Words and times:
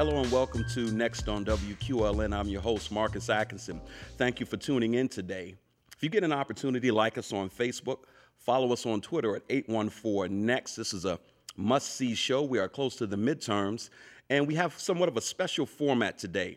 Hello 0.00 0.22
and 0.22 0.32
welcome 0.32 0.64
to 0.72 0.90
Next 0.92 1.28
on 1.28 1.44
WQLN. 1.44 2.34
I'm 2.34 2.48
your 2.48 2.62
host, 2.62 2.90
Marcus 2.90 3.28
Atkinson. 3.28 3.82
Thank 4.16 4.40
you 4.40 4.46
for 4.46 4.56
tuning 4.56 4.94
in 4.94 5.10
today. 5.10 5.56
If 5.94 6.02
you 6.02 6.08
get 6.08 6.24
an 6.24 6.32
opportunity, 6.32 6.90
like 6.90 7.18
us 7.18 7.34
on 7.34 7.50
Facebook, 7.50 8.04
follow 8.38 8.72
us 8.72 8.86
on 8.86 9.02
Twitter 9.02 9.36
at 9.36 9.42
814 9.50 10.46
Next. 10.46 10.74
This 10.74 10.94
is 10.94 11.04
a 11.04 11.18
must 11.54 11.96
see 11.96 12.14
show. 12.14 12.40
We 12.42 12.58
are 12.58 12.66
close 12.66 12.96
to 12.96 13.06
the 13.06 13.18
midterms, 13.18 13.90
and 14.30 14.48
we 14.48 14.54
have 14.54 14.72
somewhat 14.78 15.10
of 15.10 15.18
a 15.18 15.20
special 15.20 15.66
format 15.66 16.16
today. 16.16 16.56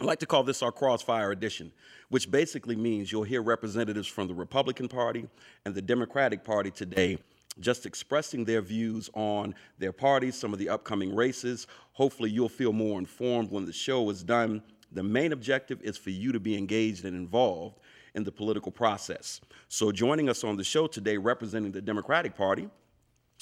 I 0.00 0.04
like 0.04 0.20
to 0.20 0.26
call 0.26 0.42
this 0.42 0.62
our 0.62 0.72
Crossfire 0.72 1.32
Edition, 1.32 1.70
which 2.08 2.30
basically 2.30 2.76
means 2.76 3.12
you'll 3.12 3.24
hear 3.24 3.42
representatives 3.42 4.08
from 4.08 4.26
the 4.26 4.34
Republican 4.34 4.88
Party 4.88 5.28
and 5.66 5.74
the 5.74 5.82
Democratic 5.82 6.42
Party 6.44 6.70
today 6.70 7.18
just 7.60 7.86
expressing 7.86 8.44
their 8.44 8.60
views 8.60 9.10
on 9.14 9.54
their 9.78 9.92
parties, 9.92 10.36
some 10.36 10.52
of 10.52 10.58
the 10.58 10.68
upcoming 10.68 11.14
races. 11.14 11.66
Hopefully, 11.92 12.30
you'll 12.30 12.48
feel 12.48 12.72
more 12.72 12.98
informed 12.98 13.50
when 13.50 13.64
the 13.64 13.72
show 13.72 14.10
is 14.10 14.22
done. 14.22 14.62
The 14.92 15.02
main 15.02 15.32
objective 15.32 15.80
is 15.82 15.96
for 15.96 16.10
you 16.10 16.32
to 16.32 16.40
be 16.40 16.56
engaged 16.56 17.04
and 17.04 17.16
involved 17.16 17.78
in 18.14 18.24
the 18.24 18.32
political 18.32 18.70
process. 18.70 19.40
So, 19.68 19.92
joining 19.92 20.28
us 20.28 20.44
on 20.44 20.56
the 20.56 20.64
show 20.64 20.86
today, 20.86 21.16
representing 21.16 21.72
the 21.72 21.82
Democratic 21.82 22.36
Party, 22.36 22.68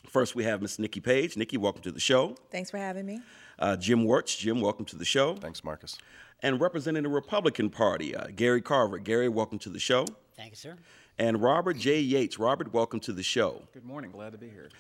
first 0.09 0.35
we 0.35 0.45
have 0.45 0.63
Ms. 0.63 0.79
Nikki 0.79 1.01
Page. 1.01 1.37
Nikki, 1.37 1.57
welcome 1.57 1.83
to 1.83 1.93
the 1.93 2.01
show. 2.01 2.37
Thanks 2.51 2.71
for 2.71 2.79
having 2.79 3.07
me. 3.07 3.21
Uh, 3.59 3.77
Jim 3.77 4.05
Wertz. 4.05 4.37
Jim, 4.37 4.61
welcome 4.61 4.85
to 4.87 4.97
the 4.97 5.05
show. 5.05 5.35
Thanks, 5.37 5.63
Marcus. 5.63 5.99
And 6.41 6.61
representing 6.61 7.05
the 7.05 7.09
Republican 7.09 7.71
Party, 7.71 8.17
uh, 8.17 8.27
Gary 8.35 8.61
Carver. 8.61 8.99
Gary, 8.99 9.29
welcome 9.29 9.59
to 9.61 9.69
the 9.69 9.79
show. 9.79 10.07
Thank 10.37 10.51
you, 10.51 10.57
sir. 10.57 10.77
And 11.19 11.43
Robert 11.43 11.77
J. 11.77 12.01
Yates. 12.01 12.39
Robert, 12.39 12.73
welcome 12.73 13.01
to 13.01 13.13
the 13.13 13.23
show. 13.23 13.63
Good 13.73 13.85
morning. 13.85 14.11
Glad 14.11 14.33
to 14.33 14.39
be 14.39 14.49
here. 14.49 14.71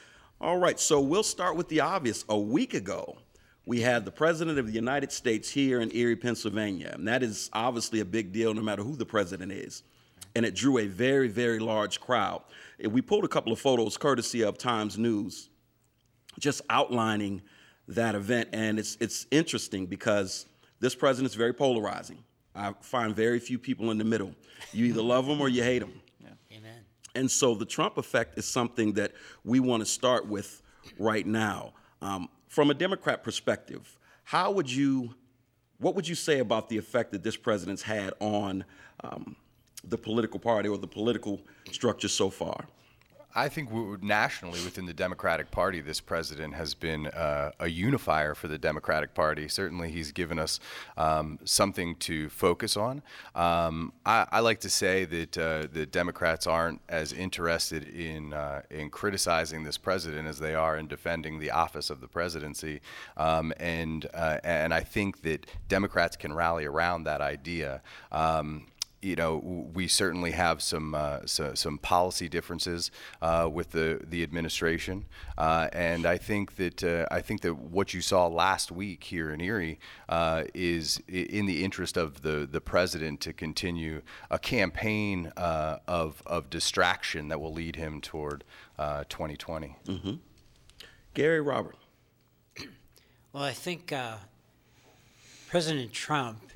All 0.40 0.58
right, 0.58 0.80
so 0.80 1.00
we'll 1.00 1.22
start 1.22 1.56
with 1.56 1.68
the 1.68 1.80
obvious. 1.80 2.24
A 2.28 2.38
week 2.38 2.74
ago, 2.74 3.16
we 3.64 3.80
had 3.80 4.04
the 4.04 4.10
President 4.10 4.58
of 4.58 4.66
the 4.66 4.72
United 4.72 5.12
States 5.12 5.48
here 5.48 5.80
in 5.80 5.94
Erie, 5.94 6.16
Pennsylvania. 6.16 6.90
And 6.94 7.06
that 7.06 7.22
is 7.22 7.48
obviously 7.52 8.00
a 8.00 8.04
big 8.04 8.32
deal 8.32 8.52
no 8.52 8.62
matter 8.62 8.82
who 8.82 8.96
the 8.96 9.06
president 9.06 9.52
is. 9.52 9.84
And 10.34 10.44
it 10.44 10.54
drew 10.54 10.78
a 10.78 10.86
very, 10.86 11.28
very 11.28 11.58
large 11.58 12.00
crowd. 12.00 12.42
We 12.82 13.02
pulled 13.02 13.24
a 13.24 13.28
couple 13.28 13.52
of 13.52 13.60
photos 13.60 13.96
courtesy 13.96 14.42
of 14.42 14.58
Times 14.58 14.98
News 14.98 15.50
just 16.40 16.62
outlining 16.70 17.42
that 17.88 18.14
event. 18.14 18.48
And 18.52 18.78
it's, 18.78 18.96
it's 19.00 19.26
interesting 19.30 19.86
because 19.86 20.46
this 20.80 20.94
president 20.94 21.30
is 21.30 21.36
very 21.36 21.52
polarizing. 21.52 22.18
I 22.54 22.74
find 22.80 23.14
very 23.14 23.38
few 23.38 23.58
people 23.58 23.90
in 23.92 23.98
the 23.98 24.04
middle. 24.04 24.34
You 24.72 24.86
either 24.86 25.02
love 25.02 25.26
them 25.26 25.40
or 25.40 25.48
you 25.48 25.62
hate 25.62 25.80
them. 25.80 26.01
And 27.14 27.30
so 27.30 27.54
the 27.54 27.64
Trump 27.64 27.98
effect 27.98 28.38
is 28.38 28.46
something 28.46 28.92
that 28.94 29.12
we 29.44 29.60
want 29.60 29.82
to 29.82 29.86
start 29.86 30.26
with 30.26 30.62
right 30.98 31.26
now. 31.26 31.72
Um, 32.00 32.28
from 32.48 32.70
a 32.70 32.74
Democrat 32.74 33.22
perspective, 33.22 33.98
how 34.24 34.50
would 34.52 34.70
you, 34.70 35.14
what 35.78 35.94
would 35.94 36.08
you 36.08 36.14
say 36.14 36.38
about 36.38 36.68
the 36.68 36.78
effect 36.78 37.12
that 37.12 37.22
this 37.22 37.36
president's 37.36 37.82
had 37.82 38.12
on 38.20 38.64
um, 39.02 39.36
the 39.84 39.98
political 39.98 40.40
party 40.40 40.68
or 40.68 40.78
the 40.78 40.86
political 40.86 41.40
structure 41.70 42.08
so 42.08 42.30
far? 42.30 42.66
I 43.34 43.48
think 43.48 43.70
nationally 44.02 44.62
within 44.64 44.86
the 44.86 44.92
Democratic 44.92 45.50
Party, 45.50 45.80
this 45.80 46.00
president 46.00 46.54
has 46.54 46.74
been 46.74 47.06
uh, 47.06 47.52
a 47.58 47.68
unifier 47.68 48.34
for 48.34 48.48
the 48.48 48.58
Democratic 48.58 49.14
Party. 49.14 49.48
Certainly, 49.48 49.90
he's 49.90 50.12
given 50.12 50.38
us 50.38 50.60
um, 50.96 51.38
something 51.44 51.96
to 51.96 52.28
focus 52.28 52.76
on. 52.76 53.02
Um, 53.34 53.92
I, 54.04 54.26
I, 54.30 54.40
like 54.40 54.60
to 54.60 54.70
say 54.70 55.04
that 55.06 55.38
uh, 55.38 55.66
the 55.72 55.86
Democrats 55.86 56.46
aren't 56.46 56.80
as 56.88 57.12
interested 57.12 57.88
in 57.88 58.34
uh, 58.34 58.62
in 58.70 58.90
criticizing 58.90 59.64
this 59.64 59.78
president 59.78 60.28
as 60.28 60.38
they 60.38 60.54
are 60.54 60.76
in 60.76 60.86
defending 60.86 61.38
the 61.38 61.50
office 61.50 61.88
of 61.88 62.00
the 62.00 62.08
presidency. 62.08 62.80
Um, 63.16 63.52
and 63.58 64.06
uh, 64.12 64.38
and 64.44 64.74
I 64.74 64.80
think 64.80 65.22
that 65.22 65.46
Democrats 65.68 66.16
can 66.16 66.34
rally 66.34 66.66
around 66.66 67.04
that 67.04 67.20
idea. 67.22 67.80
Um, 68.10 68.66
you 69.02 69.16
know, 69.16 69.68
we 69.74 69.88
certainly 69.88 70.30
have 70.30 70.62
some 70.62 70.94
uh, 70.94 71.20
so, 71.26 71.54
some 71.54 71.76
policy 71.76 72.28
differences 72.28 72.90
uh, 73.20 73.48
with 73.52 73.72
the 73.72 74.00
the 74.02 74.22
administration, 74.22 75.04
uh, 75.36 75.68
and 75.72 76.06
I 76.06 76.16
think 76.16 76.54
that 76.56 76.84
uh, 76.84 77.06
I 77.10 77.20
think 77.20 77.40
that 77.40 77.58
what 77.58 77.92
you 77.92 78.00
saw 78.00 78.28
last 78.28 78.70
week 78.70 79.02
here 79.02 79.32
in 79.32 79.40
Erie 79.40 79.80
uh, 80.08 80.44
is 80.54 81.02
in 81.08 81.46
the 81.46 81.64
interest 81.64 81.96
of 81.96 82.22
the 82.22 82.48
the 82.50 82.60
president 82.60 83.20
to 83.22 83.32
continue 83.32 84.02
a 84.30 84.38
campaign 84.38 85.32
uh, 85.36 85.78
of 85.88 86.22
of 86.24 86.48
distraction 86.48 87.26
that 87.28 87.40
will 87.40 87.52
lead 87.52 87.76
him 87.76 88.00
toward 88.00 88.44
2020. 88.78 89.76
Mm-hmm. 89.86 90.14
Gary 91.14 91.40
Robert. 91.40 91.76
Well, 93.32 93.42
I 93.42 93.52
think 93.52 93.92
President 95.48 95.92
Trump 95.92 96.51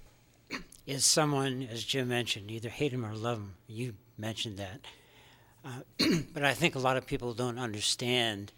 is 0.86 1.04
someone, 1.04 1.68
as 1.70 1.82
Jim 1.82 2.08
mentioned, 2.08 2.50
either 2.50 2.68
hate 2.68 2.92
him 2.92 3.04
or 3.04 3.14
love 3.14 3.38
him. 3.38 3.54
You 3.66 3.94
mentioned 4.16 4.58
that. 4.58 4.80
Uh, 5.64 6.06
but 6.32 6.44
I 6.44 6.54
think 6.54 6.74
a 6.74 6.78
lot 6.78 6.96
of 6.96 7.06
people 7.06 7.34
don't 7.34 7.58
understand 7.58 8.52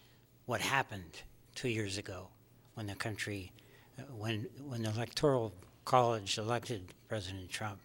what 0.46 0.60
happened 0.60 1.22
two 1.54 1.68
years 1.68 1.98
ago 1.98 2.28
when 2.74 2.86
the 2.86 2.94
country, 2.94 3.50
uh, 3.98 4.02
when, 4.16 4.46
when 4.66 4.82
the 4.82 4.90
Electoral 4.90 5.52
College 5.84 6.36
elected 6.36 6.92
President 7.08 7.48
Trump. 7.48 7.80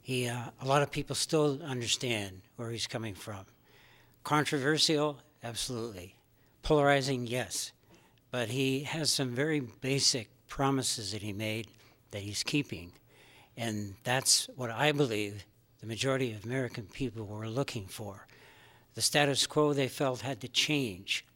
He, 0.00 0.26
uh, 0.26 0.44
a 0.62 0.66
lot 0.66 0.82
of 0.82 0.90
people 0.90 1.14
still 1.14 1.60
understand 1.62 2.40
where 2.56 2.70
he's 2.70 2.86
coming 2.86 3.14
from. 3.14 3.44
Controversial, 4.24 5.18
absolutely. 5.44 6.14
Polarizing, 6.62 7.26
yes. 7.26 7.72
But 8.30 8.48
he 8.48 8.80
has 8.84 9.10
some 9.10 9.34
very 9.34 9.60
basic 9.60 10.30
promises 10.48 11.12
that 11.12 11.20
he 11.20 11.34
made 11.34 11.68
that 12.12 12.22
he's 12.22 12.42
keeping. 12.42 12.92
And 13.58 13.96
that's 14.04 14.48
what 14.54 14.70
I 14.70 14.92
believe 14.92 15.44
the 15.80 15.86
majority 15.86 16.32
of 16.32 16.44
American 16.44 16.84
people 16.84 17.26
were 17.26 17.48
looking 17.48 17.86
for. 17.86 18.28
The 18.94 19.02
status 19.02 19.48
quo 19.48 19.72
they 19.72 19.88
felt 19.88 20.20
had 20.20 20.40
to 20.42 20.48
change. 20.48 21.26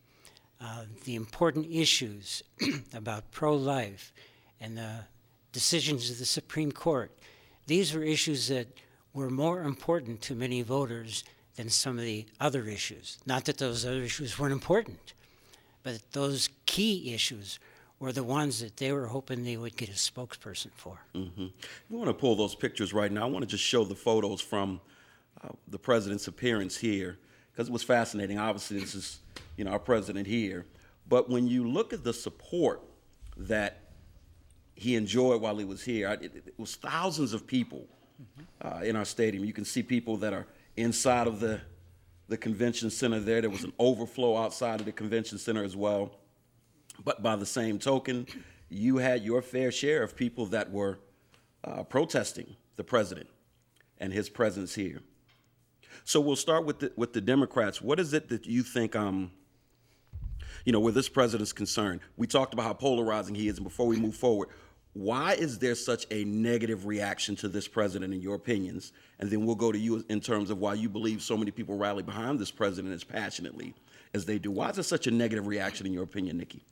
Uh, 0.60 0.84
the 1.04 1.16
important 1.16 1.66
issues 1.68 2.44
about 2.94 3.32
pro 3.32 3.56
life 3.56 4.12
and 4.60 4.78
the 4.78 5.00
decisions 5.50 6.10
of 6.10 6.18
the 6.18 6.24
Supreme 6.24 6.70
Court, 6.70 7.10
these 7.66 7.92
were 7.92 8.04
issues 8.04 8.46
that 8.46 8.68
were 9.12 9.28
more 9.28 9.62
important 9.64 10.22
to 10.22 10.36
many 10.36 10.62
voters 10.62 11.24
than 11.56 11.68
some 11.68 11.98
of 11.98 12.04
the 12.04 12.24
other 12.40 12.68
issues. 12.68 13.18
Not 13.26 13.46
that 13.46 13.58
those 13.58 13.84
other 13.84 14.02
issues 14.02 14.38
weren't 14.38 14.52
important, 14.52 15.12
but 15.82 16.00
those 16.12 16.48
key 16.66 17.12
issues 17.12 17.58
were 18.02 18.10
the 18.10 18.24
ones 18.24 18.58
that 18.58 18.76
they 18.78 18.90
were 18.90 19.06
hoping 19.06 19.44
they 19.44 19.56
would 19.56 19.76
get 19.76 19.88
a 19.88 19.92
spokesperson 19.92 20.72
for. 20.74 20.98
Mm-hmm. 21.14 21.46
You 21.88 21.96
want 21.96 22.08
to 22.08 22.14
pull 22.14 22.34
those 22.34 22.56
pictures 22.56 22.92
right 22.92 23.12
now. 23.12 23.22
I 23.22 23.26
want 23.26 23.44
to 23.44 23.46
just 23.46 23.62
show 23.62 23.84
the 23.84 23.94
photos 23.94 24.40
from 24.40 24.80
uh, 25.42 25.50
the 25.68 25.78
president's 25.78 26.26
appearance 26.26 26.76
here 26.76 27.16
because 27.52 27.68
it 27.68 27.72
was 27.72 27.84
fascinating. 27.84 28.40
Obviously, 28.40 28.80
this 28.80 28.96
is 28.96 29.20
you 29.56 29.64
know 29.64 29.70
our 29.70 29.78
president 29.78 30.26
here, 30.26 30.66
but 31.08 31.30
when 31.30 31.46
you 31.46 31.68
look 31.68 31.92
at 31.92 32.02
the 32.02 32.12
support 32.12 32.82
that 33.36 33.78
he 34.74 34.96
enjoyed 34.96 35.40
while 35.40 35.56
he 35.56 35.64
was 35.64 35.84
here, 35.84 36.10
it, 36.10 36.34
it 36.34 36.54
was 36.58 36.74
thousands 36.74 37.32
of 37.32 37.46
people 37.46 37.86
mm-hmm. 38.20 38.66
uh, 38.66 38.80
in 38.82 38.96
our 38.96 39.04
stadium. 39.04 39.44
You 39.44 39.52
can 39.52 39.64
see 39.64 39.82
people 39.84 40.16
that 40.16 40.32
are 40.32 40.48
inside 40.76 41.28
of 41.28 41.38
the 41.38 41.60
the 42.26 42.36
convention 42.36 42.90
center 42.90 43.20
there. 43.20 43.42
There 43.42 43.50
was 43.50 43.62
an 43.62 43.72
overflow 43.78 44.36
outside 44.36 44.80
of 44.80 44.86
the 44.86 44.92
convention 44.92 45.38
center 45.38 45.62
as 45.62 45.76
well. 45.76 46.10
But 47.04 47.22
by 47.22 47.36
the 47.36 47.46
same 47.46 47.78
token, 47.78 48.26
you 48.68 48.98
had 48.98 49.22
your 49.22 49.42
fair 49.42 49.70
share 49.70 50.02
of 50.02 50.16
people 50.16 50.46
that 50.46 50.70
were 50.70 50.98
uh, 51.64 51.82
protesting 51.84 52.56
the 52.76 52.84
president 52.84 53.28
and 53.98 54.12
his 54.12 54.28
presence 54.28 54.74
here. 54.74 55.00
So 56.04 56.20
we'll 56.20 56.36
start 56.36 56.64
with 56.64 56.80
the, 56.80 56.92
with 56.96 57.12
the 57.12 57.20
Democrats. 57.20 57.80
What 57.80 58.00
is 58.00 58.12
it 58.12 58.28
that 58.30 58.46
you 58.46 58.62
think, 58.62 58.96
um, 58.96 59.30
you 60.64 60.72
know, 60.72 60.80
where 60.80 60.92
this 60.92 61.08
president's 61.08 61.52
concerned? 61.52 62.00
We 62.16 62.26
talked 62.26 62.54
about 62.54 62.64
how 62.64 62.72
polarizing 62.72 63.34
he 63.34 63.48
is, 63.48 63.58
and 63.58 63.64
before 63.64 63.86
we 63.86 63.96
move 63.96 64.16
forward, 64.16 64.48
why 64.94 65.34
is 65.34 65.58
there 65.58 65.74
such 65.74 66.06
a 66.10 66.24
negative 66.24 66.84
reaction 66.86 67.34
to 67.36 67.48
this 67.48 67.66
president, 67.66 68.12
in 68.12 68.20
your 68.20 68.34
opinions? 68.34 68.92
And 69.20 69.30
then 69.30 69.46
we'll 69.46 69.54
go 69.54 69.72
to 69.72 69.78
you 69.78 70.04
in 70.08 70.20
terms 70.20 70.50
of 70.50 70.58
why 70.58 70.74
you 70.74 70.88
believe 70.88 71.22
so 71.22 71.36
many 71.36 71.50
people 71.50 71.76
rally 71.76 72.02
behind 72.02 72.38
this 72.38 72.50
president 72.50 72.92
as 72.92 73.04
passionately 73.04 73.74
as 74.12 74.26
they 74.26 74.38
do. 74.38 74.50
Why 74.50 74.68
is 74.68 74.76
there 74.76 74.82
such 74.82 75.06
a 75.06 75.10
negative 75.10 75.46
reaction, 75.46 75.86
in 75.86 75.92
your 75.92 76.02
opinion, 76.02 76.36
Nikki? 76.36 76.62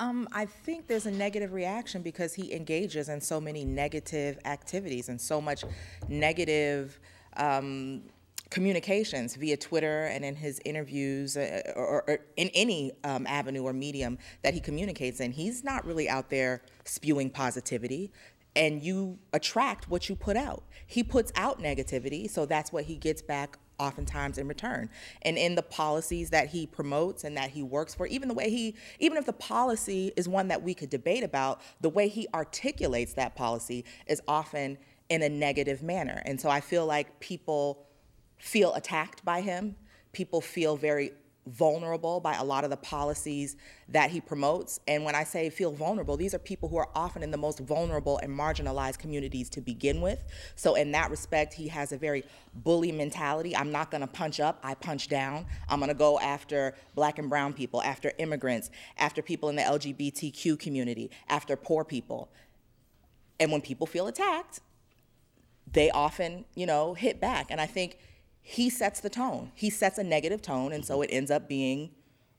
Um, 0.00 0.28
I 0.32 0.46
think 0.46 0.86
there's 0.86 1.06
a 1.06 1.10
negative 1.10 1.52
reaction 1.52 2.02
because 2.02 2.34
he 2.34 2.52
engages 2.52 3.08
in 3.08 3.20
so 3.20 3.40
many 3.40 3.64
negative 3.64 4.38
activities 4.44 5.08
and 5.08 5.20
so 5.20 5.40
much 5.40 5.64
negative 6.08 7.00
um, 7.36 8.02
communications 8.50 9.34
via 9.34 9.56
Twitter 9.56 10.04
and 10.04 10.24
in 10.24 10.36
his 10.36 10.60
interviews 10.64 11.36
uh, 11.36 11.62
or, 11.74 12.04
or, 12.08 12.18
in 12.36 12.48
any 12.54 12.92
um, 13.04 13.26
avenue 13.26 13.62
or 13.62 13.72
medium 13.72 14.18
that 14.42 14.54
he 14.54 14.60
communicates 14.60 15.20
in. 15.20 15.32
He's 15.32 15.64
not 15.64 15.84
really 15.84 16.08
out 16.08 16.30
there 16.30 16.62
spewing 16.84 17.30
positivity. 17.30 18.12
And 18.56 18.82
you 18.82 19.18
attract 19.32 19.88
what 19.88 20.08
you 20.08 20.16
put 20.16 20.36
out. 20.36 20.64
He 20.86 21.04
puts 21.04 21.30
out 21.36 21.60
negativity, 21.60 22.28
so 22.28 22.46
that's 22.46 22.72
what 22.72 22.84
he 22.84 22.96
gets 22.96 23.22
back 23.22 23.58
oftentimes 23.78 24.38
in 24.38 24.48
return. 24.48 24.88
And 25.22 25.38
in 25.38 25.54
the 25.54 25.62
policies 25.62 26.30
that 26.30 26.48
he 26.48 26.66
promotes 26.66 27.24
and 27.24 27.36
that 27.36 27.50
he 27.50 27.62
works 27.62 27.94
for, 27.94 28.06
even 28.06 28.28
the 28.28 28.34
way 28.34 28.50
he, 28.50 28.74
even 28.98 29.18
if 29.18 29.26
the 29.26 29.32
policy 29.32 30.12
is 30.16 30.28
one 30.28 30.48
that 30.48 30.62
we 30.62 30.74
could 30.74 30.90
debate 30.90 31.22
about, 31.22 31.60
the 31.80 31.88
way 31.88 32.08
he 32.08 32.26
articulates 32.34 33.14
that 33.14 33.34
policy 33.34 33.84
is 34.06 34.20
often 34.26 34.78
in 35.08 35.22
a 35.22 35.28
negative 35.28 35.82
manner. 35.82 36.22
And 36.26 36.40
so 36.40 36.48
I 36.48 36.60
feel 36.60 36.86
like 36.86 37.20
people 37.20 37.86
feel 38.38 38.74
attacked 38.74 39.24
by 39.24 39.40
him. 39.40 39.76
People 40.12 40.40
feel 40.40 40.76
very 40.76 41.12
vulnerable 41.48 42.20
by 42.20 42.34
a 42.34 42.44
lot 42.44 42.64
of 42.64 42.70
the 42.70 42.76
policies 42.76 43.56
that 43.88 44.10
he 44.10 44.20
promotes. 44.20 44.80
And 44.86 45.04
when 45.04 45.14
I 45.14 45.24
say 45.24 45.50
feel 45.50 45.72
vulnerable, 45.72 46.16
these 46.16 46.34
are 46.34 46.38
people 46.38 46.68
who 46.68 46.76
are 46.76 46.88
often 46.94 47.22
in 47.22 47.30
the 47.30 47.36
most 47.36 47.60
vulnerable 47.60 48.18
and 48.18 48.36
marginalized 48.36 48.98
communities 48.98 49.48
to 49.50 49.60
begin 49.60 50.00
with. 50.00 50.24
So, 50.56 50.74
in 50.74 50.92
that 50.92 51.10
respect, 51.10 51.54
he 51.54 51.68
has 51.68 51.92
a 51.92 51.98
very 51.98 52.24
bully 52.54 52.92
mentality. 52.92 53.56
I'm 53.56 53.72
not 53.72 53.90
gonna 53.90 54.06
punch 54.06 54.40
up, 54.40 54.58
I 54.62 54.74
punch 54.74 55.08
down. 55.08 55.46
I'm 55.68 55.80
gonna 55.80 55.94
go 55.94 56.18
after 56.20 56.74
black 56.94 57.18
and 57.18 57.28
brown 57.28 57.52
people, 57.52 57.82
after 57.82 58.12
immigrants, 58.18 58.70
after 58.98 59.22
people 59.22 59.48
in 59.48 59.56
the 59.56 59.62
LGBTQ 59.62 60.58
community, 60.58 61.10
after 61.28 61.56
poor 61.56 61.84
people. 61.84 62.30
And 63.40 63.52
when 63.52 63.60
people 63.60 63.86
feel 63.86 64.06
attacked, 64.06 64.60
they 65.72 65.90
often, 65.90 66.44
you 66.54 66.66
know, 66.66 66.94
hit 66.94 67.20
back. 67.20 67.46
And 67.50 67.60
I 67.60 67.66
think 67.66 67.98
he 68.48 68.70
sets 68.70 69.00
the 69.00 69.10
tone. 69.10 69.52
He 69.54 69.68
sets 69.68 69.98
a 69.98 70.02
negative 70.02 70.40
tone, 70.40 70.72
and 70.72 70.82
so 70.82 71.02
it 71.02 71.10
ends 71.12 71.30
up 71.30 71.50
being 71.50 71.90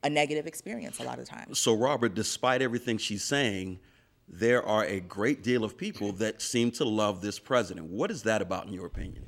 a 0.01 0.09
negative 0.09 0.47
experience 0.47 0.99
a 0.99 1.03
lot 1.03 1.19
of 1.19 1.25
times. 1.27 1.59
So, 1.59 1.75
Robert, 1.75 2.15
despite 2.15 2.63
everything 2.63 2.97
she's 2.97 3.23
saying, 3.23 3.79
there 4.27 4.63
are 4.63 4.85
a 4.85 5.01
great 5.01 5.43
deal 5.43 5.63
of 5.63 5.77
people 5.77 6.11
that 6.13 6.41
seem 6.41 6.71
to 6.71 6.83
love 6.83 7.21
this 7.21 7.37
president. 7.37 7.85
What 7.91 8.09
is 8.09 8.23
that 8.23 8.41
about, 8.41 8.65
in 8.65 8.73
your 8.73 8.87
opinion? 8.87 9.23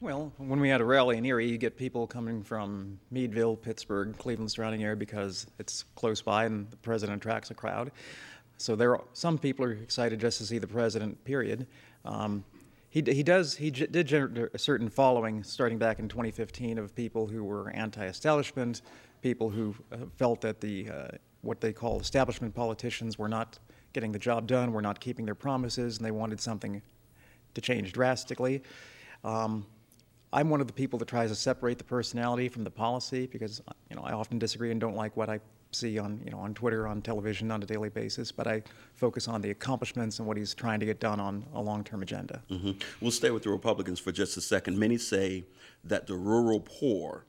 Well, 0.00 0.32
when 0.38 0.58
we 0.58 0.70
had 0.70 0.80
a 0.80 0.86
rally 0.86 1.18
in 1.18 1.26
Erie, 1.26 1.50
you 1.50 1.58
get 1.58 1.76
people 1.76 2.06
coming 2.06 2.42
from 2.42 2.98
Meadville, 3.10 3.54
Pittsburgh, 3.54 4.16
Cleveland 4.16 4.50
surrounding 4.50 4.82
area 4.82 4.96
because 4.96 5.46
it's 5.58 5.84
close 5.96 6.22
by 6.22 6.46
and 6.46 6.70
the 6.70 6.78
president 6.78 7.18
attracts 7.18 7.50
a 7.50 7.54
crowd. 7.54 7.92
So 8.56 8.74
there 8.74 8.96
are 8.96 9.04
some 9.12 9.36
people 9.36 9.66
are 9.66 9.72
excited 9.72 10.18
just 10.18 10.38
to 10.38 10.46
see 10.46 10.56
the 10.56 10.66
president. 10.66 11.22
Period. 11.24 11.66
Um, 12.06 12.42
he, 12.96 13.12
he 13.12 13.22
does 13.22 13.54
he 13.54 13.70
did 13.70 14.06
generate 14.06 14.54
a 14.54 14.58
certain 14.58 14.88
following 14.88 15.44
starting 15.44 15.76
back 15.76 15.98
in 15.98 16.08
2015 16.08 16.78
of 16.78 16.94
people 16.94 17.26
who 17.26 17.44
were 17.44 17.68
anti-establishment, 17.70 18.80
people 19.20 19.50
who 19.50 19.74
uh, 19.92 19.96
felt 20.16 20.40
that 20.40 20.62
the 20.62 20.88
uh, 20.88 21.08
what 21.42 21.60
they 21.60 21.74
call 21.74 22.00
establishment 22.00 22.54
politicians 22.54 23.18
were 23.18 23.28
not 23.28 23.58
getting 23.92 24.12
the 24.12 24.18
job 24.18 24.46
done, 24.46 24.72
were 24.72 24.80
not 24.80 24.98
keeping 24.98 25.26
their 25.26 25.34
promises, 25.34 25.98
and 25.98 26.06
they 26.06 26.10
wanted 26.10 26.40
something 26.40 26.80
to 27.52 27.60
change 27.60 27.92
drastically. 27.92 28.62
Um, 29.24 29.66
I'm 30.32 30.48
one 30.48 30.62
of 30.62 30.66
the 30.66 30.72
people 30.72 30.98
that 31.00 31.08
tries 31.08 31.28
to 31.28 31.36
separate 31.36 31.76
the 31.76 31.84
personality 31.84 32.48
from 32.48 32.64
the 32.64 32.70
policy 32.70 33.26
because 33.26 33.60
you 33.90 33.96
know 33.96 34.02
I 34.04 34.12
often 34.12 34.38
disagree 34.38 34.70
and 34.70 34.80
don't 34.80 34.96
like 34.96 35.18
what 35.18 35.28
I 35.28 35.38
see 35.76 35.98
on 35.98 36.20
you 36.24 36.30
know 36.30 36.38
on 36.38 36.54
Twitter, 36.54 36.86
on 36.86 37.02
television, 37.02 37.50
on 37.50 37.62
a 37.62 37.66
daily 37.66 37.88
basis. 37.88 38.32
But 38.32 38.46
I 38.46 38.62
focus 38.94 39.28
on 39.28 39.40
the 39.40 39.50
accomplishments 39.50 40.18
and 40.18 40.26
what 40.26 40.36
he's 40.36 40.54
trying 40.54 40.80
to 40.80 40.86
get 40.86 41.00
done 41.00 41.20
on 41.20 41.44
a 41.54 41.60
long-term 41.60 42.02
agenda. 42.02 42.42
Mm-hmm. 42.50 42.72
We'll 43.00 43.10
stay 43.10 43.30
with 43.30 43.42
the 43.42 43.50
Republicans 43.50 44.00
for 44.00 44.12
just 44.12 44.36
a 44.36 44.40
second. 44.40 44.78
Many 44.78 44.98
say 44.98 45.44
that 45.84 46.06
the 46.06 46.14
rural 46.14 46.60
poor 46.60 47.24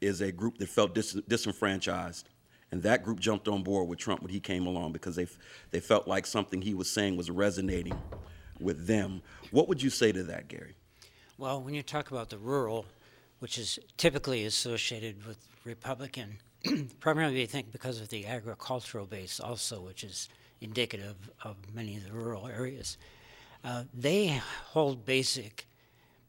is 0.00 0.20
a 0.20 0.32
group 0.32 0.58
that 0.58 0.68
felt 0.68 0.94
dis- 0.94 1.12
disenfranchised. 1.28 2.28
And 2.72 2.82
that 2.84 3.02
group 3.02 3.18
jumped 3.18 3.48
on 3.48 3.62
board 3.62 3.88
with 3.88 3.98
Trump 3.98 4.22
when 4.22 4.30
he 4.30 4.38
came 4.38 4.66
along 4.66 4.92
because 4.92 5.16
they, 5.16 5.24
f- 5.24 5.38
they 5.72 5.80
felt 5.80 6.06
like 6.06 6.24
something 6.24 6.62
he 6.62 6.72
was 6.72 6.88
saying 6.88 7.16
was 7.16 7.28
resonating 7.28 7.98
with 8.60 8.86
them. 8.86 9.22
What 9.50 9.68
would 9.68 9.82
you 9.82 9.90
say 9.90 10.12
to 10.12 10.22
that, 10.24 10.46
Gary? 10.46 10.76
Well, 11.36 11.60
when 11.60 11.74
you 11.74 11.82
talk 11.82 12.12
about 12.12 12.30
the 12.30 12.38
rural, 12.38 12.86
which 13.40 13.58
is 13.58 13.78
typically 13.96 14.44
associated 14.44 15.26
with 15.26 15.38
Republican, 15.64 16.38
primarily 17.00 17.42
I 17.42 17.46
think 17.46 17.72
because 17.72 18.00
of 18.00 18.08
the 18.08 18.26
agricultural 18.26 19.06
base 19.06 19.40
also, 19.40 19.80
which 19.80 20.04
is 20.04 20.28
indicative 20.60 21.30
of 21.42 21.56
many 21.74 21.96
of 21.96 22.04
the 22.04 22.12
rural 22.12 22.46
areas, 22.46 22.98
uh, 23.64 23.84
they 23.94 24.40
hold 24.68 25.04
basic 25.04 25.66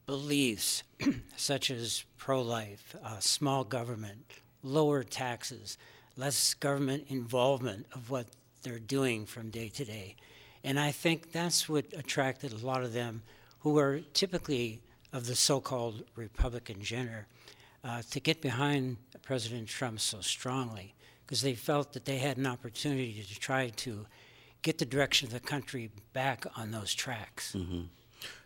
beliefs 0.06 0.82
such 1.36 1.70
as 1.70 2.04
pro-life, 2.16 2.94
uh, 3.04 3.18
small 3.18 3.64
government, 3.64 4.24
lower 4.62 5.02
taxes, 5.02 5.78
less 6.16 6.54
government 6.54 7.04
involvement 7.08 7.86
of 7.94 8.10
what 8.10 8.26
they're 8.62 8.78
doing 8.78 9.26
from 9.26 9.50
day 9.50 9.68
to 9.68 9.84
day. 9.84 10.16
And 10.64 10.78
I 10.78 10.92
think 10.92 11.32
that's 11.32 11.68
what 11.68 11.86
attracted 11.96 12.52
a 12.52 12.66
lot 12.66 12.84
of 12.84 12.92
them 12.92 13.22
who 13.60 13.78
are 13.78 14.00
typically 14.12 14.80
of 15.12 15.26
the 15.26 15.34
so-called 15.34 16.04
Republican 16.16 16.82
genre 16.82 17.26
uh, 17.84 18.02
to 18.10 18.20
get 18.20 18.40
behind 18.40 18.96
President 19.22 19.68
Trump 19.68 20.00
so 20.00 20.20
strongly 20.20 20.94
because 21.24 21.42
they 21.42 21.54
felt 21.54 21.92
that 21.92 22.04
they 22.04 22.18
had 22.18 22.36
an 22.36 22.46
opportunity 22.46 23.24
to 23.28 23.40
try 23.40 23.68
to 23.68 24.06
get 24.62 24.78
the 24.78 24.84
direction 24.84 25.26
of 25.26 25.32
the 25.32 25.40
country 25.40 25.90
back 26.12 26.44
on 26.56 26.70
those 26.70 26.94
tracks. 26.94 27.54
Mm-hmm. 27.56 27.82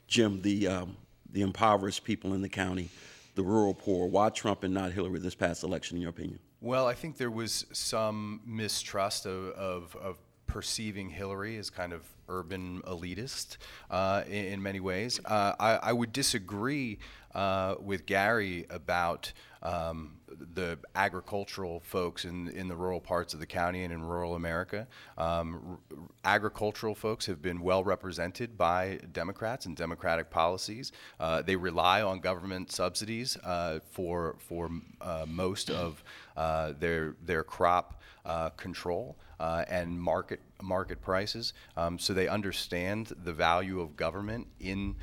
Jim, 0.08 0.40
the 0.42 0.68
um, 0.68 0.96
the 1.32 1.42
impoverished 1.42 2.04
people 2.04 2.32
in 2.32 2.42
the 2.42 2.48
county, 2.48 2.88
the 3.34 3.42
rural 3.42 3.74
poor. 3.74 4.06
Why 4.06 4.30
Trump 4.30 4.62
and 4.62 4.72
not 4.72 4.92
Hillary 4.92 5.18
this 5.18 5.34
past 5.34 5.64
election, 5.64 5.96
in 5.96 6.02
your 6.02 6.10
opinion? 6.10 6.38
Well, 6.60 6.86
I 6.86 6.94
think 6.94 7.18
there 7.18 7.30
was 7.30 7.66
some 7.72 8.40
mistrust 8.46 9.26
of, 9.26 9.50
of, 9.50 9.96
of 9.96 10.16
perceiving 10.46 11.10
Hillary 11.10 11.58
as 11.58 11.68
kind 11.68 11.92
of 11.92 12.02
urban 12.28 12.80
elitist 12.86 13.58
uh, 13.90 14.22
in, 14.26 14.46
in, 14.46 14.62
many 14.62 14.80
ways. 14.80 15.20
Uh, 15.24 15.52
I, 15.60 15.76
I, 15.76 15.92
would 15.92 16.12
disagree 16.12 16.98
uh, 17.36 17.74
with 17.78 18.06
Gary 18.06 18.66
about 18.70 19.32
um, 19.62 20.12
the 20.54 20.78
agricultural 20.94 21.80
folks 21.80 22.24
in, 22.24 22.48
in 22.48 22.66
the 22.66 22.74
rural 22.74 23.00
parts 23.00 23.34
of 23.34 23.40
the 23.40 23.46
county 23.46 23.84
and 23.84 23.92
in 23.92 24.02
rural 24.02 24.34
America. 24.34 24.86
Um, 25.18 25.78
r- 25.90 25.98
agricultural 26.24 26.94
folks 26.94 27.26
have 27.26 27.42
been 27.42 27.60
well 27.60 27.84
represented 27.84 28.56
by 28.56 29.00
Democrats 29.12 29.66
and 29.66 29.76
Democratic 29.76 30.30
policies. 30.30 30.92
Uh, 31.20 31.42
they 31.42 31.56
rely 31.56 32.00
on 32.00 32.20
government 32.20 32.72
subsidies 32.72 33.36
uh, 33.44 33.80
for, 33.90 34.36
for 34.38 34.70
uh, 35.02 35.26
most 35.28 35.70
of 35.70 36.02
uh, 36.36 36.72
their, 36.78 37.16
their 37.24 37.44
crop 37.44 38.00
uh, 38.24 38.50
control. 38.50 39.16
Uh, 39.38 39.66
and 39.68 40.00
market 40.00 40.40
market 40.62 41.00
prices, 41.02 41.52
um, 41.76 41.98
so 41.98 42.12
they 42.12 42.28
understand 42.28 43.12
the 43.24 43.32
value 43.32 43.80
of 43.80 43.96
government 43.96 44.46
in 44.60 44.96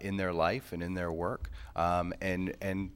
in 0.00 0.16
their 0.16 0.32
life 0.32 0.72
and 0.72 0.82
in 0.82 0.94
their 0.94 1.12
work, 1.12 1.50
um, 1.74 2.12
and 2.20 2.54
and 2.60 2.90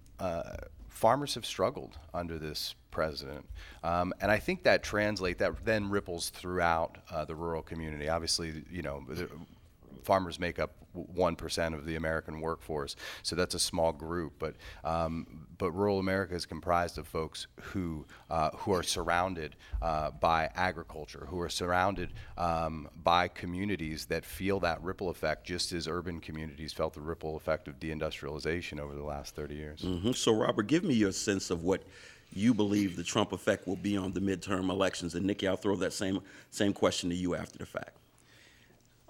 farmers 0.89 1.35
have 1.35 1.47
struggled 1.47 1.99
under 2.13 2.39
this 2.39 2.75
president. 2.91 3.47
Um, 3.83 4.13
and 4.21 4.31
I 4.31 4.39
think 4.39 4.65
that 4.65 4.83
translate 4.83 5.39
that 5.39 5.65
then 5.65 5.89
ripples 5.89 6.31
throughout 6.31 6.99
uh, 7.11 7.25
the 7.25 7.35
rural 7.35 7.63
community. 7.63 8.09
Obviously, 8.09 8.65
you 8.71 8.83
know, 8.83 9.03
farmers 10.03 10.39
make 10.39 10.59
up 10.59 10.73
1% 10.97 11.75
of 11.75 11.87
the 11.87 11.97
American 11.97 12.41
workforce, 12.41 12.97
so 13.23 13.37
that's 13.37 13.55
a 13.55 13.59
small 13.59 13.93
group. 13.93 14.35
But, 14.39 14.57
um, 14.85 15.47
but 15.59 15.73
rural 15.73 15.99
America 15.99 16.35
is 16.35 16.47
comprised 16.47 16.99
of 16.99 17.07
folks 17.07 17.47
who, 17.61 18.07
uh, 18.31 18.51
who 18.57 18.73
are 18.73 18.83
surrounded 18.83 19.57
uh, 19.83 20.11
by 20.11 20.51
agriculture, 20.55 21.27
who 21.29 21.41
are 21.41 21.49
surrounded 21.49 22.11
um, 22.39 22.89
by 23.03 23.29
communities 23.29 24.07
that 24.07 24.25
feel 24.25 24.61
that 24.61 24.83
ripple 24.83 25.11
effect, 25.11 25.47
just 25.47 25.73
as 25.73 25.87
urban 25.89 26.21
communities 26.21 26.73
felt 26.73 26.95
the 26.95 27.01
ripple 27.01 27.37
effect 27.37 27.69
of 27.69 27.79
deindustrialization 27.79 28.81
over 28.81 28.95
the 28.95 29.03
last 29.03 29.35
30 29.35 29.55
years. 29.55 29.81
Mm-hmm. 29.83 30.13
So, 30.13 30.33
Robert, 30.33 30.67
give 30.67 30.85
me 30.85 30.95
your 30.95 31.13
sense 31.13 31.51
of 31.51 31.63
what 31.63 31.83
you 32.33 32.55
believe 32.55 32.97
the 32.97 33.03
Trump 33.03 33.33
effect 33.33 33.67
will 33.67 33.77
be 33.77 33.97
on 33.97 34.13
the 34.13 34.21
midterm 34.21 34.71
elections. 34.71 35.15
And 35.15 35.27
Nikki, 35.27 35.49
I'll 35.49 35.57
throw 35.57 35.77
that 35.77 35.93
same, 35.93 36.21
same 36.51 36.73
question 36.73 37.11
to 37.11 37.17
you 37.17 37.35
after 37.35 37.59
the 37.59 37.67
fact. 37.67 37.97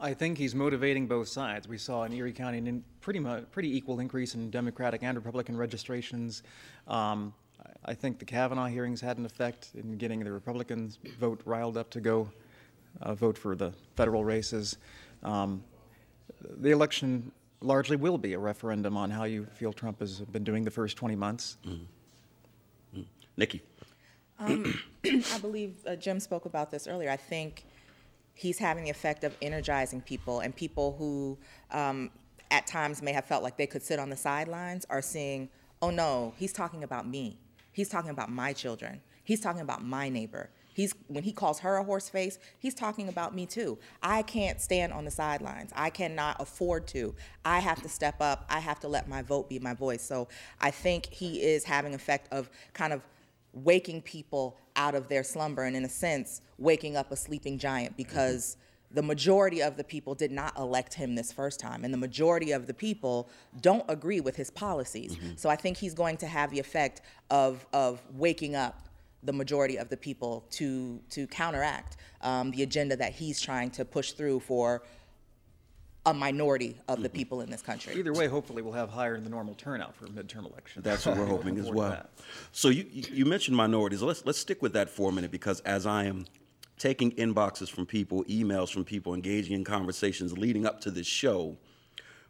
I 0.00 0.14
think 0.14 0.38
he's 0.38 0.54
motivating 0.54 1.06
both 1.06 1.28
sides. 1.28 1.68
We 1.68 1.76
saw 1.76 2.04
in 2.04 2.12
Erie 2.12 2.32
County 2.32 2.58
a 2.68 2.80
pretty 3.00 3.18
much 3.18 3.50
pretty 3.50 3.76
equal 3.76 4.00
increase 4.00 4.34
in 4.34 4.50
Democratic 4.50 5.02
and 5.02 5.16
Republican 5.16 5.56
registrations. 5.56 6.42
Um, 6.88 7.34
I 7.84 7.92
think 7.92 8.18
the 8.18 8.24
Kavanaugh 8.24 8.66
hearings 8.66 9.00
had 9.00 9.18
an 9.18 9.26
effect 9.26 9.70
in 9.74 9.98
getting 9.98 10.20
the 10.20 10.32
Republicans 10.32 10.98
vote 11.18 11.42
riled 11.44 11.76
up 11.76 11.90
to 11.90 12.00
go 12.00 12.30
uh, 13.02 13.14
vote 13.14 13.36
for 13.36 13.54
the 13.54 13.72
federal 13.94 14.24
races. 14.24 14.78
Um, 15.22 15.62
the 16.58 16.70
election 16.70 17.30
largely 17.60 17.96
will 17.96 18.16
be 18.16 18.32
a 18.32 18.38
referendum 18.38 18.96
on 18.96 19.10
how 19.10 19.24
you 19.24 19.44
feel 19.54 19.72
Trump 19.72 20.00
has 20.00 20.20
been 20.20 20.44
doing 20.44 20.64
the 20.64 20.70
first 20.70 20.96
20 20.96 21.14
months. 21.14 21.58
Mm-hmm. 21.66 21.74
Mm-hmm. 22.98 23.02
Nikki. 23.36 23.62
Um, 24.38 24.78
I 25.04 25.38
believe 25.40 25.74
uh, 25.86 25.96
Jim 25.96 26.20
spoke 26.20 26.46
about 26.46 26.70
this 26.70 26.86
earlier. 26.86 27.10
I 27.10 27.18
think 27.18 27.64
he's 28.40 28.58
having 28.58 28.84
the 28.84 28.90
effect 28.90 29.22
of 29.22 29.36
energizing 29.42 30.00
people, 30.00 30.40
and 30.40 30.56
people 30.56 30.96
who 30.98 31.36
um, 31.72 32.10
at 32.50 32.66
times 32.66 33.02
may 33.02 33.12
have 33.12 33.26
felt 33.26 33.42
like 33.42 33.58
they 33.58 33.66
could 33.66 33.82
sit 33.82 33.98
on 33.98 34.08
the 34.08 34.16
sidelines 34.16 34.86
are 34.88 35.02
seeing, 35.02 35.50
oh 35.82 35.90
no, 35.90 36.32
he's 36.38 36.52
talking 36.52 36.82
about 36.82 37.06
me. 37.06 37.38
He's 37.72 37.90
talking 37.90 38.10
about 38.10 38.32
my 38.32 38.54
children. 38.54 39.02
He's 39.24 39.40
talking 39.40 39.60
about 39.60 39.84
my 39.84 40.08
neighbor. 40.08 40.48
He's 40.72 40.94
when 41.08 41.22
he 41.22 41.32
calls 41.32 41.58
her 41.58 41.76
a 41.76 41.84
horse 41.84 42.08
face, 42.08 42.38
he's 42.58 42.74
talking 42.74 43.10
about 43.10 43.34
me 43.34 43.44
too. 43.44 43.78
I 44.02 44.22
can't 44.22 44.58
stand 44.58 44.94
on 44.94 45.04
the 45.04 45.10
sidelines. 45.10 45.70
I 45.76 45.90
cannot 45.90 46.40
afford 46.40 46.86
to. 46.88 47.14
I 47.44 47.58
have 47.58 47.82
to 47.82 47.90
step 47.90 48.22
up. 48.22 48.46
I 48.48 48.60
have 48.60 48.80
to 48.80 48.88
let 48.88 49.06
my 49.06 49.20
vote 49.20 49.50
be 49.50 49.58
my 49.58 49.74
voice. 49.74 50.02
So 50.02 50.28
I 50.62 50.70
think 50.70 51.04
he 51.06 51.42
is 51.42 51.64
having 51.64 51.92
effect 51.92 52.32
of 52.32 52.48
kind 52.72 52.94
of 52.94 53.02
waking 53.52 54.00
people 54.00 54.56
out 54.80 54.94
of 54.94 55.08
their 55.08 55.22
slumber 55.22 55.64
and 55.64 55.76
in 55.76 55.84
a 55.84 55.88
sense 55.88 56.40
waking 56.58 56.96
up 56.96 57.12
a 57.12 57.16
sleeping 57.16 57.58
giant 57.58 57.94
because 57.98 58.56
the 58.92 59.02
majority 59.02 59.60
of 59.60 59.76
the 59.76 59.84
people 59.84 60.14
did 60.14 60.32
not 60.32 60.56
elect 60.56 60.94
him 60.94 61.14
this 61.14 61.30
first 61.30 61.60
time 61.60 61.84
and 61.84 61.92
the 61.92 61.98
majority 61.98 62.50
of 62.52 62.66
the 62.66 62.72
people 62.72 63.28
don't 63.60 63.84
agree 63.88 64.20
with 64.20 64.36
his 64.36 64.50
policies. 64.50 65.16
So 65.36 65.50
i 65.50 65.56
think 65.56 65.76
he's 65.76 65.94
going 65.94 66.16
to 66.18 66.26
have 66.26 66.50
the 66.50 66.58
effect 66.58 67.02
of, 67.30 67.66
of 67.72 68.00
waking 68.14 68.54
up 68.56 68.88
the 69.22 69.32
majority 69.34 69.76
of 69.76 69.90
the 69.90 69.98
people 69.98 70.46
to, 70.50 70.98
to 71.10 71.26
counteract 71.26 71.98
um, 72.22 72.50
the 72.52 72.62
agenda 72.62 72.96
that 72.96 73.12
he's 73.12 73.38
trying 73.38 73.70
to 73.70 73.84
push 73.84 74.12
through 74.12 74.40
for 74.40 74.82
a 76.06 76.14
minority 76.14 76.76
of 76.88 77.02
the 77.02 77.08
mm-hmm. 77.08 77.16
people 77.16 77.40
in 77.42 77.50
this 77.50 77.60
country 77.60 77.94
Either 77.94 78.12
way, 78.12 78.26
hopefully 78.26 78.62
we'll 78.62 78.72
have 78.72 78.88
higher 78.88 79.14
than 79.14 79.24
the 79.24 79.30
normal 79.30 79.54
turnout 79.54 79.94
for 79.94 80.06
midterm 80.06 80.50
elections. 80.50 80.82
That's 80.84 81.04
what 81.04 81.16
we're 81.16 81.26
hoping 81.36 81.58
as 81.58 81.70
well. 81.70 82.06
So 82.52 82.68
you, 82.68 82.86
you 82.90 83.04
you 83.12 83.24
mentioned 83.26 83.56
minorities. 83.56 84.00
Let's 84.02 84.24
let's 84.24 84.38
stick 84.38 84.62
with 84.62 84.72
that 84.72 84.88
for 84.88 85.10
a 85.10 85.12
minute 85.12 85.30
because 85.30 85.60
as 85.60 85.86
I 85.86 86.04
am 86.04 86.24
taking 86.78 87.12
inboxes 87.12 87.68
from 87.70 87.84
people, 87.84 88.24
emails 88.24 88.72
from 88.72 88.84
people, 88.84 89.12
engaging 89.12 89.54
in 89.54 89.64
conversations 89.64 90.36
leading 90.38 90.64
up 90.64 90.80
to 90.80 90.90
this 90.90 91.06
show, 91.06 91.58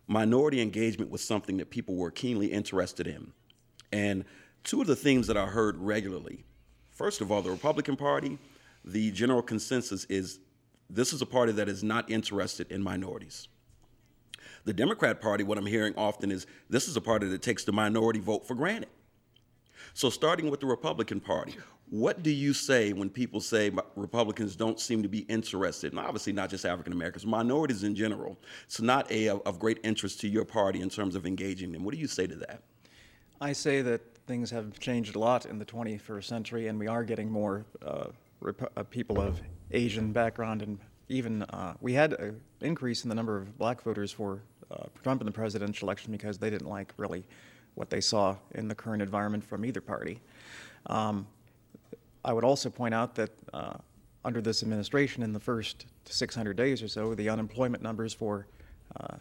minority 0.09 0.61
engagement 0.61 1.11
was 1.11 1.23
something 1.23 1.57
that 1.59 1.71
people 1.71 1.95
were 1.95 2.11
keenly 2.11 2.49
interested 2.49 3.07
in. 3.07 3.33
And 3.93 4.25
two 4.65 4.81
of 4.81 4.89
the 4.89 4.97
themes 4.97 5.29
that 5.29 5.37
I 5.37 5.47
heard 5.47 5.79
regularly, 5.79 6.45
first 6.91 7.21
of 7.21 7.31
all, 7.31 7.43
the 7.43 7.51
Republican 7.51 7.95
Party, 7.95 8.39
the 8.85 9.13
general 9.13 9.43
consensus 9.43 10.05
is 10.07 10.41
this 10.89 11.13
is 11.13 11.23
a 11.23 11.27
party 11.27 11.53
that 11.53 11.69
is 11.69 11.85
not 11.85 12.11
interested 12.11 12.73
in 12.73 12.83
minorities. 12.83 13.47
The 14.65 14.73
Democrat 14.73 15.21
Party, 15.21 15.45
what 15.45 15.59
I'm 15.59 15.67
hearing 15.67 15.95
often 15.97 16.31
is 16.31 16.47
this 16.69 16.89
is 16.89 16.97
a 16.97 17.01
party 17.01 17.27
that 17.29 17.43
takes 17.43 17.65
the 17.65 17.73
minority 17.73 18.21
vote 18.21 18.47
for 18.47 18.55
granted. 18.55 18.91
So, 19.95 20.11
starting 20.11 20.51
with 20.51 20.61
the 20.61 20.67
Republican 20.67 21.21
Party, 21.21 21.57
what 21.89 22.23
do 22.23 22.31
you 22.31 22.53
say 22.53 22.93
when 22.93 23.11
people 23.11 23.41
say 23.41 23.73
Republicans 23.97 24.55
don't 24.55 24.79
seem 24.79 25.03
to 25.03 25.09
be 25.09 25.21
interested? 25.21 25.93
And 25.93 25.99
obviously, 25.99 26.33
not 26.33 26.51
just 26.51 26.65
African 26.65 26.93
Americans, 26.93 27.27
minorities 27.27 27.83
in 27.83 27.97
general. 27.97 28.39
It's 28.65 28.81
not 28.81 29.11
a, 29.11 29.31
of 29.31 29.59
great 29.59 29.79
interest 29.83 30.21
to 30.21 30.29
your 30.29 30.45
party 30.45 30.81
in 30.81 30.89
terms 30.89 31.17
of 31.17 31.27
engaging 31.27 31.73
them. 31.73 31.85
What 31.85 31.95
do 31.95 32.01
you 32.01 32.07
say 32.07 32.27
to 32.27 32.37
that? 32.37 32.63
I 33.41 33.53
say 33.53 33.83
that 33.83 34.03
things 34.27 34.51
have 34.51 34.79
changed 34.79 35.17
a 35.17 35.19
lot 35.19 35.47
in 35.47 35.59
the 35.59 35.65
21st 35.65 36.25
century, 36.25 36.69
and 36.69 36.79
we 36.79 36.87
are 36.87 37.03
getting 37.03 37.31
more 37.31 37.65
uh, 37.85 38.09
rep- 38.41 38.73
uh, 38.77 38.83
people 38.85 39.21
of 39.21 39.41
Asian 39.73 40.13
background, 40.13 40.63
and 40.63 40.79
even 41.09 41.43
uh, 41.43 41.75
we 41.81 41.95
had 41.95 42.13
an 42.13 42.41
increase 42.61 43.03
in 43.03 43.09
the 43.09 43.15
number 43.15 43.37
of 43.37 43.59
black 43.59 43.83
voters 43.83 44.13
for 44.13 44.43
uh, 44.71 44.85
Trump 45.03 45.21
in 45.21 45.27
the 45.27 45.33
presidential 45.33 45.87
election 45.87 46.13
because 46.13 46.39
they 46.39 46.51
didn't 46.51 46.69
like 46.69 46.93
really 46.97 47.25
what 47.75 47.91
they 47.91 48.01
saw 48.01 48.37
in 48.55 48.69
the 48.69 48.75
current 48.75 49.03
environment 49.03 49.45
from 49.45 49.65
either 49.65 49.81
party. 49.81 50.21
Um, 50.87 51.27
I 52.25 52.33
would 52.33 52.45
also 52.45 52.69
point 52.69 52.95
out 52.95 53.15
that 53.15 53.31
uh, 53.53 53.75
under 54.25 54.41
this 54.41 54.63
administration, 54.63 55.23
in 55.23 55.33
the 55.33 55.41
first 55.41 55.87
600 56.05 56.57
days 56.57 56.83
or 56.83 56.89
so, 56.89 57.15
the 57.15 57.29
unemployment 57.29 57.83
numbers 57.83 58.13
for 58.13 58.47
uh, 59.01 59.17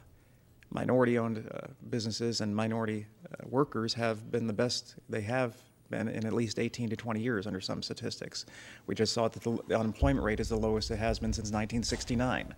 minority 0.71 1.17
owned 1.17 1.49
uh, 1.51 1.67
businesses 1.89 2.41
and 2.41 2.55
minority 2.55 3.05
uh, 3.31 3.47
workers 3.47 3.93
have 3.93 4.31
been 4.31 4.47
the 4.47 4.53
best 4.53 4.95
they 5.07 5.21
have 5.21 5.55
been 5.89 6.07
in 6.07 6.25
at 6.25 6.33
least 6.33 6.59
18 6.59 6.89
to 6.89 6.95
20 6.95 7.19
years 7.19 7.47
under 7.47 7.59
some 7.59 7.81
statistics. 7.81 8.45
We 8.85 8.93
just 8.93 9.13
saw 9.13 9.27
that 9.27 9.41
the, 9.41 9.57
the 9.67 9.79
unemployment 9.79 10.23
rate 10.23 10.39
is 10.39 10.49
the 10.49 10.57
lowest 10.57 10.91
it 10.91 10.97
has 10.97 11.17
been 11.17 11.33
since 11.33 11.47
1969. 11.47 12.53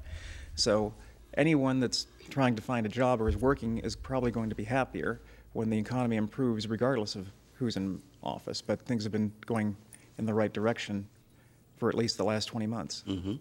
So 0.56 0.94
anyone 1.36 1.80
that's 1.80 2.08
trying 2.32 2.56
to 2.56 2.62
find 2.62 2.86
a 2.86 2.90
job 2.90 3.22
or 3.22 3.30
is 3.30 3.38
working 3.38 3.78
is 3.80 3.96
probably 3.96 4.32
going 4.32 4.50
to 4.50 4.56
be 4.56 4.64
happier 4.64 5.22
when 5.54 5.70
the 5.70 5.78
economy 5.78 6.16
improves, 6.16 6.68
regardless 6.68 7.16
of 7.16 7.28
who's 7.54 7.76
in 7.76 8.02
office. 8.24 8.62
But 8.62 8.86
things 8.86 9.04
have 9.04 9.12
been 9.12 9.32
going 9.46 9.76
in 10.18 10.26
the 10.26 10.34
right 10.34 10.52
direction 10.52 11.08
for 11.78 11.90
at 11.90 11.96
least 11.96 12.18
the 12.18 12.24
last 12.24 12.46
20 12.46 12.68
months. 12.68 13.04
hmm 13.08 13.36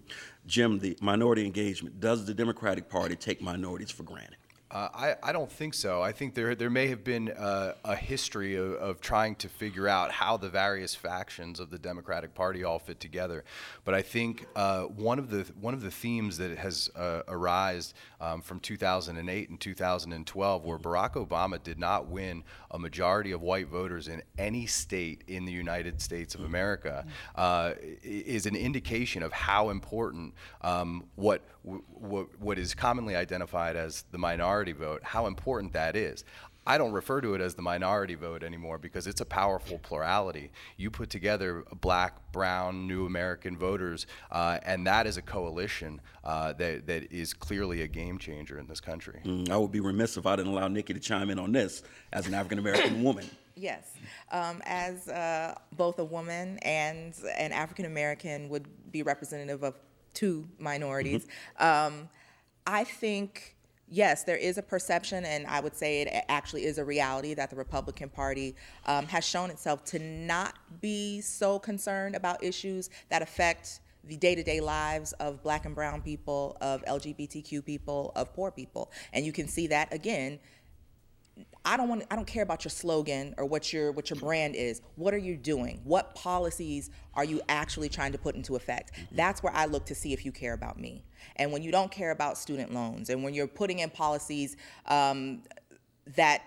Jim, 0.46 0.78
the 0.78 0.96
minority 1.00 1.44
engagement, 1.44 2.00
does 2.00 2.24
the 2.24 2.34
Democratic 2.34 2.88
Party 2.88 3.14
take 3.14 3.40
minorities 3.40 3.90
for 3.90 4.02
granted? 4.02 4.36
Uh, 4.70 4.88
I, 4.94 5.30
I 5.30 5.32
don't 5.32 5.50
think 5.50 5.74
so. 5.74 6.00
I 6.00 6.12
think 6.12 6.34
there 6.34 6.54
there 6.54 6.70
may 6.70 6.86
have 6.88 7.02
been 7.02 7.30
uh, 7.30 7.74
a 7.84 7.96
history 7.96 8.54
of, 8.54 8.74
of 8.74 9.00
trying 9.00 9.34
to 9.36 9.48
figure 9.48 9.88
out 9.88 10.12
how 10.12 10.36
the 10.36 10.48
various 10.48 10.94
factions 10.94 11.58
of 11.58 11.70
the 11.70 11.78
Democratic 11.78 12.34
Party 12.36 12.62
all 12.62 12.78
fit 12.78 13.00
together. 13.00 13.44
But 13.84 13.94
I 13.94 14.02
think 14.02 14.46
uh, 14.54 14.82
one 14.82 15.18
of 15.18 15.28
the 15.30 15.44
one 15.60 15.74
of 15.74 15.82
the 15.82 15.90
themes 15.90 16.38
that 16.38 16.56
has 16.58 16.88
uh, 16.94 17.22
arisen 17.26 17.94
um, 18.20 18.42
from 18.42 18.60
2008 18.60 19.50
and 19.50 19.60
2012, 19.60 20.64
where 20.64 20.78
Barack 20.78 21.14
Obama 21.14 21.60
did 21.60 21.78
not 21.78 22.06
win 22.06 22.44
a 22.70 22.78
majority 22.78 23.32
of 23.32 23.42
white 23.42 23.66
voters 23.66 24.06
in 24.06 24.22
any 24.38 24.66
state 24.66 25.24
in 25.26 25.46
the 25.46 25.52
United 25.52 26.00
States 26.00 26.36
of 26.36 26.44
America, 26.44 27.04
uh, 27.34 27.72
is 28.02 28.46
an 28.46 28.54
indication 28.54 29.22
of 29.22 29.32
how 29.32 29.70
important 29.70 30.34
um, 30.60 31.04
what, 31.16 31.42
what 31.62 32.40
what 32.40 32.58
is 32.58 32.74
commonly 32.74 33.14
identified 33.14 33.76
as 33.76 34.04
the 34.10 34.18
minority 34.18 34.72
vote, 34.72 35.02
how 35.02 35.26
important 35.26 35.72
that 35.72 35.96
is. 35.96 36.24
I 36.66 36.78
don't 36.78 36.92
refer 36.92 37.20
to 37.22 37.34
it 37.34 37.40
as 37.40 37.54
the 37.54 37.62
minority 37.62 38.14
vote 38.14 38.42
anymore 38.42 38.78
because 38.78 39.06
it's 39.06 39.20
a 39.20 39.24
powerful 39.24 39.78
plurality. 39.78 40.52
You 40.76 40.90
put 40.90 41.08
together 41.08 41.64
black, 41.80 42.32
brown, 42.32 42.86
new 42.86 43.06
American 43.06 43.56
voters, 43.56 44.06
uh, 44.30 44.58
and 44.62 44.86
that 44.86 45.06
is 45.06 45.16
a 45.16 45.22
coalition 45.22 46.00
uh, 46.22 46.52
that, 46.54 46.86
that 46.86 47.10
is 47.10 47.32
clearly 47.32 47.82
a 47.82 47.88
game 47.88 48.18
changer 48.18 48.58
in 48.58 48.66
this 48.66 48.80
country. 48.80 49.20
Mm, 49.24 49.48
I 49.48 49.56
would 49.56 49.72
be 49.72 49.80
remiss 49.80 50.16
if 50.18 50.26
I 50.26 50.36
didn't 50.36 50.52
allow 50.52 50.68
Nikki 50.68 50.92
to 50.92 51.00
chime 51.00 51.30
in 51.30 51.38
on 51.38 51.50
this 51.52 51.82
as 52.12 52.26
an 52.26 52.34
African 52.34 52.58
American 52.58 53.02
woman. 53.02 53.28
Yes, 53.56 53.94
um, 54.30 54.62
as 54.64 55.08
uh, 55.08 55.54
both 55.72 55.98
a 55.98 56.04
woman 56.04 56.58
and 56.58 57.14
an 57.36 57.52
African 57.52 57.84
American 57.84 58.48
would 58.48 58.68
be 58.92 59.02
representative 59.02 59.62
of 59.62 59.74
two 60.14 60.48
minorities, 60.58 61.26
um, 61.58 62.08
I 62.66 62.84
think 62.84 63.56
yes, 63.90 64.24
there 64.24 64.36
is 64.36 64.56
a 64.56 64.62
perception, 64.62 65.24
and 65.24 65.46
I 65.46 65.60
would 65.60 65.74
say 65.74 66.02
it 66.02 66.24
actually 66.28 66.64
is 66.64 66.78
a 66.78 66.84
reality 66.84 67.34
that 67.34 67.50
the 67.50 67.56
Republican 67.56 68.08
Party 68.08 68.54
um, 68.86 69.06
has 69.06 69.26
shown 69.26 69.50
itself 69.50 69.84
to 69.86 69.98
not 69.98 70.54
be 70.80 71.20
so 71.20 71.58
concerned 71.58 72.14
about 72.14 72.42
issues 72.42 72.88
that 73.08 73.20
affect 73.20 73.80
the 74.04 74.16
day-to-day 74.16 74.60
lives 74.60 75.12
of 75.14 75.42
black 75.42 75.66
and 75.66 75.74
brown 75.74 76.00
people, 76.00 76.56
of 76.60 76.82
LGBTQ 76.84 77.64
people, 77.64 78.12
of 78.16 78.32
poor 78.32 78.50
people. 78.50 78.90
And 79.12 79.26
you 79.26 79.32
can 79.32 79.46
see 79.46 79.66
that 79.66 79.92
again 79.92 80.38
I 81.64 81.76
don't 81.76 81.88
want 81.88 82.04
I 82.10 82.16
don't 82.16 82.26
care 82.26 82.42
about 82.42 82.64
your 82.64 82.70
slogan 82.70 83.34
or 83.36 83.44
what 83.44 83.72
your 83.72 83.92
what 83.92 84.10
your 84.10 84.18
brand 84.18 84.54
is. 84.54 84.80
What 84.96 85.12
are 85.14 85.18
you 85.18 85.36
doing? 85.36 85.80
What 85.84 86.14
policies 86.14 86.90
are 87.14 87.24
you 87.24 87.40
actually 87.48 87.88
trying 87.88 88.12
to 88.12 88.18
put 88.18 88.34
into 88.34 88.56
effect? 88.56 88.92
That's 89.12 89.42
where 89.42 89.52
I 89.52 89.66
look 89.66 89.86
to 89.86 89.94
see 89.94 90.12
if 90.12 90.24
you 90.24 90.32
care 90.32 90.54
about 90.54 90.78
me. 90.78 91.04
And 91.36 91.52
when 91.52 91.62
you 91.62 91.70
don't 91.70 91.90
care 91.90 92.10
about 92.10 92.38
student 92.38 92.72
loans 92.72 93.10
and 93.10 93.22
when 93.22 93.34
you're 93.34 93.46
putting 93.46 93.80
in 93.80 93.90
policies 93.90 94.56
um, 94.86 95.42
that 96.16 96.42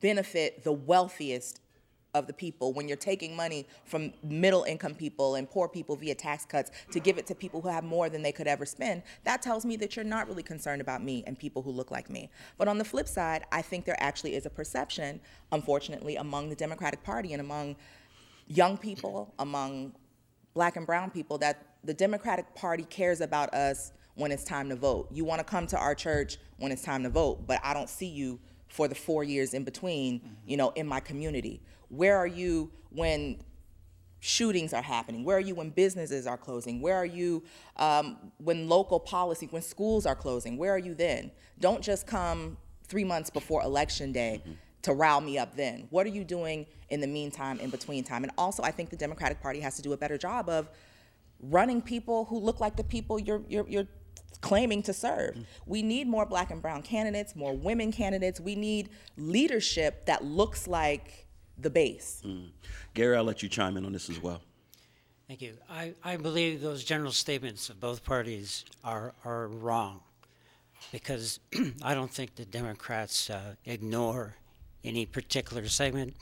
benefit 0.00 0.64
the 0.64 0.72
wealthiest 0.72 1.60
of 2.16 2.26
the 2.26 2.32
people. 2.32 2.72
When 2.72 2.88
you're 2.88 2.96
taking 2.96 3.36
money 3.36 3.66
from 3.84 4.12
middle 4.22 4.64
income 4.64 4.94
people 4.94 5.34
and 5.34 5.48
poor 5.48 5.68
people 5.68 5.94
via 5.96 6.14
tax 6.14 6.44
cuts 6.44 6.70
to 6.90 6.98
give 6.98 7.18
it 7.18 7.26
to 7.26 7.34
people 7.34 7.60
who 7.60 7.68
have 7.68 7.84
more 7.84 8.08
than 8.08 8.22
they 8.22 8.32
could 8.32 8.46
ever 8.46 8.64
spend 8.64 9.02
that 9.24 9.42
tells 9.42 9.64
me 9.64 9.76
that 9.76 9.94
you're 9.94 10.04
not 10.04 10.26
really 10.28 10.42
concerned 10.42 10.80
about 10.80 11.02
me 11.02 11.22
and 11.26 11.38
people 11.38 11.62
who 11.62 11.70
look 11.70 11.90
like 11.90 12.08
me. 12.08 12.30
But 12.56 12.68
on 12.68 12.78
the 12.78 12.84
flip 12.84 13.06
side 13.06 13.44
i 13.52 13.60
think 13.60 13.84
there 13.84 14.00
actually 14.00 14.34
is 14.34 14.46
a 14.46 14.50
perception 14.50 15.20
unfortunately 15.52 16.16
among 16.16 16.48
the 16.48 16.56
democratic 16.56 17.02
party 17.02 17.32
and 17.32 17.40
among 17.40 17.76
young 18.48 18.78
people 18.78 19.34
among 19.38 19.92
black 20.54 20.76
and 20.76 20.86
brown 20.86 21.10
people 21.10 21.36
that 21.38 21.76
the 21.84 21.94
democratic 21.94 22.54
party 22.54 22.84
cares 22.84 23.20
about 23.20 23.52
us 23.52 23.92
when 24.14 24.32
it's 24.32 24.44
time 24.44 24.70
to 24.70 24.76
vote. 24.76 25.08
You 25.12 25.26
want 25.26 25.40
to 25.40 25.44
come 25.44 25.66
to 25.66 25.78
our 25.78 25.94
church 25.94 26.38
when 26.56 26.72
it's 26.72 26.82
time 26.82 27.02
to 27.02 27.10
vote 27.10 27.46
but 27.46 27.60
i 27.62 27.74
don't 27.74 27.90
see 27.90 28.08
you 28.08 28.38
for 28.68 28.88
the 28.88 28.94
four 28.94 29.24
years 29.24 29.54
in 29.54 29.64
between, 29.64 30.20
you 30.46 30.56
know, 30.56 30.70
in 30.70 30.86
my 30.86 31.00
community? 31.00 31.60
Where 31.88 32.16
are 32.16 32.26
you 32.26 32.70
when 32.90 33.38
shootings 34.20 34.72
are 34.72 34.82
happening? 34.82 35.24
Where 35.24 35.36
are 35.36 35.40
you 35.40 35.54
when 35.54 35.70
businesses 35.70 36.26
are 36.26 36.36
closing? 36.36 36.80
Where 36.80 36.96
are 36.96 37.06
you 37.06 37.44
um, 37.76 38.16
when 38.38 38.68
local 38.68 38.98
policy, 38.98 39.46
when 39.50 39.62
schools 39.62 40.06
are 40.06 40.16
closing? 40.16 40.56
Where 40.56 40.72
are 40.72 40.78
you 40.78 40.94
then? 40.94 41.30
Don't 41.60 41.82
just 41.82 42.06
come 42.06 42.56
three 42.84 43.04
months 43.04 43.30
before 43.30 43.62
election 43.62 44.12
day 44.12 44.42
to 44.82 44.92
rile 44.94 45.20
me 45.20 45.38
up 45.38 45.56
then. 45.56 45.86
What 45.90 46.06
are 46.06 46.10
you 46.10 46.24
doing 46.24 46.66
in 46.90 47.00
the 47.00 47.06
meantime, 47.06 47.60
in 47.60 47.70
between 47.70 48.04
time? 48.04 48.24
And 48.24 48.32
also, 48.38 48.62
I 48.62 48.70
think 48.70 48.90
the 48.90 48.96
Democratic 48.96 49.40
Party 49.40 49.60
has 49.60 49.76
to 49.76 49.82
do 49.82 49.92
a 49.92 49.96
better 49.96 50.18
job 50.18 50.48
of 50.48 50.68
running 51.40 51.82
people 51.82 52.24
who 52.24 52.38
look 52.38 52.60
like 52.60 52.76
the 52.76 52.84
people 52.84 53.18
you're, 53.18 53.42
you're, 53.48 53.68
you're 53.68 53.88
claiming 54.40 54.82
to 54.84 54.92
serve. 54.92 55.36
We 55.66 55.82
need 55.82 56.06
more 56.06 56.26
black 56.26 56.50
and 56.50 56.62
brown 56.62 56.82
candidates, 56.82 57.34
more 57.36 57.54
women 57.54 57.92
candidates. 57.92 58.40
We 58.40 58.54
need 58.54 58.90
leadership 59.16 60.06
that 60.06 60.24
looks 60.24 60.66
like 60.66 61.25
the 61.58 61.70
base. 61.70 62.22
Gary, 62.94 63.16
I'll 63.16 63.24
let 63.24 63.42
you 63.42 63.48
chime 63.48 63.76
in 63.76 63.84
on 63.84 63.92
this 63.92 64.10
as 64.10 64.22
well. 64.22 64.40
Thank 65.28 65.42
you. 65.42 65.54
I, 65.68 65.94
I 66.04 66.16
believe 66.16 66.60
those 66.60 66.84
general 66.84 67.10
statements 67.10 67.68
of 67.68 67.80
both 67.80 68.04
parties 68.04 68.64
are, 68.84 69.12
are 69.24 69.48
wrong 69.48 70.00
because 70.92 71.40
I 71.82 71.94
don't 71.94 72.10
think 72.10 72.36
the 72.36 72.44
Democrats 72.44 73.28
uh, 73.28 73.54
ignore 73.64 74.36
any 74.84 75.04
particular 75.04 75.66
segment. 75.68 76.14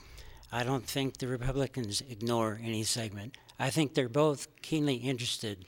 I 0.51 0.63
don't 0.63 0.85
think 0.85 1.17
the 1.17 1.27
Republicans 1.27 2.01
ignore 2.09 2.59
any 2.63 2.83
segment. 2.83 3.37
I 3.59 3.69
think 3.69 3.93
they're 3.93 4.09
both 4.09 4.47
keenly 4.61 4.95
interested 4.95 5.65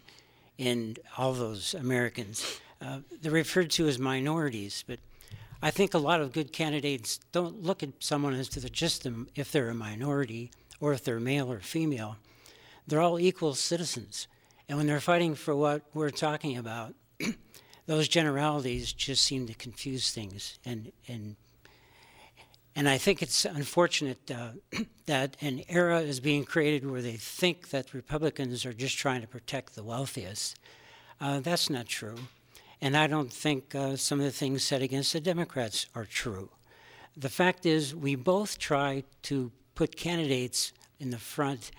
in 0.58 0.98
all 1.18 1.34
those 1.34 1.74
Americans. 1.74 2.60
Uh, 2.82 3.00
they're 3.22 3.32
referred 3.32 3.70
to 3.72 3.88
as 3.88 4.00
minorities, 4.00 4.84
but 4.88 5.00
I 5.62 5.72
think 5.72 5.94
a 5.94 6.00
lot 6.00 6.22
of 6.22 6.34
good 6.34 6.54
candidates 6.54 7.20
don't 7.32 7.64
look 7.64 7.82
at 7.82 7.90
someone 8.00 8.34
as 8.34 8.48
to 8.50 8.70
just 8.70 9.04
them 9.04 9.28
if 9.36 9.52
they're 9.52 9.70
a 9.70 9.76
minority 9.76 10.52
or 10.80 10.94
if 10.94 11.04
they're 11.04 11.20
male 11.20 11.52
or 11.52 11.60
female. 11.60 12.18
They're 12.86 13.02
all 13.02 13.20
equal 13.20 13.56
citizens. 13.56 14.28
And 14.70 14.78
when 14.78 14.88
they're 14.88 15.00
fighting 15.00 15.36
for 15.36 15.56
what 15.56 15.82
we're 15.94 16.12
talking 16.12 16.58
about, 16.58 16.94
those 17.88 18.08
generalities 18.08 18.94
just 18.94 19.24
seem 19.26 19.48
to 19.48 19.54
confuse 19.54 20.12
things. 20.12 20.60
And, 20.64 20.92
and, 21.08 21.36
and 22.76 22.88
I 22.88 22.98
think 23.00 23.24
it's 23.24 23.44
unfortunate 23.46 24.30
uh, 24.30 24.50
that 25.08 25.38
an 25.42 25.64
era 25.70 26.02
is 26.02 26.20
being 26.20 26.44
created 26.44 26.90
where 26.90 27.02
they 27.02 27.14
think 27.14 27.70
that 27.70 27.94
Republicans 27.94 28.66
are 28.66 28.74
just 28.74 28.98
trying 28.98 29.22
to 29.22 29.28
protect 29.28 29.74
the 29.74 29.84
wealthiest. 29.84 30.60
Uh, 31.20 31.40
that's 31.40 31.70
not 31.70 31.88
true. 31.88 32.18
And 32.82 32.96
I 32.96 33.08
don't 33.08 33.32
think 33.32 33.74
uh, 33.74 33.96
some 33.96 34.20
of 34.20 34.26
the 34.26 34.32
things 34.32 34.64
said 34.64 34.82
against 34.82 35.14
the 35.14 35.20
Democrats 35.20 35.88
are 35.96 36.06
true. 36.06 36.50
The 37.16 37.30
fact 37.30 37.66
is, 37.66 37.96
we 37.96 38.16
both 38.16 38.60
try 38.60 39.04
to 39.24 39.52
put 39.74 39.96
candidates 39.96 40.74
in 41.00 41.10
the 41.10 41.18
front 41.18 41.72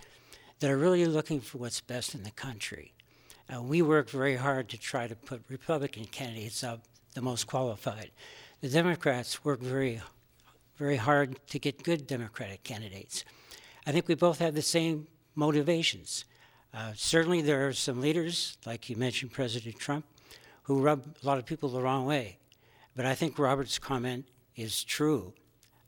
that 0.59 0.71
are 0.71 0.77
really 0.77 1.07
looking 1.07 1.41
for 1.41 1.59
what's 1.59 1.81
best 1.81 2.15
in 2.15 2.25
the 2.25 2.33
country. 2.33 2.93
Uh, 3.53 3.63
we 3.63 3.81
work 3.81 4.11
very 4.11 4.37
hard 4.37 4.69
to 4.69 4.79
try 4.79 5.07
to 5.07 5.15
put 5.15 5.43
Republican 5.49 6.05
candidates 6.05 6.65
up, 6.65 6.83
the 7.15 7.23
most 7.23 7.47
qualified. 7.47 8.11
The 8.61 8.69
Democrats 8.69 9.45
work 9.45 9.61
very, 9.61 10.01
very 10.77 10.97
hard 10.97 11.39
to 11.49 11.59
get 11.59 11.85
good 11.85 12.07
Democratic 12.07 12.65
candidates. 12.65 13.25
I 13.87 13.93
think 13.93 14.09
we 14.09 14.17
both 14.17 14.41
have 14.41 14.55
the 14.55 14.63
same 14.63 15.07
motivations. 15.35 16.25
Uh, 16.75 16.93
certainly, 16.95 17.41
there 17.41 17.67
are 17.67 17.73
some 17.73 18.01
leaders, 18.01 18.59
like 18.67 18.91
you 18.91 18.97
mentioned, 18.97 19.33
President 19.33 19.79
Trump, 19.79 20.05
who 20.69 20.83
rub 20.83 21.17
a 21.23 21.27
lot 21.27 21.39
of 21.39 21.47
people 21.47 21.71
the 21.71 21.81
wrong 21.81 22.05
way. 22.05 22.37
But 22.95 23.07
I 23.07 23.15
think 23.15 23.39
Robert's 23.39 23.79
comment 23.79 24.27
is 24.55 24.85
true. 24.85 25.33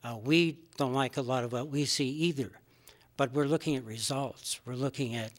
Uh, 0.03 0.17
we 0.25 0.59
don't 0.79 0.95
like 0.95 1.19
a 1.19 1.23
lot 1.23 1.45
of 1.45 1.53
what 1.53 1.69
we 1.69 1.85
see 1.85 2.09
either, 2.09 2.51
but 3.19 3.31
we're 3.33 3.45
looking 3.45 3.77
at 3.77 3.85
results. 3.85 4.59
We're 4.65 4.75
looking 4.75 5.15
at 5.15 5.33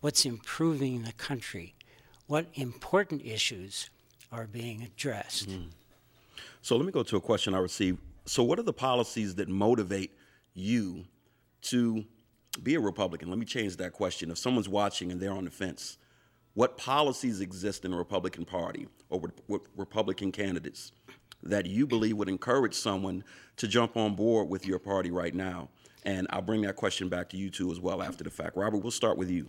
what's 0.00 0.24
improving 0.24 1.02
the 1.02 1.12
country, 1.12 1.76
what 2.26 2.46
important 2.54 3.24
issues 3.24 3.88
are 4.32 4.48
being 4.48 4.82
addressed. 4.82 5.48
Mm. 5.48 5.68
So 6.60 6.76
let 6.76 6.84
me 6.84 6.90
go 6.90 7.04
to 7.04 7.16
a 7.16 7.20
question 7.20 7.54
I 7.54 7.58
received. 7.58 8.00
So, 8.26 8.42
what 8.42 8.58
are 8.58 8.64
the 8.64 8.72
policies 8.72 9.36
that 9.36 9.48
motivate 9.48 10.10
you 10.54 11.04
to 11.62 12.04
be 12.64 12.74
a 12.74 12.80
Republican? 12.80 13.30
Let 13.30 13.38
me 13.38 13.46
change 13.46 13.76
that 13.76 13.92
question. 13.92 14.30
If 14.32 14.38
someone's 14.38 14.68
watching 14.68 15.12
and 15.12 15.20
they're 15.20 15.32
on 15.32 15.44
the 15.44 15.50
fence, 15.50 15.98
what 16.58 16.76
policies 16.76 17.40
exist 17.40 17.84
in 17.84 17.92
the 17.92 17.96
Republican 17.96 18.44
Party 18.44 18.88
or 19.10 19.20
with, 19.20 19.40
with 19.46 19.62
Republican 19.76 20.32
candidates 20.32 20.90
that 21.40 21.66
you 21.66 21.86
believe 21.86 22.16
would 22.16 22.28
encourage 22.28 22.74
someone 22.74 23.22
to 23.56 23.68
jump 23.68 23.96
on 23.96 24.16
board 24.16 24.48
with 24.48 24.66
your 24.66 24.80
party 24.80 25.12
right 25.12 25.36
now? 25.36 25.68
And 26.02 26.26
I'll 26.30 26.42
bring 26.42 26.62
that 26.62 26.74
question 26.74 27.08
back 27.08 27.28
to 27.28 27.36
you 27.36 27.48
two 27.48 27.70
as 27.70 27.78
well 27.78 28.02
after 28.02 28.24
the 28.24 28.30
fact. 28.30 28.56
Robert, 28.56 28.78
we'll 28.78 28.90
start 28.90 29.16
with 29.16 29.30
you. 29.30 29.46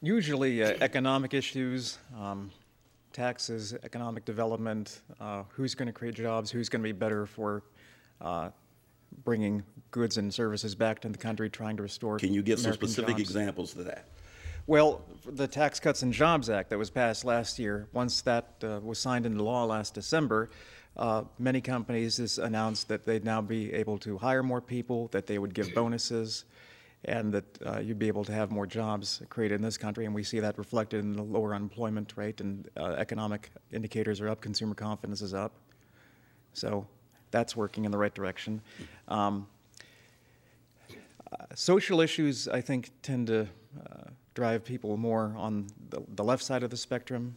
Usually, 0.00 0.62
uh, 0.64 0.72
economic 0.80 1.34
issues, 1.34 1.98
um, 2.18 2.50
taxes, 3.12 3.74
economic 3.82 4.24
development, 4.24 5.02
uh, 5.20 5.42
who's 5.50 5.74
going 5.74 5.88
to 5.88 5.92
create 5.92 6.14
jobs, 6.14 6.50
who's 6.50 6.70
going 6.70 6.80
to 6.80 6.88
be 6.88 6.92
better 6.92 7.26
for 7.26 7.62
uh, 8.22 8.48
bringing 9.22 9.62
goods 9.90 10.16
and 10.16 10.32
services 10.32 10.74
back 10.74 10.98
to 11.00 11.10
the 11.10 11.18
country, 11.18 11.50
trying 11.50 11.76
to 11.76 11.82
restore. 11.82 12.16
Can 12.16 12.32
you 12.32 12.42
give 12.42 12.58
American 12.60 12.80
some 12.80 12.88
specific 12.88 13.16
jobs. 13.18 13.20
examples 13.20 13.74
to 13.74 13.82
that? 13.82 14.06
Well, 14.68 15.02
the 15.26 15.48
Tax 15.48 15.80
Cuts 15.80 16.02
and 16.02 16.12
Jobs 16.12 16.48
Act 16.48 16.70
that 16.70 16.78
was 16.78 16.88
passed 16.88 17.24
last 17.24 17.58
year, 17.58 17.88
once 17.92 18.22
that 18.22 18.54
uh, 18.62 18.78
was 18.80 19.00
signed 19.00 19.26
into 19.26 19.42
law 19.42 19.64
last 19.64 19.92
December, 19.92 20.50
uh, 20.96 21.24
many 21.36 21.60
companies 21.60 22.18
has 22.18 22.38
announced 22.38 22.86
that 22.86 23.04
they'd 23.04 23.24
now 23.24 23.40
be 23.40 23.72
able 23.72 23.98
to 23.98 24.16
hire 24.18 24.42
more 24.42 24.60
people, 24.60 25.08
that 25.08 25.26
they 25.26 25.38
would 25.38 25.52
give 25.52 25.74
bonuses, 25.74 26.44
and 27.06 27.32
that 27.32 27.44
uh, 27.66 27.80
you'd 27.80 27.98
be 27.98 28.06
able 28.06 28.24
to 28.24 28.30
have 28.30 28.52
more 28.52 28.64
jobs 28.64 29.20
created 29.30 29.56
in 29.56 29.62
this 29.62 29.76
country. 29.76 30.04
And 30.04 30.14
we 30.14 30.22
see 30.22 30.38
that 30.38 30.56
reflected 30.56 31.00
in 31.00 31.14
the 31.14 31.24
lower 31.24 31.56
unemployment 31.56 32.12
rate, 32.14 32.40
and 32.40 32.68
uh, 32.76 32.94
economic 32.98 33.50
indicators 33.72 34.20
are 34.20 34.28
up, 34.28 34.40
consumer 34.40 34.74
confidence 34.74 35.22
is 35.22 35.34
up. 35.34 35.56
So 36.52 36.86
that's 37.32 37.56
working 37.56 37.84
in 37.84 37.90
the 37.90 37.98
right 37.98 38.14
direction. 38.14 38.60
Um, 39.08 39.48
uh, 41.32 41.46
social 41.56 42.00
issues, 42.00 42.46
I 42.46 42.60
think, 42.60 42.90
tend 43.02 43.26
to 43.26 43.48
uh, 43.84 44.10
drive 44.34 44.64
people 44.64 44.96
more 44.96 45.34
on 45.36 45.66
the, 45.90 46.02
the 46.14 46.24
left 46.24 46.42
side 46.42 46.62
of 46.62 46.70
the 46.70 46.76
spectrum. 46.76 47.36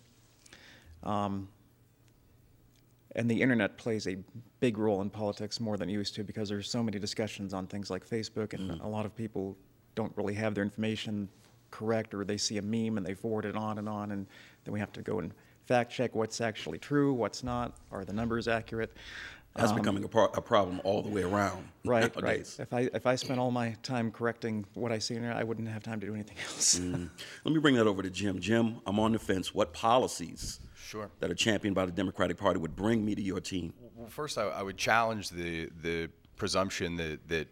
Um, 1.04 1.48
and 3.16 3.30
the 3.32 3.42
internet 3.42 3.78
plays 3.78 4.08
a 4.08 4.18
big 4.60 4.78
role 4.78 5.02
in 5.02 5.10
politics 5.10 5.60
more 5.60 5.78
than 5.78 5.90
it 5.90 5.94
used 5.94 6.16
to 6.16 6.24
because 6.24 6.50
there's 6.50 6.70
so 6.70 6.84
many 6.84 7.00
discussions 7.00 7.54
on 7.54 7.66
things 7.68 7.90
like 7.90 8.08
Facebook, 8.08 8.54
and 8.54 8.72
mm-hmm. 8.72 8.84
a 8.84 8.90
lot 8.90 9.06
of 9.06 9.16
people 9.16 9.56
don't 9.96 10.12
really 10.18 10.34
have 10.34 10.54
their 10.54 10.64
information 10.64 11.30
correct, 11.72 12.14
or 12.14 12.26
they 12.26 12.38
see 12.38 12.58
a 12.58 12.62
meme 12.62 12.98
and 12.98 13.06
they 13.06 13.14
forward 13.14 13.46
it 13.46 13.56
on 13.56 13.78
and 13.78 13.88
on, 13.88 14.12
and 14.12 14.28
then 14.64 14.74
we 14.74 14.80
have 14.80 14.92
to 14.92 15.02
go 15.02 15.20
and 15.20 15.34
fact 15.66 15.92
check 15.92 16.14
what's 16.14 16.42
actually 16.42 16.78
true, 16.78 17.14
what's 17.14 17.44
not, 17.44 17.78
are 17.92 18.06
the 18.06 18.14
numbers 18.14 18.48
accurate. 18.48 18.96
That's 19.56 19.72
um, 19.72 19.78
becoming 19.78 20.04
a, 20.04 20.08
pro- 20.08 20.26
a, 20.26 20.42
problem 20.42 20.82
all 20.84 21.02
the 21.02 21.10
way 21.10 21.24
around. 21.24 21.70
Right, 21.86 22.14
nowadays. 22.14 22.58
right. 22.60 22.64
If 22.66 22.74
I 22.74 22.98
if 22.98 23.06
I 23.08 23.16
spent 23.16 23.40
all 23.40 23.52
my 23.52 23.76
time 23.84 24.12
correcting 24.12 24.66
what 24.74 24.92
I 24.92 25.00
see 25.00 25.16
in 25.16 25.22
there, 25.22 25.34
I 25.34 25.44
wouldn't 25.44 25.70
have 25.70 25.82
time 25.82 26.02
to 26.02 26.06
do 26.06 26.14
anything 26.14 26.38
else. 26.46 26.78
mm. 26.78 27.10
Let 27.46 27.54
me 27.54 27.62
bring 27.62 27.76
that 27.76 27.88
over 27.88 28.02
to 28.02 28.10
Jim. 28.10 28.40
Jim, 28.40 28.82
I'm 28.86 29.00
on 29.00 29.14
the 29.14 29.20
fence. 29.20 29.54
What 29.54 29.72
policies 29.72 30.60
sure. 30.76 31.10
that 31.20 31.32
are 31.32 31.36
championed 31.36 31.74
by 31.74 31.86
the 31.86 31.94
Democratic 31.94 32.38
Party 32.38 32.60
would 32.60 32.76
bring 32.76 33.06
me 33.06 33.16
to 33.16 33.22
your 33.22 33.40
team? 33.40 33.74
Well, 33.96 34.10
first, 34.10 34.38
I, 34.38 34.44
I 34.44 34.62
would 34.62 34.78
challenge 34.78 35.30
the 35.30 35.70
the 35.82 36.10
presumption 36.36 36.98
that 36.98 37.26
that 37.30 37.48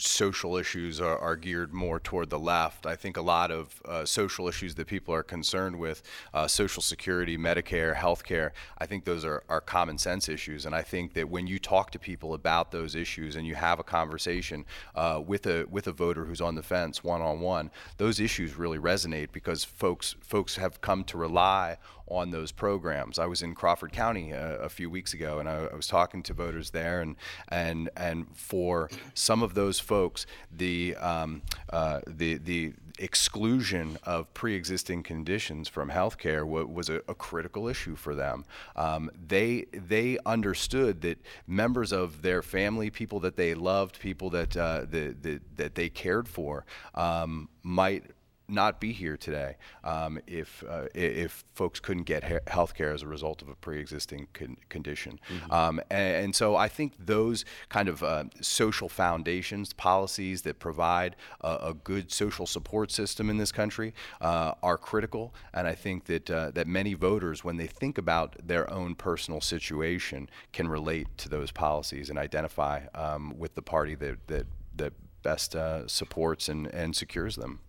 social 0.00 0.56
issues 0.56 1.00
are, 1.00 1.18
are, 1.18 1.36
geared 1.36 1.72
more 1.72 2.00
toward 2.00 2.30
the 2.30 2.38
left. 2.38 2.86
I 2.86 2.96
think 2.96 3.16
a 3.16 3.22
lot 3.22 3.50
of 3.50 3.80
uh, 3.84 4.04
social 4.04 4.48
issues 4.48 4.74
that 4.76 4.86
people 4.86 5.14
are 5.14 5.22
concerned 5.22 5.78
with, 5.78 6.02
uh, 6.32 6.46
Social 6.46 6.82
Security, 6.82 7.36
Medicare, 7.36 7.94
healthcare, 7.94 8.50
I 8.78 8.86
think 8.86 9.04
those 9.04 9.24
are, 9.24 9.42
are 9.48 9.60
common 9.60 9.98
sense 9.98 10.28
issues. 10.28 10.66
And 10.66 10.74
I 10.74 10.82
think 10.82 11.14
that 11.14 11.28
when 11.28 11.46
you 11.46 11.58
talk 11.58 11.90
to 11.92 11.98
people 11.98 12.34
about 12.34 12.70
those 12.70 12.94
issues 12.94 13.36
and 13.36 13.46
you 13.46 13.54
have 13.54 13.78
a 13.78 13.84
conversation 13.84 14.64
uh, 14.94 15.20
with 15.24 15.46
a 15.46 15.66
with 15.70 15.86
a 15.86 15.92
voter 15.92 16.24
who's 16.24 16.40
on 16.40 16.54
the 16.54 16.62
fence 16.62 17.04
one 17.04 17.20
on 17.20 17.40
one, 17.40 17.70
those 17.98 18.20
issues 18.20 18.56
really 18.56 18.78
resonate 18.78 19.32
because 19.32 19.64
folks 19.64 20.16
folks 20.20 20.56
have 20.56 20.80
come 20.80 21.04
to 21.04 21.18
rely 21.18 21.76
on 22.10 22.30
those 22.30 22.52
programs. 22.52 23.18
I 23.18 23.26
was 23.26 23.42
in 23.42 23.54
Crawford 23.54 23.92
County 23.92 24.32
a, 24.32 24.60
uh, 24.60 24.64
a 24.64 24.68
few 24.68 24.90
weeks 24.90 25.14
ago, 25.14 25.38
and 25.38 25.48
I, 25.48 25.68
I, 25.72 25.74
was 25.74 25.86
talking 25.86 26.22
to 26.24 26.34
voters 26.34 26.70
there, 26.70 27.00
and 27.00 27.16
and 27.48 27.88
and 27.96 28.26
for 28.36 28.90
some 29.14 29.42
of 29.42 29.54
those 29.54 29.78
folks, 29.78 30.26
the 30.50 30.96
um, 30.96 31.42
uh, 31.72 32.00
the 32.06 32.38
the 32.38 32.74
exclusion 32.98 33.96
of 34.04 34.32
pre-existing 34.34 35.02
conditions 35.02 35.68
from 35.68 35.90
healthcare 35.90 36.40
w- 36.40 36.66
was 36.66 36.90
a, 36.90 36.96
a, 37.08 37.14
critical 37.14 37.66
issue 37.66 37.96
for 37.96 38.14
them. 38.14 38.44
Um, 38.76 39.10
they 39.26 39.66
they 39.72 40.18
understood 40.26 41.00
that 41.00 41.18
members 41.46 41.92
of 41.92 42.20
their 42.22 42.42
family, 42.42 42.90
people 42.90 43.20
that 43.20 43.36
they 43.36 43.54
loved, 43.54 43.98
people 43.98 44.28
that 44.30 44.56
uh, 44.56 44.84
the, 44.88 45.16
the, 45.20 45.40
that 45.56 45.74
they 45.74 45.88
cared 45.88 46.28
for, 46.28 46.66
um, 46.94 47.48
might 47.62 48.04
not 48.50 48.80
be 48.80 48.92
here 48.92 49.16
today 49.16 49.56
um, 49.84 50.20
if 50.26 50.64
uh, 50.68 50.86
if 50.94 51.44
folks 51.54 51.80
couldn't 51.80 52.04
get 52.04 52.48
health 52.48 52.74
care 52.74 52.92
as 52.92 53.02
a 53.02 53.06
result 53.06 53.42
of 53.42 53.48
a 53.48 53.54
pre-existing 53.54 54.28
con- 54.32 54.56
condition. 54.68 55.18
Mm-hmm. 55.28 55.52
Um, 55.52 55.80
and, 55.90 56.24
and, 56.24 56.34
so 56.34 56.56
I 56.56 56.68
think 56.68 56.94
those 56.98 57.44
kind 57.68 57.88
of 57.88 58.02
uh, 58.02 58.24
social 58.40 58.88
foundations, 58.88 59.72
policies 59.72 60.42
that 60.42 60.58
provide 60.58 61.16
a, 61.40 61.58
a, 61.62 61.74
good 61.74 62.12
social 62.12 62.46
support 62.46 62.90
system 62.90 63.30
in 63.30 63.36
this 63.36 63.52
country 63.52 63.94
uh, 64.20 64.52
are 64.62 64.78
critical. 64.78 65.34
And 65.54 65.66
I 65.66 65.74
think 65.74 66.04
that 66.06 66.30
uh, 66.30 66.50
that 66.52 66.66
many 66.66 66.94
voters, 66.94 67.44
when 67.44 67.56
they 67.56 67.66
think 67.66 67.98
about 67.98 68.36
their 68.42 68.70
own 68.72 68.94
personal 68.94 69.40
situation, 69.40 70.28
can 70.52 70.68
relate 70.68 71.08
to 71.18 71.28
those 71.28 71.50
policies 71.50 72.10
and 72.10 72.18
identify 72.18 72.86
um, 72.94 73.34
with 73.38 73.54
the 73.54 73.62
party 73.62 73.94
that 73.96 74.26
that 74.28 74.46
that 74.76 74.92
best 75.22 75.54
uh, 75.54 75.86
supports 75.86 76.48
and, 76.48 76.66
and 76.68 76.96
secures 76.96 77.36
them. 77.36 77.60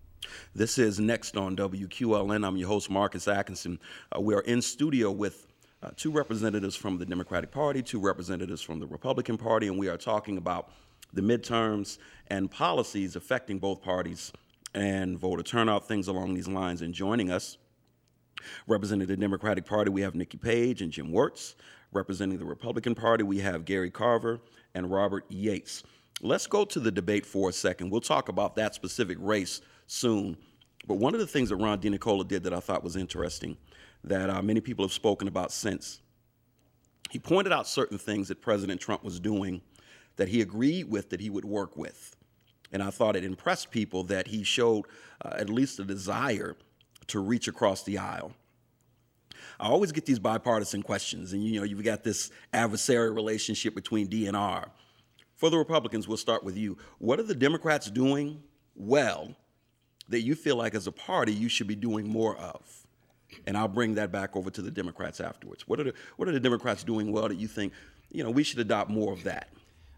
This 0.53 0.77
is 0.77 0.99
Next 0.99 1.38
on 1.38 1.55
WQLN. 1.55 2.45
I'm 2.45 2.57
your 2.57 2.67
host, 2.67 2.89
Marcus 2.89 3.27
Atkinson. 3.27 3.79
Uh, 4.15 4.21
we 4.21 4.34
are 4.34 4.41
in 4.41 4.62
studio 4.62 5.12
with 5.12 5.47
uh, 5.81 5.89
two 5.95 6.12
representatives 6.12 6.75
from 6.75 6.97
the 6.97 7.05
Democratic 7.05 7.51
Party, 7.51 7.81
two 7.81 7.99
representatives 7.99 8.62
from 8.62 8.79
the 8.79 8.88
Republican 8.88 9.38
Party, 9.38 9.67
and 9.67 9.79
we 9.79 9.89
are 9.89 9.97
talking 9.97 10.38
about 10.38 10.71
the 11.13 11.21
midterms 11.21 11.97
and 12.27 12.51
policies 12.51 13.15
affecting 13.15 13.60
both 13.60 13.81
parties 13.81 14.31
and 14.73 15.17
voter 15.17 15.43
turnout, 15.43 15.88
things 15.88 16.07
along 16.07 16.34
these 16.34 16.47
lines. 16.47 16.81
And 16.81 16.93
joining 16.93 17.31
us, 17.31 17.57
representing 18.67 19.07
the 19.07 19.17
Democratic 19.17 19.65
Party, 19.65 19.89
we 19.89 20.01
have 20.01 20.15
Nikki 20.15 20.38
Page 20.38 20.81
and 20.81 20.91
Jim 20.91 21.12
Wertz. 21.12 21.55
Representing 21.93 22.39
the 22.39 22.45
Republican 22.45 22.95
Party, 22.95 23.23
we 23.23 23.39
have 23.39 23.65
Gary 23.65 23.91
Carver 23.91 24.39
and 24.73 24.89
Robert 24.89 25.25
Yates. 25.27 25.84
Let's 26.21 26.47
go 26.47 26.63
to 26.63 26.79
the 26.79 26.91
debate 26.91 27.25
for 27.25 27.49
a 27.49 27.53
second. 27.53 27.89
We'll 27.89 27.99
talk 27.99 28.29
about 28.29 28.55
that 28.55 28.73
specific 28.73 29.17
race 29.19 29.60
soon. 29.91 30.38
But 30.88 30.95
one 30.95 31.13
of 31.13 31.19
the 31.19 31.27
things 31.27 31.49
that 31.49 31.58
Ron 31.58 31.80
DiNicola 31.80 32.27
did 32.27 32.43
that 32.43 32.54
I 32.54 32.60
thought 32.60 32.84
was 32.84 32.95
interesting, 32.95 33.58
that 34.04 34.30
uh, 34.30 34.41
many 34.41 34.62
people 34.62 34.86
have 34.86 34.93
spoken 34.93 35.27
about 35.27 35.51
since, 35.51 36.01
he 37.10 37.19
pointed 37.19 37.51
out 37.51 37.67
certain 37.67 37.97
things 37.97 38.30
that 38.30 38.41
President 38.41 38.80
Trump 38.80 39.04
was 39.04 39.19
doing 39.19 39.62
that 40.15 40.30
he 40.30 40.41
agreed 40.41 40.89
with, 40.89 41.10
that 41.10 41.19
he 41.19 41.30
would 41.30 41.43
work 41.43 41.75
with. 41.75 42.15
And 42.71 42.82
I 42.82 42.89
thought 42.89 43.17
it 43.17 43.25
impressed 43.25 43.69
people 43.69 44.04
that 44.06 44.27
he 44.27 44.43
showed 44.43 44.86
uh, 45.23 45.34
at 45.38 45.49
least 45.49 45.77
a 45.80 45.84
desire 45.84 46.56
to 47.08 47.19
reach 47.19 47.49
across 47.49 47.84
the 47.84 47.97
aisle. 47.97 48.32
I 49.60 49.67
always 49.67 49.91
get 49.91 50.06
these 50.06 50.19
bipartisan 50.19 50.84
questions, 50.84 51.34
and 51.34 51.43
you 51.43 51.60
know, 51.60 51.65
you've 51.65 51.84
got 51.84 52.04
this 52.04 52.32
adversarial 52.54 53.13
relationship 53.13 53.75
between 53.75 54.08
DNR. 54.08 54.69
For 55.36 55.49
the 55.49 55.58
Republicans, 55.58 56.08
we'll 56.08 56.17
start 56.17 56.43
with 56.43 56.56
you. 56.56 56.77
What 56.99 57.19
are 57.19 57.23
the 57.23 57.36
Democrats 57.36 57.91
doing 57.91 58.41
well 58.75 59.36
that 60.12 60.21
you 60.21 60.36
feel 60.36 60.56
like 60.56 60.76
as 60.76 60.88
a 60.88 60.91
party 60.91 61.34
you 61.34 61.50
should 61.50 61.67
be 61.67 61.76
doing 61.76 62.08
more 62.08 62.38
of? 62.38 62.62
And 63.47 63.58
I'll 63.58 63.67
bring 63.67 63.95
that 63.95 64.12
back 64.12 64.36
over 64.36 64.50
to 64.52 64.62
the 64.62 64.71
Democrats 64.71 65.19
afterwards. 65.21 65.67
What 65.67 65.80
are 65.80 65.86
the, 65.86 65.93
what 66.17 66.28
are 66.28 66.34
the 66.34 66.39
Democrats 66.39 66.84
doing 66.84 67.12
well 67.12 67.28
that 67.30 67.38
you 67.38 67.47
think, 67.47 67.74
you 68.12 68.24
know, 68.24 68.30
we 68.30 68.43
should 68.43 68.60
adopt 68.60 68.89
more 68.89 69.13
of 69.13 69.24
that? 69.24 69.47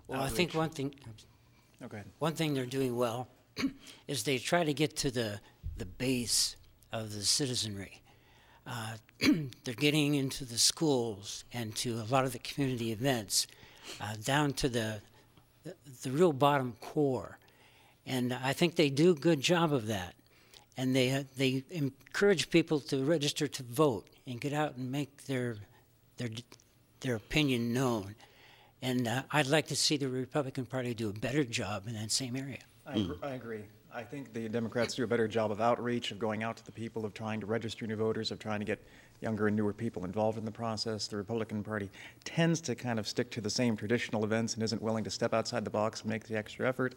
Well, 0.08 0.22
I 0.22 0.30
think 0.30 0.54
one 0.54 0.70
thing, 0.70 0.94
Okay. 1.84 2.04
one 2.20 2.34
thing 2.34 2.54
they're 2.54 2.66
doing 2.66 2.96
well 2.96 3.28
is 4.08 4.24
they 4.24 4.38
try 4.38 4.64
to 4.64 4.74
get 4.74 4.96
to 4.98 5.12
the, 5.12 5.40
the 5.78 5.86
base 5.86 6.56
of 6.92 7.14
the 7.14 7.24
citizenry. 7.24 8.02
Uh, 8.68 8.96
they're 9.64 9.74
getting 9.74 10.16
into 10.16 10.46
the 10.46 10.58
schools 10.58 11.44
and 11.54 11.76
to 11.78 11.96
a 11.96 12.06
lot 12.12 12.26
of 12.26 12.32
the 12.32 12.40
community 12.40 12.92
events, 12.92 13.48
uh, 14.00 14.16
down 14.24 14.54
to 14.54 14.70
the, 14.70 15.02
the, 15.64 15.76
the 16.04 16.12
real 16.12 16.32
bottom 16.32 16.76
core. 16.80 17.38
And 18.06 18.34
I 18.34 18.54
think 18.54 18.76
they 18.76 18.90
do 18.90 19.12
a 19.12 19.16
good 19.16 19.40
job 19.40 19.74
of 19.74 19.88
that. 19.88 20.16
And 20.76 20.96
they, 20.96 21.12
uh, 21.12 21.24
they 21.38 21.64
encourage 21.70 22.50
people 22.50 22.80
to 22.82 23.04
register 23.04 23.48
to 23.48 23.64
vote 23.64 24.08
and 24.26 24.42
get 24.42 24.54
out 24.54 24.76
and 24.76 24.92
make 24.92 25.26
their, 25.26 25.58
their, 26.18 26.30
their 27.02 27.16
opinion 27.16 27.74
known. 27.74 28.16
And 28.82 29.08
uh, 29.08 29.24
I'd 29.32 29.48
like 29.48 29.68
to 29.68 29.76
see 29.76 29.98
the 29.98 30.10
Republican 30.10 30.66
Party 30.66 30.94
do 30.94 31.10
a 31.10 31.14
better 31.14 31.44
job 31.44 31.88
in 31.88 31.94
that 31.94 32.12
same 32.12 32.36
area. 32.36 32.60
I, 32.86 32.98
agr- 32.98 33.24
I 33.24 33.30
agree. 33.32 33.64
I 33.94 34.04
think 34.04 34.34
the 34.34 34.50
Democrats 34.50 34.96
do 34.96 35.04
a 35.04 35.08
better 35.08 35.28
job 35.28 35.52
of 35.52 35.62
outreach, 35.62 36.12
of 36.12 36.18
going 36.18 36.42
out 36.44 36.58
to 36.58 36.66
the 36.66 36.72
people, 36.72 37.06
of 37.06 37.14
trying 37.14 37.40
to 37.42 37.46
register 37.46 37.86
new 37.86 37.96
voters, 37.96 38.32
of 38.32 38.40
trying 38.40 38.60
to 38.60 38.66
get 38.66 38.84
younger 39.24 39.48
and 39.48 39.56
newer 39.56 39.74
people 39.74 40.06
involved 40.06 40.38
in 40.38 40.46
the 40.46 40.52
process. 40.52 41.08
The 41.08 41.18
Republican 41.18 41.64
Party 41.64 41.90
tends 42.24 42.62
to 42.62 42.76
kind 42.76 43.00
of 43.00 43.08
stick 43.08 43.32
to 43.32 43.42
the 43.42 43.50
same 43.50 43.76
traditional 43.76 44.24
events 44.24 44.54
and 44.54 44.62
isn't 44.62 44.82
willing 44.82 45.04
to 45.06 45.10
step 45.10 45.34
outside 45.34 45.64
the 45.66 45.72
box 45.72 46.02
and 46.02 46.12
make 46.12 46.26
the 46.28 46.38
extra 46.38 46.68
effort. 46.68 46.96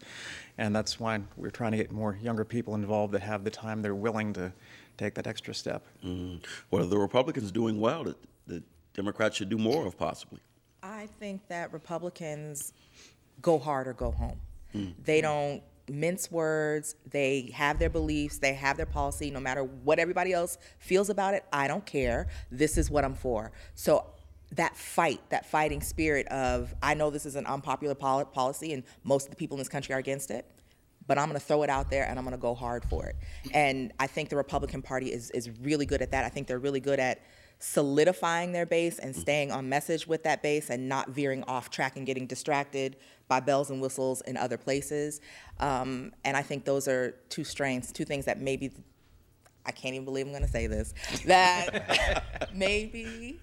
And 0.57 0.75
that's 0.75 0.99
why 0.99 1.21
we're 1.37 1.49
trying 1.49 1.71
to 1.71 1.77
get 1.77 1.91
more 1.91 2.19
younger 2.21 2.45
people 2.45 2.75
involved 2.75 3.13
that 3.13 3.21
have 3.21 3.43
the 3.43 3.49
time, 3.49 3.81
they're 3.81 3.95
willing 3.95 4.33
to 4.33 4.51
take 4.97 5.15
that 5.15 5.25
extra 5.25 5.53
step. 5.53 5.85
Mm. 6.05 6.43
What 6.69 6.81
are 6.81 6.85
the 6.85 6.97
Republicans 6.97 7.51
doing 7.51 7.79
well 7.79 8.03
that 8.03 8.17
the 8.45 8.61
Democrats 8.93 9.37
should 9.37 9.49
do 9.49 9.57
more 9.57 9.85
of, 9.85 9.97
possibly? 9.97 10.39
I 10.83 11.07
think 11.19 11.47
that 11.47 11.73
Republicans 11.73 12.73
go 13.41 13.57
hard 13.57 13.87
or 13.87 13.93
go 13.93 14.11
home. 14.11 14.39
They 15.03 15.21
don't 15.21 15.63
mince 15.89 16.31
words. 16.31 16.95
They 17.09 17.51
have 17.53 17.79
their 17.79 17.89
beliefs. 17.89 18.39
They 18.39 18.53
have 18.53 18.77
their 18.77 18.85
policy. 18.85 19.31
No 19.31 19.39
matter 19.39 19.63
what 19.63 19.99
everybody 19.99 20.33
else 20.33 20.57
feels 20.79 21.09
about 21.09 21.33
it, 21.33 21.45
I 21.51 21.67
don't 21.67 21.85
care. 21.85 22.27
This 22.51 22.77
is 22.77 22.89
what 22.89 23.05
I'm 23.05 23.15
for. 23.15 23.51
So 23.75 24.05
that 24.53 24.75
fight, 24.77 25.21
that 25.29 25.45
fighting 25.45 25.81
spirit 25.81 26.27
of 26.27 26.73
I 26.81 26.93
know 26.93 27.09
this 27.09 27.25
is 27.25 27.35
an 27.35 27.45
unpopular 27.45 27.95
pol- 27.95 28.25
policy, 28.25 28.73
and 28.73 28.83
most 29.03 29.25
of 29.25 29.29
the 29.31 29.35
people 29.35 29.55
in 29.55 29.59
this 29.59 29.69
country 29.69 29.93
are 29.93 29.99
against 29.99 30.31
it. 30.31 30.45
But 31.05 31.17
I'm 31.17 31.29
going 31.29 31.39
to 31.39 31.45
throw 31.45 31.63
it 31.63 31.69
out 31.69 31.89
there 31.89 32.05
and 32.05 32.19
I'm 32.19 32.25
going 32.25 32.35
to 32.35 32.41
go 32.41 32.53
hard 32.53 32.83
for 32.83 33.05
it. 33.05 33.15
And 33.53 33.93
I 33.97 34.07
think 34.07 34.27
the 34.27 34.35
Republican 34.35 34.81
Party 34.81 35.13
is, 35.13 35.31
is 35.31 35.49
really 35.61 35.85
good 35.85 36.01
at 36.01 36.11
that. 36.11 36.25
I 36.25 36.29
think 36.29 36.47
they're 36.47 36.59
really 36.59 36.81
good 36.81 36.99
at 36.99 37.21
solidifying 37.59 38.51
their 38.51 38.65
base 38.65 38.99
and 38.99 39.15
staying 39.15 39.51
on 39.51 39.67
message 39.67 40.07
with 40.07 40.23
that 40.23 40.43
base 40.43 40.69
and 40.69 40.87
not 40.87 41.09
veering 41.09 41.43
off 41.43 41.69
track 41.69 41.97
and 41.97 42.05
getting 42.05 42.27
distracted 42.27 42.95
by 43.27 43.39
bells 43.39 43.69
and 43.69 43.81
whistles 43.81 44.21
in 44.21 44.37
other 44.37 44.57
places. 44.57 45.21
Um, 45.59 46.13
and 46.23 46.37
I 46.37 46.41
think 46.41 46.65
those 46.65 46.87
are 46.87 47.15
two 47.29 47.43
strengths, 47.43 47.91
two 47.91 48.05
things 48.05 48.25
that 48.25 48.39
maybe, 48.39 48.71
I 49.65 49.71
can't 49.71 49.95
even 49.95 50.05
believe 50.05 50.25
I'm 50.27 50.31
going 50.31 50.45
to 50.45 50.49
say 50.49 50.67
this, 50.67 50.93
that 51.25 52.49
maybe 52.53 53.39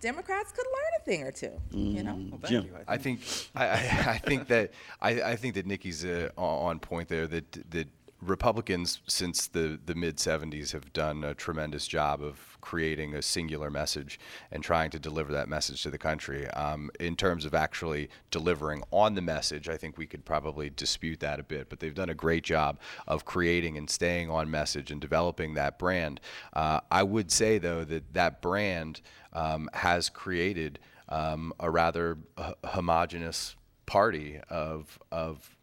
Democrats 0.00 0.52
could 0.52 0.66
learn 0.66 1.00
a 1.00 1.04
thing 1.04 1.22
or 1.24 1.32
two, 1.32 1.60
you 1.72 2.02
know? 2.02 2.14
Well, 2.14 2.40
thank 2.40 2.46
Jim. 2.46 2.64
you. 2.64 2.76
I 2.86 2.96
think 2.98 3.20
I, 3.54 3.66
I, 3.66 4.10
I 4.10 4.18
think 4.18 4.46
that 4.48 4.72
I, 5.00 5.22
I 5.22 5.36
think 5.36 5.54
that 5.54 5.66
Nikki's 5.66 6.04
uh, 6.04 6.30
on 6.36 6.78
point 6.78 7.08
there. 7.08 7.26
That 7.26 7.50
that 7.70 7.88
Republicans 8.20 9.00
since 9.06 9.46
the 9.46 9.78
the 9.86 9.94
mid 9.94 10.16
'70s 10.16 10.72
have 10.72 10.92
done 10.92 11.22
a 11.22 11.34
tremendous 11.34 11.86
job 11.86 12.20
of 12.20 12.58
creating 12.60 13.14
a 13.14 13.22
singular 13.22 13.70
message 13.70 14.18
and 14.50 14.62
trying 14.62 14.90
to 14.90 14.98
deliver 14.98 15.32
that 15.32 15.48
message 15.48 15.82
to 15.84 15.90
the 15.90 15.98
country. 15.98 16.48
Um, 16.48 16.90
in 16.98 17.14
terms 17.14 17.44
of 17.44 17.54
actually 17.54 18.08
delivering 18.30 18.82
on 18.90 19.14
the 19.14 19.22
message, 19.22 19.68
I 19.68 19.76
think 19.76 19.96
we 19.96 20.06
could 20.06 20.24
probably 20.24 20.68
dispute 20.68 21.20
that 21.20 21.38
a 21.38 21.44
bit. 21.44 21.68
But 21.68 21.78
they've 21.78 21.94
done 21.94 22.10
a 22.10 22.14
great 22.14 22.42
job 22.42 22.80
of 23.06 23.24
creating 23.24 23.78
and 23.78 23.88
staying 23.88 24.30
on 24.30 24.50
message 24.50 24.90
and 24.90 25.00
developing 25.00 25.54
that 25.54 25.78
brand. 25.78 26.20
Uh, 26.52 26.80
I 26.90 27.04
would 27.04 27.30
say 27.30 27.58
though 27.58 27.84
that 27.84 28.14
that 28.14 28.42
brand 28.42 29.00
um, 29.32 29.70
has 29.74 30.08
created 30.08 30.80
um, 31.08 31.52
a 31.60 31.70
rather 31.70 32.18
h- 32.38 32.54
homogenous 32.64 33.54
party 33.86 34.38
of 34.50 34.98
of 35.10 35.56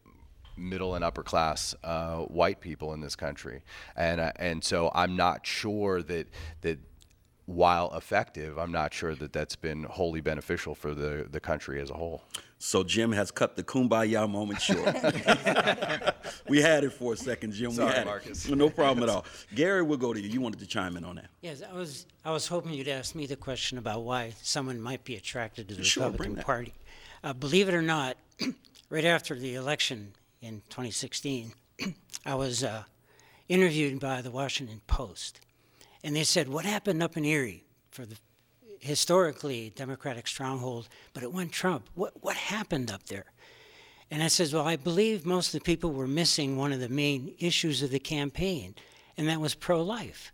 middle 0.57 0.95
and 0.95 1.03
upper 1.03 1.23
class 1.23 1.75
uh, 1.83 2.17
white 2.21 2.59
people 2.61 2.93
in 2.93 3.01
this 3.01 3.15
country, 3.15 3.61
and 3.95 4.19
uh, 4.21 4.31
and 4.37 4.63
so 4.63 4.91
I'm 4.93 5.15
not 5.15 5.45
sure 5.45 6.01
that 6.03 6.27
that 6.61 6.79
while 7.45 7.95
effective, 7.95 8.57
I'm 8.57 8.71
not 8.71 8.93
sure 8.93 9.13
that 9.15 9.31
that's 9.31 9.55
been 9.55 9.83
wholly 9.83 10.21
beneficial 10.21 10.75
for 10.75 10.93
the 10.93 11.27
the 11.29 11.39
country 11.39 11.81
as 11.81 11.89
a 11.89 11.93
whole. 11.93 12.23
So 12.57 12.83
Jim 12.83 13.11
has 13.11 13.31
cut 13.31 13.55
the 13.57 13.63
kumbaya 13.63 14.27
moment 14.29 14.61
short. 14.61 14.85
we 16.49 16.61
had 16.61 16.83
it 16.83 16.93
for 16.93 17.13
a 17.13 17.17
second, 17.17 17.51
Jim. 17.51 17.69
we 17.71 17.75
Sorry, 17.75 17.93
had 17.93 18.05
Marcus. 18.05 18.45
It. 18.45 18.55
No 18.55 18.69
problem 18.69 19.07
at 19.07 19.13
all. 19.13 19.25
Gary, 19.53 19.83
we'll 19.83 19.97
go 19.97 20.13
to 20.13 20.19
you. 20.19 20.29
You 20.29 20.41
wanted 20.41 20.59
to 20.61 20.65
chime 20.65 20.95
in 20.97 21.03
on 21.03 21.17
that. 21.17 21.29
Yes, 21.41 21.61
I 21.61 21.73
was. 21.75 22.05
I 22.23 22.31
was 22.31 22.47
hoping 22.47 22.73
you'd 22.73 22.87
ask 22.87 23.13
me 23.13 23.27
the 23.27 23.35
question 23.35 23.77
about 23.77 24.03
why 24.03 24.33
someone 24.41 24.81
might 24.81 25.03
be 25.03 25.15
attracted 25.15 25.67
to 25.69 25.75
the 25.75 25.83
Sure, 25.83 26.05
Republican. 26.09 26.43
Party. 26.43 26.73
Uh, 27.23 27.33
believe 27.33 27.67
it 27.69 27.75
or 27.75 27.81
not, 27.81 28.17
right 28.89 29.05
after 29.05 29.37
the 29.37 29.55
election 29.55 30.13
in 30.45 30.62
2016, 30.69 31.53
I 32.25 32.36
was 32.36 32.63
uh, 32.63 32.84
interviewed 33.49 33.99
by 33.99 34.21
the 34.21 34.31
Washington 34.31 34.81
Post, 34.88 35.41
and 36.03 36.15
they 36.15 36.23
said, 36.23 36.47
"What 36.47 36.65
happened 36.65 37.01
up 37.01 37.17
in 37.17 37.25
Erie 37.25 37.65
for 37.89 38.05
the 38.05 38.17
historically 38.79 39.73
Democratic 39.75 40.27
stronghold, 40.27 40.88
but 41.13 41.23
it 41.23 41.34
went 41.34 41.51
Trump? 41.51 41.89
What 41.95 42.13
what 42.23 42.36
happened 42.36 42.91
up 42.91 43.08
there?" 43.08 43.25
And 44.12 44.21
I 44.21 44.27
says, 44.27 44.53
Well, 44.53 44.67
I 44.67 44.75
believe 44.75 45.25
most 45.25 45.47
of 45.53 45.60
the 45.60 45.65
people 45.65 45.91
were 45.91 46.08
missing 46.08 46.58
one 46.58 46.71
of 46.71 46.79
the 46.79 46.89
main 46.89 47.34
issues 47.39 47.81
of 47.81 47.89
the 47.89 47.99
campaign, 47.99 48.75
and 49.17 49.27
that 49.27 49.41
was 49.41 49.55
pro 49.55 49.81
life. 49.81 50.31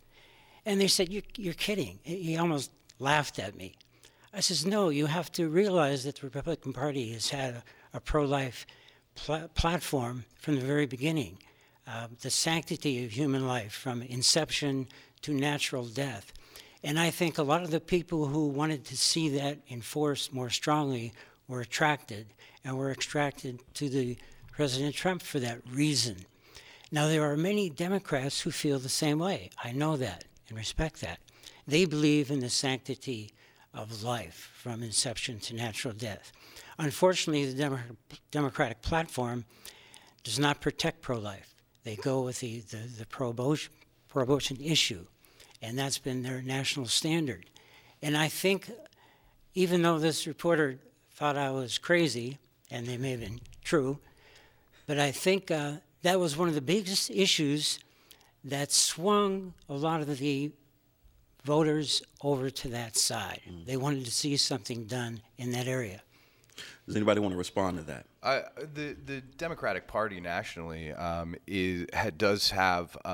And 0.65 0.80
they 0.80 0.88
said, 0.88 1.10
You're, 1.10 1.24
you're 1.38 1.54
kidding. 1.54 2.00
He 2.04 2.38
almost 2.38 2.71
laughed 3.00 3.39
at 3.39 3.56
me. 3.56 3.76
I 4.34 4.41
says, 4.41 4.65
No, 4.65 4.89
you 4.89 5.06
have 5.06 5.32
to 5.34 5.47
realize 5.47 6.04
that 6.04 6.17
the 6.17 6.28
Republican 6.28 6.74
Party 6.74 7.13
has 7.13 7.30
had 7.30 7.56
a, 7.56 7.63
a 7.93 8.00
pro 8.00 8.26
pla- 9.15 9.47
platform 9.47 10.26
from 10.36 10.56
the 10.56 10.65
very 10.65 10.86
beginning. 10.86 11.38
Uh, 11.88 12.08
the 12.21 12.30
sanctity 12.30 13.04
of 13.04 13.12
human 13.12 13.47
life 13.47 13.74
from 13.74 14.02
inception 14.02 14.88
to 15.21 15.34
natural 15.34 15.86
death. 15.86 16.32
And 16.84 17.00
I 17.00 17.10
think 17.10 17.38
a 17.38 17.43
lot 17.43 17.63
of 17.63 17.71
the 17.71 17.80
people 17.80 18.28
who 18.28 18.47
wanted 18.47 18.86
to 18.86 18.97
see 18.97 19.30
that 19.30 19.60
enforced 19.69 20.34
more 20.34 20.50
strongly 20.50 21.13
were 21.47 21.62
attracted 21.62 22.28
and 22.63 22.78
were 22.78 22.89
attracted 22.89 23.62
to 23.76 23.89
the 23.89 24.17
President 24.52 24.95
Trump 24.95 25.21
for 25.21 25.39
that 25.39 25.60
reason. 25.69 26.26
Now, 26.91 27.08
there 27.08 27.30
are 27.30 27.38
many 27.38 27.69
Democrats 27.69 28.41
who 28.41 28.52
feel 28.52 28.80
the 28.80 28.89
same 28.89 29.19
way. 29.19 29.50
I 29.63 29.71
know 29.71 29.97
that 29.97 30.26
and 30.50 30.58
respect 30.58 31.02
that. 31.02 31.19
They 31.67 31.86
believe 31.86 32.30
in 32.30 32.39
the 32.39 32.50
sanctity 32.50 33.32
of 33.73 34.03
life 34.03 34.51
from 34.53 34.84
inception 34.84 35.39
to 35.39 35.55
natural 35.55 35.93
death. 35.93 36.31
Unfortunately, 36.77 37.45
the 37.45 37.57
Demo- 37.57 37.79
Democratic 38.31 38.81
platform 38.81 39.45
does 40.23 40.39
not 40.39 40.62
protect 40.62 41.01
pro 41.01 41.17
life. 41.17 41.55
They 41.84 41.95
go 41.95 42.21
with 42.21 42.39
the, 42.41 42.60
the, 42.60 42.77
the 42.77 43.05
pro 43.05 43.29
abortion 43.29 44.57
issue, 44.62 45.05
and 45.62 45.77
that's 45.77 45.97
been 45.97 46.21
their 46.21 46.41
national 46.41 46.88
standard. 46.88 47.45
And 48.01 48.17
I 48.17 48.27
think, 48.27 48.69
even 49.53 49.81
though 49.81 49.99
this 49.99 50.27
reporter 50.27 50.79
thought 51.13 51.38
I 51.38 51.51
was 51.51 51.77
crazy, 51.77 52.39
and 52.69 52.86
they 52.86 52.97
may 52.97 53.12
have 53.12 53.19
been 53.19 53.41
true, 53.63 53.99
but 54.86 54.99
I 54.99 55.12
think 55.12 55.49
uh, 55.51 55.73
that 56.01 56.19
was 56.19 56.38
one 56.38 56.47
of 56.47 56.55
the 56.55 56.62
biggest 56.62 57.10
issues 57.10 57.79
that 58.43 58.71
swung 58.71 59.53
a 59.69 59.73
lot 59.73 60.01
of 60.01 60.07
the 60.07 60.15
voters 61.43 62.01
over 62.23 62.49
to 62.49 62.67
that 62.69 62.95
side. 62.95 63.41
Mm. 63.49 63.65
They 63.65 63.77
wanted 63.77 64.06
to 64.06 64.12
see 64.12 64.36
something 64.38 64.86
done 64.86 65.21
in 65.38 65.51
that 65.51 65.67
area. 65.67 66.01
Does 66.86 66.95
anybody 66.95 67.19
want 67.19 67.34
to 67.34 67.38
respond 67.38 67.77
to 67.77 67.84
that? 67.84 68.06
The 68.23 68.95
the 69.03 69.21
Democratic 69.38 69.88
Party 69.88 70.21
nationally 70.21 70.93
um, 70.93 71.36
is 71.47 71.88
ha, 71.91 72.12
does 72.15 72.51
have 72.51 72.95
uh, 73.03 73.10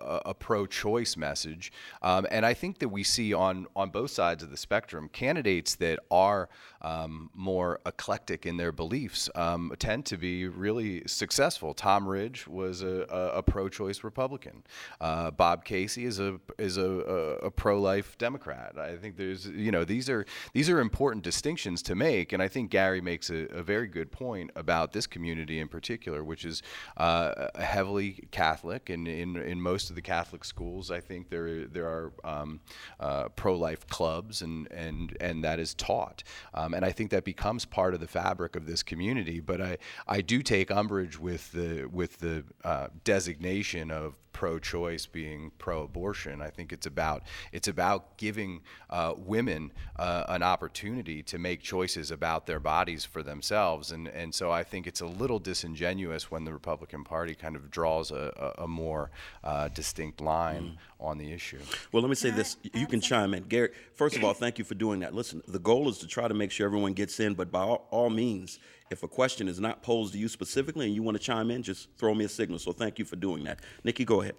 a, 0.00 0.20
a 0.26 0.34
pro-choice 0.34 1.16
message, 1.16 1.72
um, 2.02 2.26
and 2.32 2.44
I 2.44 2.54
think 2.54 2.80
that 2.80 2.88
we 2.88 3.04
see 3.04 3.32
on 3.32 3.68
on 3.76 3.90
both 3.90 4.10
sides 4.10 4.42
of 4.42 4.50
the 4.50 4.56
spectrum 4.56 5.08
candidates 5.12 5.76
that 5.76 6.00
are 6.10 6.48
um, 6.82 7.30
more 7.32 7.78
eclectic 7.86 8.44
in 8.44 8.56
their 8.56 8.72
beliefs 8.72 9.30
um, 9.36 9.72
tend 9.78 10.04
to 10.06 10.16
be 10.16 10.48
really 10.48 11.04
successful. 11.06 11.72
Tom 11.72 12.08
Ridge 12.08 12.48
was 12.48 12.82
a, 12.82 13.06
a, 13.08 13.38
a 13.38 13.42
pro-choice 13.44 14.02
Republican. 14.02 14.64
Uh, 15.00 15.30
Bob 15.30 15.64
Casey 15.64 16.06
is 16.06 16.18
a 16.18 16.40
is 16.58 16.76
a, 16.76 16.82
a 16.82 17.50
pro-life 17.52 18.18
Democrat. 18.18 18.76
I 18.76 18.96
think 18.96 19.16
there's 19.16 19.46
you 19.46 19.70
know 19.70 19.84
these 19.84 20.10
are 20.10 20.26
these 20.54 20.68
are 20.68 20.80
important 20.80 21.22
distinctions 21.22 21.82
to 21.82 21.94
make, 21.94 22.32
and 22.32 22.42
I 22.42 22.48
think 22.48 22.72
Gary 22.72 23.00
makes 23.00 23.30
a 23.30 23.62
very 23.62 23.86
good 23.86 24.10
point 24.10 24.39
about 24.56 24.92
this 24.92 25.06
community 25.06 25.60
in 25.60 25.68
particular, 25.68 26.24
which 26.24 26.44
is 26.44 26.62
uh, 26.96 27.48
heavily 27.56 28.28
Catholic, 28.30 28.90
and 28.90 29.06
in, 29.06 29.36
in 29.36 29.60
most 29.60 29.90
of 29.90 29.96
the 29.96 30.02
Catholic 30.02 30.44
schools, 30.44 30.90
I 30.90 31.00
think 31.00 31.28
there 31.28 31.66
there 31.66 31.86
are 31.86 32.12
um, 32.24 32.60
uh, 32.98 33.28
pro-life 33.30 33.86
clubs, 33.88 34.42
and 34.42 34.70
and 34.70 35.16
and 35.20 35.44
that 35.44 35.58
is 35.58 35.74
taught, 35.74 36.22
um, 36.54 36.74
and 36.74 36.84
I 36.84 36.92
think 36.92 37.10
that 37.10 37.24
becomes 37.24 37.64
part 37.64 37.94
of 37.94 38.00
the 38.00 38.08
fabric 38.08 38.56
of 38.56 38.66
this 38.66 38.82
community. 38.82 39.40
But 39.40 39.60
I 39.60 39.78
I 40.06 40.20
do 40.20 40.42
take 40.42 40.70
umbrage 40.70 41.18
with 41.18 41.52
the 41.52 41.86
with 41.86 42.18
the 42.18 42.44
uh, 42.64 42.88
designation 43.04 43.90
of 43.90 44.16
pro-choice 44.32 45.06
being 45.06 45.50
pro-abortion. 45.58 46.40
I 46.40 46.50
think 46.50 46.72
it's 46.72 46.86
about 46.86 47.22
it's 47.52 47.68
about 47.68 48.16
giving 48.16 48.60
uh, 48.88 49.14
women 49.16 49.72
uh, 49.96 50.24
an 50.28 50.42
opportunity 50.42 51.22
to 51.24 51.38
make 51.38 51.60
choices 51.60 52.10
about 52.10 52.46
their 52.46 52.60
bodies 52.60 53.04
for 53.04 53.22
themselves, 53.22 53.90
and 53.90 54.08
and 54.08 54.34
so 54.34 54.50
I 54.50 54.62
think 54.62 54.86
it's 54.86 55.00
a 55.00 55.06
little 55.06 55.38
disingenuous 55.38 56.30
when 56.30 56.44
the 56.44 56.52
Republican 56.52 57.04
Party 57.04 57.34
kind 57.34 57.56
of 57.56 57.70
draws 57.70 58.10
a, 58.10 58.54
a, 58.58 58.64
a 58.64 58.68
more 58.68 59.10
uh, 59.44 59.68
distinct 59.68 60.20
line 60.20 60.62
mm. 60.62 61.06
on 61.06 61.18
the 61.18 61.32
issue. 61.32 61.60
Well, 61.92 62.02
let 62.02 62.08
me 62.08 62.14
say 62.14 62.30
this: 62.30 62.56
you 62.74 62.86
can 62.86 63.00
chime 63.00 63.34
in, 63.34 63.44
Gary. 63.44 63.70
First 63.94 64.16
of 64.16 64.24
all, 64.24 64.34
thank 64.44 64.58
you 64.58 64.64
for 64.64 64.74
doing 64.74 65.00
that. 65.00 65.14
Listen, 65.14 65.42
the 65.46 65.58
goal 65.58 65.88
is 65.88 65.98
to 65.98 66.06
try 66.06 66.28
to 66.28 66.34
make 66.34 66.50
sure 66.50 66.66
everyone 66.66 66.92
gets 66.92 67.20
in, 67.20 67.34
but 67.34 67.50
by 67.50 67.62
all, 67.62 67.86
all 67.90 68.10
means, 68.10 68.58
if 68.90 69.02
a 69.04 69.08
question 69.08 69.48
is 69.48 69.60
not 69.60 69.82
posed 69.82 70.12
to 70.12 70.18
you 70.18 70.28
specifically 70.28 70.86
and 70.86 70.94
you 70.94 71.02
want 71.02 71.16
to 71.16 71.22
chime 71.22 71.50
in, 71.50 71.62
just 71.62 71.88
throw 71.96 72.14
me 72.14 72.24
a 72.24 72.28
signal. 72.28 72.58
So 72.58 72.72
thank 72.72 72.98
you 72.98 73.04
for 73.04 73.16
doing 73.16 73.44
that. 73.44 73.60
Nikki, 73.84 74.04
go 74.04 74.20
ahead. 74.20 74.34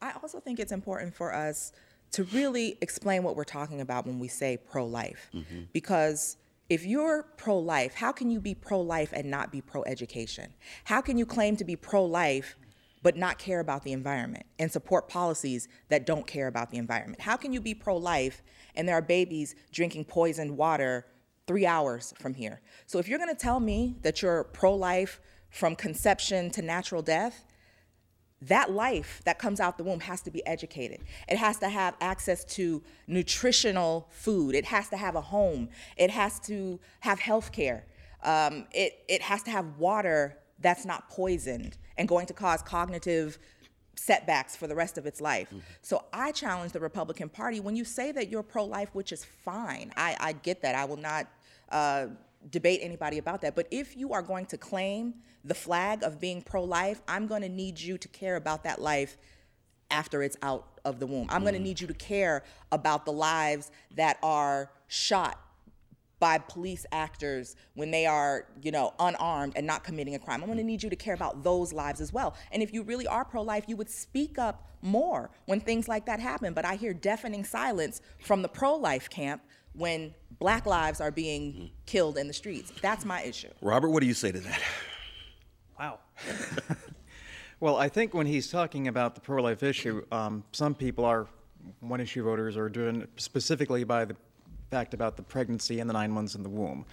I 0.00 0.12
also 0.22 0.40
think 0.40 0.58
it's 0.58 0.72
important 0.72 1.14
for 1.14 1.32
us 1.32 1.72
to 2.10 2.24
really 2.24 2.76
explain 2.82 3.22
what 3.22 3.36
we're 3.36 3.44
talking 3.44 3.80
about 3.80 4.06
when 4.06 4.18
we 4.18 4.28
say 4.28 4.56
pro 4.56 4.84
life. 4.84 5.30
Mm-hmm. 5.32 5.62
Because 5.72 6.36
if 6.68 6.84
you're 6.84 7.22
pro 7.36 7.58
life, 7.58 7.94
how 7.94 8.12
can 8.12 8.30
you 8.30 8.40
be 8.40 8.54
pro 8.54 8.80
life 8.80 9.12
and 9.12 9.30
not 9.30 9.52
be 9.52 9.60
pro 9.60 9.82
education? 9.84 10.52
How 10.84 11.00
can 11.00 11.16
you 11.16 11.24
claim 11.24 11.56
to 11.56 11.64
be 11.64 11.76
pro 11.76 12.04
life 12.04 12.56
but 13.02 13.16
not 13.16 13.38
care 13.38 13.60
about 13.60 13.82
the 13.82 13.92
environment 13.92 14.46
and 14.58 14.70
support 14.70 15.08
policies 15.08 15.68
that 15.88 16.06
don't 16.06 16.26
care 16.26 16.48
about 16.48 16.70
the 16.70 16.78
environment? 16.78 17.20
How 17.20 17.36
can 17.36 17.52
you 17.52 17.60
be 17.60 17.74
pro 17.74 17.96
life 17.96 18.42
and 18.74 18.88
there 18.88 18.96
are 18.96 19.02
babies 19.02 19.54
drinking 19.70 20.06
poisoned 20.06 20.56
water 20.56 21.06
three 21.46 21.66
hours 21.66 22.14
from 22.18 22.34
here? 22.34 22.60
So 22.86 22.98
if 22.98 23.08
you're 23.08 23.18
gonna 23.18 23.34
tell 23.34 23.60
me 23.60 23.96
that 24.02 24.22
you're 24.22 24.44
pro 24.44 24.74
life 24.74 25.20
from 25.50 25.76
conception 25.76 26.50
to 26.50 26.62
natural 26.62 27.02
death, 27.02 27.44
that 28.42 28.72
life 28.72 29.22
that 29.24 29.38
comes 29.38 29.60
out 29.60 29.78
the 29.78 29.84
womb 29.84 30.00
has 30.00 30.20
to 30.22 30.30
be 30.30 30.44
educated. 30.46 31.00
It 31.28 31.38
has 31.38 31.58
to 31.58 31.68
have 31.68 31.94
access 32.00 32.44
to 32.56 32.82
nutritional 33.06 34.08
food. 34.10 34.54
It 34.54 34.64
has 34.64 34.88
to 34.88 34.96
have 34.96 35.14
a 35.14 35.20
home. 35.20 35.68
It 35.96 36.10
has 36.10 36.40
to 36.40 36.80
have 37.00 37.20
health 37.20 37.52
care. 37.52 37.86
Um, 38.24 38.66
it, 38.72 39.04
it 39.08 39.22
has 39.22 39.42
to 39.44 39.50
have 39.50 39.78
water 39.78 40.38
that's 40.58 40.84
not 40.84 41.08
poisoned 41.08 41.76
and 41.96 42.08
going 42.08 42.26
to 42.26 42.32
cause 42.32 42.62
cognitive 42.62 43.38
setbacks 43.94 44.56
for 44.56 44.66
the 44.66 44.74
rest 44.74 44.98
of 44.98 45.06
its 45.06 45.20
life. 45.20 45.48
Mm-hmm. 45.48 45.58
So 45.82 46.04
I 46.12 46.32
challenge 46.32 46.72
the 46.72 46.80
Republican 46.80 47.28
Party 47.28 47.60
when 47.60 47.76
you 47.76 47.84
say 47.84 48.12
that 48.12 48.28
you're 48.28 48.42
pro 48.42 48.64
life, 48.64 48.88
which 48.92 49.12
is 49.12 49.24
fine. 49.24 49.92
I, 49.96 50.16
I 50.18 50.32
get 50.32 50.62
that. 50.62 50.74
I 50.74 50.84
will 50.84 50.96
not. 50.96 51.26
Uh, 51.68 52.08
debate 52.50 52.80
anybody 52.82 53.18
about 53.18 53.40
that. 53.42 53.54
But 53.54 53.66
if 53.70 53.96
you 53.96 54.12
are 54.12 54.22
going 54.22 54.46
to 54.46 54.58
claim 54.58 55.14
the 55.44 55.54
flag 55.54 56.02
of 56.02 56.20
being 56.20 56.42
pro 56.42 56.64
life, 56.64 57.00
I'm 57.06 57.26
going 57.26 57.42
to 57.42 57.48
need 57.48 57.80
you 57.80 57.98
to 57.98 58.08
care 58.08 58.36
about 58.36 58.64
that 58.64 58.80
life 58.80 59.16
after 59.90 60.22
it's 60.22 60.36
out 60.42 60.80
of 60.84 60.98
the 60.98 61.06
womb. 61.06 61.26
I'm 61.30 61.42
mm. 61.42 61.44
going 61.44 61.54
to 61.54 61.60
need 61.60 61.80
you 61.80 61.86
to 61.86 61.94
care 61.94 62.42
about 62.70 63.04
the 63.04 63.12
lives 63.12 63.70
that 63.94 64.18
are 64.22 64.70
shot 64.88 65.38
by 66.22 66.38
police 66.38 66.86
actors 66.92 67.56
when 67.74 67.90
they 67.90 68.06
are, 68.06 68.46
you 68.62 68.70
know, 68.70 68.94
unarmed 69.00 69.54
and 69.56 69.66
not 69.66 69.82
committing 69.82 70.14
a 70.14 70.20
crime. 70.20 70.40
I'm 70.40 70.46
going 70.46 70.56
to 70.56 70.62
need 70.62 70.80
you 70.80 70.88
to 70.88 70.94
care 70.94 71.14
about 71.14 71.42
those 71.42 71.72
lives 71.72 72.00
as 72.00 72.12
well. 72.12 72.36
And 72.52 72.62
if 72.62 72.72
you 72.72 72.84
really 72.84 73.08
are 73.08 73.24
pro-life, 73.24 73.64
you 73.66 73.76
would 73.76 73.90
speak 73.90 74.38
up 74.38 74.68
more 74.82 75.32
when 75.46 75.58
things 75.58 75.88
like 75.88 76.06
that 76.06 76.20
happen. 76.20 76.52
But 76.54 76.64
I 76.64 76.76
hear 76.76 76.94
deafening 76.94 77.42
silence 77.42 78.02
from 78.20 78.40
the 78.40 78.48
pro-life 78.48 79.10
camp 79.10 79.42
when 79.72 80.14
black 80.38 80.64
lives 80.64 81.00
are 81.00 81.10
being 81.10 81.52
mm-hmm. 81.52 81.66
killed 81.86 82.16
in 82.16 82.28
the 82.28 82.32
streets. 82.32 82.72
That's 82.80 83.04
my 83.04 83.22
issue. 83.22 83.48
Robert, 83.60 83.88
what 83.88 84.00
do 84.00 84.06
you 84.06 84.14
say 84.14 84.30
to 84.30 84.38
that? 84.38 84.62
Wow. 85.76 85.98
well, 87.58 87.78
I 87.78 87.88
think 87.88 88.14
when 88.14 88.28
he's 88.28 88.48
talking 88.48 88.86
about 88.86 89.16
the 89.16 89.20
pro 89.20 89.42
life 89.42 89.64
issue, 89.64 90.06
um, 90.12 90.44
some 90.52 90.76
people 90.76 91.04
are 91.04 91.26
one 91.80 92.00
issue 92.00 92.22
voters 92.22 92.56
are 92.56 92.68
driven 92.68 93.08
specifically 93.16 93.82
by 93.82 94.04
the 94.04 94.14
fact 94.72 94.94
about 94.94 95.18
the 95.18 95.22
pregnancy 95.22 95.80
and 95.80 95.90
the 95.90 95.92
nine 95.92 96.10
months 96.10 96.34
in 96.34 96.42
the 96.42 96.48
womb. 96.48 96.86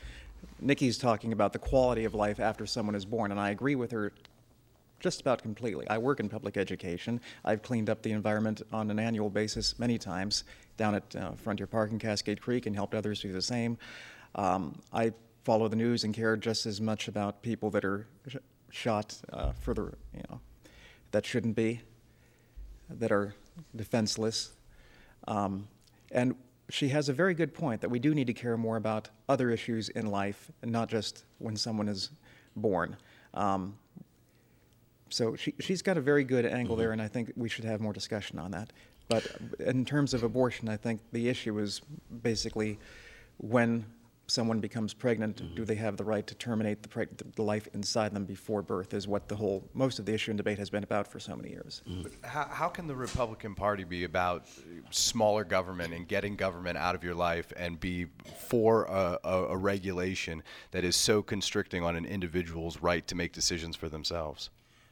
Nikki's 0.60 0.98
talking 0.98 1.32
about 1.32 1.54
the 1.54 1.60
quality 1.60 2.04
of 2.04 2.14
life 2.14 2.42
after 2.42 2.66
someone 2.66 2.94
is 2.94 3.06
born, 3.06 3.32
and 3.32 3.40
I 3.40 3.52
agree 3.52 3.76
with 3.76 3.90
her 3.92 4.12
just 5.00 5.22
about 5.22 5.42
completely. 5.42 5.88
I 5.88 5.98
work 5.98 6.20
in 6.20 6.28
public 6.28 6.58
education. 6.58 7.22
I've 7.46 7.62
cleaned 7.62 7.90
up 7.90 8.02
the 8.02 8.12
environment 8.12 8.62
on 8.74 8.92
an 8.92 9.00
annual 9.00 9.30
basis 9.30 9.80
many 9.80 9.98
times 9.98 10.44
down 10.76 10.96
at 10.96 11.16
uh, 11.16 11.32
Frontier 11.32 11.68
Park 11.68 11.92
and 11.92 12.02
Cascade 12.02 12.42
Creek 12.42 12.66
and 12.66 12.76
helped 12.76 12.94
others 12.94 13.22
do 13.22 13.32
the 13.32 13.42
same. 13.42 13.78
Um, 14.36 14.78
I 14.92 15.14
follow 15.46 15.70
the 15.70 15.78
news 15.78 16.04
and 16.04 16.14
care 16.14 16.36
just 16.36 16.66
as 16.66 16.82
much 16.82 17.08
about 17.08 17.42
people 17.42 17.70
that 17.70 17.86
are 17.86 18.06
sh- 18.28 18.36
shot 18.72 19.16
uh, 19.32 19.54
further, 19.54 19.98
you 20.14 20.24
know, 20.30 20.42
that 21.12 21.26
shouldn't 21.26 21.56
be, 21.56 21.80
that 22.90 23.14
are 23.14 23.34
defenseless. 23.74 24.52
Um, 25.30 25.70
and 26.12 26.36
she 26.70 26.90
has 26.90 27.10
a 27.10 27.14
very 27.14 27.34
good 27.34 27.54
point 27.54 27.82
that 27.82 27.90
we 27.90 28.00
do 28.00 28.14
need 28.14 28.28
to 28.28 28.34
care 28.34 28.58
more 28.58 28.78
about 28.78 29.10
other 29.28 29.50
issues 29.50 29.90
in 29.90 30.08
life 30.08 30.52
and 30.62 30.72
not 30.72 30.90
just 30.90 31.26
when 31.40 31.56
someone 31.56 31.88
is 31.88 32.12
born. 32.56 32.96
Um, 33.34 33.78
so 35.10 35.36
she, 35.36 35.54
she's 35.60 35.82
got 35.82 35.98
a 35.98 36.02
very 36.02 36.24
good 36.24 36.46
angle 36.46 36.76
mm-hmm. 36.76 36.82
there, 36.82 36.92
and 36.92 37.02
I 37.02 37.08
think 37.08 37.32
we 37.36 37.50
should 37.50 37.66
have 37.66 37.82
more 37.82 37.94
discussion 37.94 38.38
on 38.40 38.52
that. 38.52 38.72
But 39.08 39.28
in 39.60 39.86
terms 39.86 40.14
of 40.14 40.24
abortion, 40.24 40.70
I 40.70 40.78
think 40.78 41.02
the 41.12 41.30
issue 41.30 41.58
is 41.58 41.82
basically 42.22 42.78
when 43.38 43.86
someone 44.30 44.60
becomes 44.60 44.94
pregnant, 44.94 45.38
mm-hmm. 45.38 45.56
do 45.56 45.66
they 45.66 45.76
have 45.76 45.98
the 45.98 46.04
right 46.04 46.26
to 46.28 46.36
terminate 46.36 46.82
the, 46.84 46.90
preg- 46.90 47.36
the, 47.36 47.42
life 47.42 47.68
inside 47.74 48.14
them 48.14 48.26
before 48.26 48.62
birth? 48.62 48.94
Is 48.94 49.08
what 49.08 49.28
the 49.28 49.36
whole 49.36 49.68
most 49.74 50.00
of 50.00 50.06
the 50.06 50.14
issue 50.14 50.32
and 50.32 50.38
debate 50.38 50.58
has 50.60 50.70
been 50.70 50.84
about 50.84 51.08
for 51.08 51.20
so 51.20 51.36
many 51.36 51.50
years. 51.50 51.82
Mm-hmm. 51.90 52.08
How, 52.24 52.46
how, 52.46 52.68
can 52.68 52.88
the 52.88 52.96
Republican 52.96 53.56
Party 53.56 53.84
be 53.84 54.04
about 54.04 54.48
smaller 54.92 55.44
government 55.44 55.94
and 55.94 56.08
getting 56.08 56.36
government 56.36 56.78
out 56.78 56.96
of 56.96 57.04
your 57.04 57.16
life 57.16 57.52
and 57.58 57.80
be 57.80 58.08
for 58.48 58.86
a, 58.86 59.20
a, 59.24 59.44
a 59.48 59.58
regulation 59.58 60.44
that 60.72 60.84
is 60.84 60.96
so 60.96 61.22
constricting 61.22 61.84
on 61.84 61.96
an 61.96 62.06
individual's 62.06 62.82
right 62.82 63.06
to 63.08 63.16
make 63.16 63.34
decisions 63.34 63.76
for 63.76 63.90
themselves? 63.90 64.50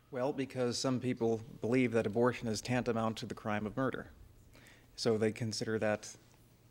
Well, 0.10 0.32
because 0.32 0.78
some 0.78 1.00
people 1.00 1.42
believe 1.62 1.92
that 1.92 2.06
abortion 2.06 2.48
is 2.48 2.62
tantamount 2.62 3.18
to 3.18 3.26
the 3.26 3.36
crime 3.36 3.66
of 3.66 3.76
murder. 3.76 4.08
So 4.96 5.18
they 5.18 5.32
consider 5.32 5.78
that 5.80 6.10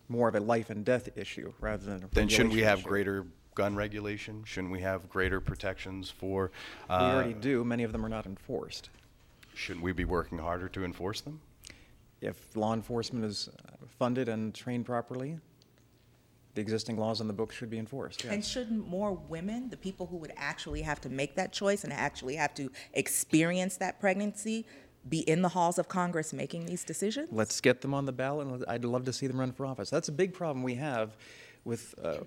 more 0.08 0.28
of 0.28 0.34
a 0.34 0.40
life 0.40 0.70
and 0.70 0.84
death 0.84 1.08
issue 1.16 1.52
rather 1.60 1.84
than 1.84 2.04
a 2.04 2.08
Then 2.12 2.28
shouldn't 2.28 2.54
we 2.54 2.62
have 2.62 2.80
issue. 2.80 2.88
greater 2.88 3.26
gun 3.54 3.74
regulation? 3.74 4.42
Shouldn't 4.44 4.72
we 4.72 4.80
have 4.80 5.08
greater 5.08 5.40
protections 5.40 6.10
for? 6.10 6.50
Uh, 6.88 6.98
we 7.00 7.14
already 7.16 7.34
do. 7.34 7.64
Many 7.64 7.82
of 7.82 7.92
them 7.92 8.04
are 8.04 8.08
not 8.08 8.26
enforced. 8.26 8.90
Shouldn't 9.54 9.84
we 9.84 9.92
be 9.92 10.04
working 10.04 10.38
harder 10.38 10.68
to 10.68 10.84
enforce 10.84 11.22
them? 11.22 11.40
If 12.20 12.56
law 12.56 12.74
enforcement 12.74 13.24
is 13.24 13.48
funded 13.98 14.28
and 14.28 14.54
trained 14.54 14.86
properly, 14.86 15.38
the 16.54 16.60
existing 16.62 16.96
laws 16.96 17.20
in 17.20 17.26
the 17.26 17.34
book 17.34 17.52
should 17.52 17.68
be 17.68 17.78
enforced. 17.78 18.24
Yes. 18.24 18.32
And 18.32 18.44
shouldn't 18.44 18.88
more 18.88 19.12
women, 19.12 19.68
the 19.68 19.76
people 19.76 20.06
who 20.06 20.16
would 20.16 20.32
actually 20.36 20.82
have 20.82 21.00
to 21.02 21.10
make 21.10 21.34
that 21.36 21.52
choice 21.52 21.84
and 21.84 21.92
actually 21.92 22.34
have 22.36 22.54
to 22.54 22.70
experience 22.94 23.76
that 23.76 24.00
pregnancy, 24.00 24.66
be 25.08 25.20
in 25.20 25.42
the 25.42 25.50
halls 25.50 25.78
of 25.78 25.88
Congress 25.88 26.32
making 26.32 26.66
these 26.66 26.84
decisions? 26.84 27.28
Let's 27.32 27.60
get 27.60 27.80
them 27.80 27.94
on 27.94 28.06
the 28.06 28.12
ballot, 28.12 28.46
and 28.46 28.64
I'd 28.68 28.84
love 28.84 29.04
to 29.04 29.12
see 29.12 29.26
them 29.26 29.38
run 29.38 29.52
for 29.52 29.66
office. 29.66 29.90
That's 29.90 30.08
a 30.08 30.12
big 30.12 30.34
problem 30.34 30.62
we 30.62 30.74
have 30.74 31.16
with. 31.64 31.94
Uh, 32.02 32.18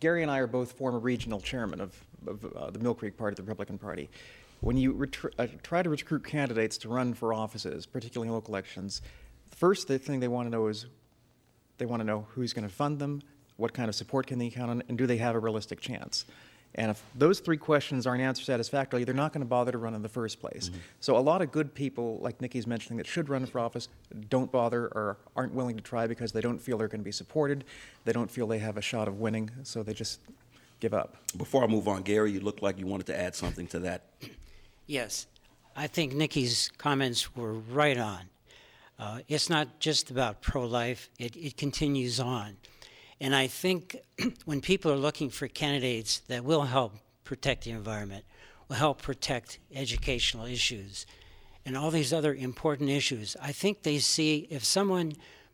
Gary 0.00 0.22
and 0.22 0.30
I 0.30 0.38
are 0.38 0.46
both 0.46 0.72
former 0.72 0.98
regional 0.98 1.40
chairman 1.40 1.78
of, 1.78 1.94
of 2.26 2.44
uh, 2.56 2.70
the 2.70 2.78
Millcreek 2.78 3.18
Party, 3.18 3.34
the 3.34 3.42
Republican 3.42 3.76
Party. 3.76 4.08
when 4.60 4.76
you 4.76 4.94
retr- 4.94 5.32
uh, 5.38 5.46
try 5.62 5.82
to 5.82 5.90
recruit 5.90 6.24
candidates 6.24 6.78
to 6.78 6.88
run 6.88 7.14
for 7.14 7.32
offices, 7.32 7.86
particularly 7.86 8.28
in 8.28 8.34
local 8.34 8.54
elections, 8.54 9.02
first 9.50 9.88
the 9.88 9.98
thing 9.98 10.20
they 10.20 10.28
want 10.28 10.46
to 10.46 10.50
know 10.50 10.66
is 10.68 10.86
they 11.78 11.86
want 11.86 12.00
to 12.00 12.04
know 12.04 12.26
who's 12.30 12.52
going 12.52 12.66
to 12.66 12.74
fund 12.74 12.98
them, 12.98 13.22
what 13.56 13.72
kind 13.72 13.88
of 13.88 13.94
support 13.94 14.26
can 14.26 14.38
they 14.38 14.50
count 14.50 14.70
on, 14.70 14.82
and 14.88 14.96
do 14.98 15.06
they 15.06 15.16
have 15.16 15.34
a 15.34 15.38
realistic 15.38 15.80
chance? 15.80 16.24
And 16.76 16.90
if 16.90 17.02
those 17.16 17.40
three 17.40 17.56
questions 17.56 18.06
aren't 18.06 18.22
answered 18.22 18.44
satisfactorily, 18.44 19.04
they're 19.04 19.14
not 19.14 19.32
going 19.32 19.40
to 19.40 19.48
bother 19.48 19.72
to 19.72 19.78
run 19.78 19.94
in 19.94 20.02
the 20.02 20.08
first 20.08 20.40
place. 20.40 20.68
Mm-hmm. 20.68 20.78
So 21.00 21.16
a 21.16 21.18
lot 21.18 21.42
of 21.42 21.50
good 21.50 21.74
people, 21.74 22.18
like 22.22 22.40
Nikki's 22.40 22.66
mentioning, 22.66 22.98
that 22.98 23.06
should 23.06 23.28
run 23.28 23.44
for 23.46 23.58
office, 23.58 23.88
don't 24.28 24.52
bother 24.52 24.86
or 24.86 25.18
aren't 25.34 25.52
willing 25.52 25.76
to 25.76 25.82
try 25.82 26.06
because 26.06 26.30
they 26.30 26.40
don't 26.40 26.60
feel 26.60 26.78
they're 26.78 26.88
going 26.88 27.00
to 27.00 27.04
be 27.04 27.12
supported. 27.12 27.64
They 28.04 28.12
don't 28.12 28.30
feel 28.30 28.46
they 28.46 28.58
have 28.58 28.76
a 28.76 28.82
shot 28.82 29.08
of 29.08 29.18
winning, 29.18 29.50
so 29.64 29.82
they 29.82 29.94
just 29.94 30.20
give 30.78 30.94
up. 30.94 31.16
Before 31.36 31.64
I 31.64 31.66
move 31.66 31.88
on, 31.88 32.02
Gary, 32.02 32.30
you 32.30 32.40
looked 32.40 32.62
like 32.62 32.78
you 32.78 32.86
wanted 32.86 33.06
to 33.06 33.18
add 33.18 33.34
something 33.34 33.66
to 33.68 33.80
that. 33.80 34.04
Yes, 34.86 35.26
I 35.76 35.88
think 35.88 36.14
Nikki's 36.14 36.70
comments 36.78 37.34
were 37.34 37.54
right 37.54 37.98
on. 37.98 38.20
Uh, 38.98 39.20
it's 39.28 39.48
not 39.48 39.80
just 39.80 40.10
about 40.10 40.42
pro 40.42 40.64
life, 40.64 41.10
it, 41.18 41.34
it 41.36 41.56
continues 41.56 42.20
on. 42.20 42.56
And 43.20 43.34
I 43.34 43.46
think 43.46 43.96
when 44.44 44.60
people 44.60 44.90
are 44.90 44.96
looking 44.96 45.30
for 45.30 45.48
candidates 45.48 46.20
that 46.28 46.44
will 46.44 46.62
help 46.62 46.94
protect 47.24 47.64
the 47.64 47.70
environment, 47.70 48.24
will 48.68 48.76
help 48.76 49.02
protect 49.02 49.58
educational 49.74 50.46
issues, 50.46 51.06
and 51.66 51.76
all 51.76 51.90
these 51.90 52.12
other 52.12 52.34
important 52.34 52.88
issues, 52.88 53.36
I 53.40 53.52
think 53.52 53.82
they 53.82 53.98
see 53.98 54.46
if 54.50 54.64
someone 54.64 55.12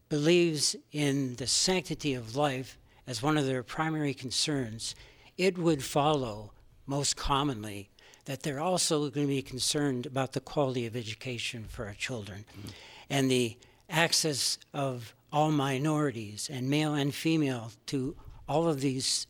believes 0.08 0.76
in 0.92 1.34
the 1.36 1.46
sanctity 1.46 2.14
of 2.14 2.36
life 2.36 2.78
as 3.06 3.22
one 3.22 3.36
of 3.36 3.46
their 3.46 3.62
primary 3.62 4.14
concerns, 4.14 4.94
it 5.36 5.58
would 5.58 5.82
follow 5.82 6.52
most 6.86 7.16
commonly 7.16 7.90
that 8.24 8.42
they're 8.42 8.60
also 8.60 9.10
going 9.10 9.26
to 9.26 9.32
be 9.32 9.42
concerned 9.42 10.06
about 10.06 10.32
the 10.32 10.40
quality 10.40 10.86
of 10.86 10.96
education 10.96 11.64
for 11.68 11.86
our 11.86 11.94
children 11.94 12.44
mm-hmm. 12.58 12.68
and 13.10 13.30
the 13.30 13.56
access 13.88 14.58
of 14.72 15.14
all 15.32 15.50
minorities 15.50 16.50
and 16.52 16.68
male 16.68 16.94
and 16.94 17.14
female 17.14 17.72
to 17.86 18.16
all 18.48 18.68
of 18.68 18.80
these 18.80 19.26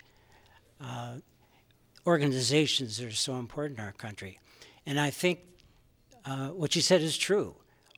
uh, 0.80 1.14
organizations 2.06 2.98
that 2.98 3.06
are 3.06 3.10
so 3.10 3.36
important 3.36 3.78
in 3.78 3.84
our 3.84 3.92
country. 3.92 4.38
And 4.84 5.00
I 5.00 5.10
think 5.10 5.40
uh, 6.24 6.48
what 6.48 6.76
you 6.76 6.82
said 6.82 7.02
is 7.02 7.16
true. 7.16 7.54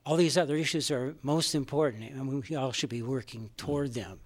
All 0.07 0.17
these 0.17 0.39
other 0.39 0.57
issues 0.57 0.91
are 0.91 1.15
most 1.23 1.55
important, 1.55 2.11
and 2.11 2.43
we 2.49 2.57
all 2.57 2.73
should 2.73 2.89
be 2.89 3.03
working 3.03 3.51
toward 3.57 3.95
them. 3.95 4.21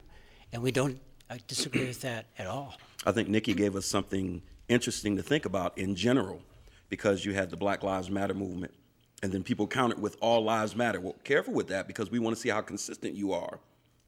And 0.53 0.62
we 0.62 0.71
don't 0.71 1.01
I 1.33 1.38
disagree 1.47 1.87
with 1.87 2.03
that 2.03 2.27
at 2.38 2.47
all. 2.47 2.75
I 3.07 3.12
think 3.12 3.29
Nikki 3.29 3.55
gave 3.55 3.75
us 3.75 3.87
something 3.87 4.42
interesting 4.68 5.16
to 5.16 5.23
think 5.23 5.47
about 5.47 5.77
in 5.79 5.95
general, 5.95 6.42
because 6.90 7.25
you 7.25 7.33
had 7.33 7.49
the 7.49 7.57
Black 7.57 7.83
Lives 7.83 8.11
Matter 8.11 8.35
movement, 8.35 8.75
and 9.22 9.32
then 9.32 9.42
people 9.42 9.66
countered 9.66 10.00
with 10.00 10.16
All 10.20 10.42
Lives 10.42 10.74
Matter. 10.74 11.00
Well, 11.00 11.16
careful 11.24 11.54
with 11.54 11.68
that 11.68 11.87
because 11.87 12.11
we 12.11 12.18
want 12.18 12.37
to 12.37 12.40
see 12.40 12.48
how 12.48 12.61
consistent 12.61 13.14
you 13.14 13.32
are 13.32 13.58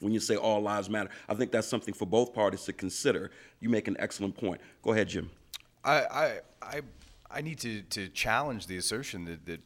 when 0.01 0.13
you 0.13 0.21
say 0.21 0.37
all 0.37 0.61
lives 0.61 0.91
matter. 0.91 1.11
I 1.29 1.35
think 1.35 1.51
that's 1.51 1.67
something 1.67 1.95
for 1.95 2.05
both 2.05 2.35
parties 2.35 2.65
to 2.65 2.73
consider. 2.73 3.31
You 3.61 3.71
make 3.71 3.89
an 3.89 3.97
excellent 3.99 4.37
point. 4.37 4.61
Go 4.83 4.93
ahead, 4.93 5.09
Jim. 5.09 5.31
I 5.83 5.95
I 5.95 6.41
I, 6.63 6.81
I 7.31 7.41
need 7.41 7.59
to, 7.61 7.83
to 7.83 8.09
challenge 8.09 8.67
the 8.67 8.77
assertion 8.77 9.25
that, 9.25 9.47
that 9.47 9.61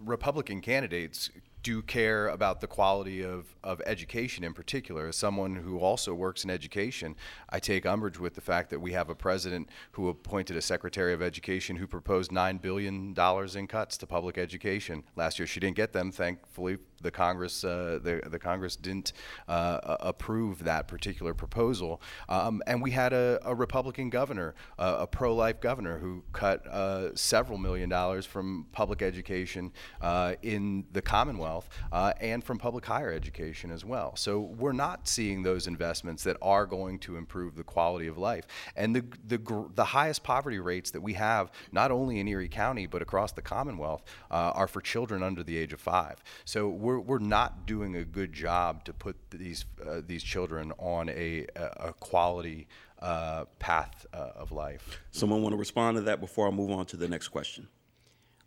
Republican 0.00 0.60
candidates 0.60 1.30
do 1.66 1.82
care 1.82 2.28
about 2.28 2.60
the 2.60 2.66
quality 2.68 3.24
of, 3.24 3.56
of 3.64 3.82
education 3.86 4.44
in 4.44 4.52
particular. 4.52 5.08
As 5.08 5.16
someone 5.16 5.56
who 5.56 5.80
also 5.80 6.14
works 6.14 6.44
in 6.44 6.50
education, 6.50 7.16
I 7.50 7.58
take 7.58 7.84
umbrage 7.84 8.20
with 8.20 8.34
the 8.36 8.40
fact 8.40 8.70
that 8.70 8.80
we 8.80 8.92
have 8.92 9.10
a 9.10 9.16
president 9.16 9.68
who 9.90 10.08
appointed 10.08 10.56
a 10.56 10.62
secretary 10.62 11.12
of 11.12 11.20
education 11.20 11.74
who 11.74 11.88
proposed 11.88 12.30
$9 12.30 12.62
billion 12.62 13.16
in 13.56 13.66
cuts 13.66 13.98
to 13.98 14.06
public 14.06 14.38
education. 14.38 15.02
Last 15.16 15.40
year, 15.40 15.46
she 15.48 15.58
didn't 15.58 15.74
get 15.74 15.92
them, 15.92 16.12
thankfully, 16.12 16.78
the 17.02 17.10
Congress 17.10 17.64
uh, 17.64 17.98
the 18.02 18.22
the 18.26 18.38
Congress 18.38 18.76
didn't 18.76 19.12
uh, 19.48 19.96
approve 20.00 20.64
that 20.64 20.88
particular 20.88 21.34
proposal, 21.34 22.00
um, 22.28 22.62
and 22.66 22.82
we 22.82 22.90
had 22.90 23.12
a, 23.12 23.38
a 23.44 23.54
Republican 23.54 24.10
governor, 24.10 24.54
uh, 24.78 24.96
a 25.00 25.06
pro-life 25.06 25.60
governor, 25.60 25.98
who 25.98 26.22
cut 26.32 26.66
uh, 26.66 27.14
several 27.14 27.58
million 27.58 27.88
dollars 27.88 28.26
from 28.26 28.66
public 28.72 29.02
education 29.02 29.72
uh, 30.00 30.34
in 30.42 30.84
the 30.92 31.02
Commonwealth 31.02 31.68
uh, 31.92 32.12
and 32.20 32.42
from 32.42 32.58
public 32.58 32.84
higher 32.86 33.12
education 33.12 33.70
as 33.70 33.84
well. 33.84 34.16
So 34.16 34.40
we're 34.40 34.72
not 34.72 35.08
seeing 35.08 35.42
those 35.42 35.66
investments 35.66 36.24
that 36.24 36.36
are 36.40 36.66
going 36.66 36.98
to 37.00 37.16
improve 37.16 37.56
the 37.56 37.64
quality 37.64 38.06
of 38.06 38.18
life, 38.18 38.46
and 38.74 38.94
the 38.96 39.04
the 39.26 39.38
the 39.74 39.84
highest 39.84 40.22
poverty 40.22 40.58
rates 40.58 40.90
that 40.92 41.00
we 41.00 41.14
have 41.14 41.50
not 41.72 41.90
only 41.90 42.20
in 42.20 42.28
Erie 42.28 42.48
County 42.48 42.86
but 42.86 43.02
across 43.02 43.32
the 43.32 43.42
Commonwealth 43.42 44.02
are 44.30 44.68
for 44.68 44.80
children 44.80 45.22
under 45.22 45.42
the 45.42 45.56
age 45.56 45.72
of 45.72 45.80
five. 45.80 46.22
So 46.44 46.68
we're, 46.86 47.00
we're 47.00 47.18
not 47.18 47.66
doing 47.66 47.96
a 47.96 48.04
good 48.04 48.32
job 48.32 48.84
to 48.84 48.92
put 48.92 49.16
these 49.30 49.64
uh, 49.84 50.00
these 50.06 50.22
children 50.22 50.72
on 50.78 51.08
a, 51.08 51.44
a 51.56 51.92
quality 51.98 52.68
uh, 53.02 53.44
path 53.58 54.06
uh, 54.14 54.30
of 54.36 54.52
life. 54.52 55.00
Someone 55.10 55.42
want 55.42 55.52
to 55.52 55.58
respond 55.58 55.96
to 55.96 56.02
that 56.02 56.20
before 56.20 56.46
I 56.46 56.50
move 56.52 56.70
on 56.70 56.86
to 56.86 56.96
the 56.96 57.08
next 57.08 57.28
question? 57.28 57.66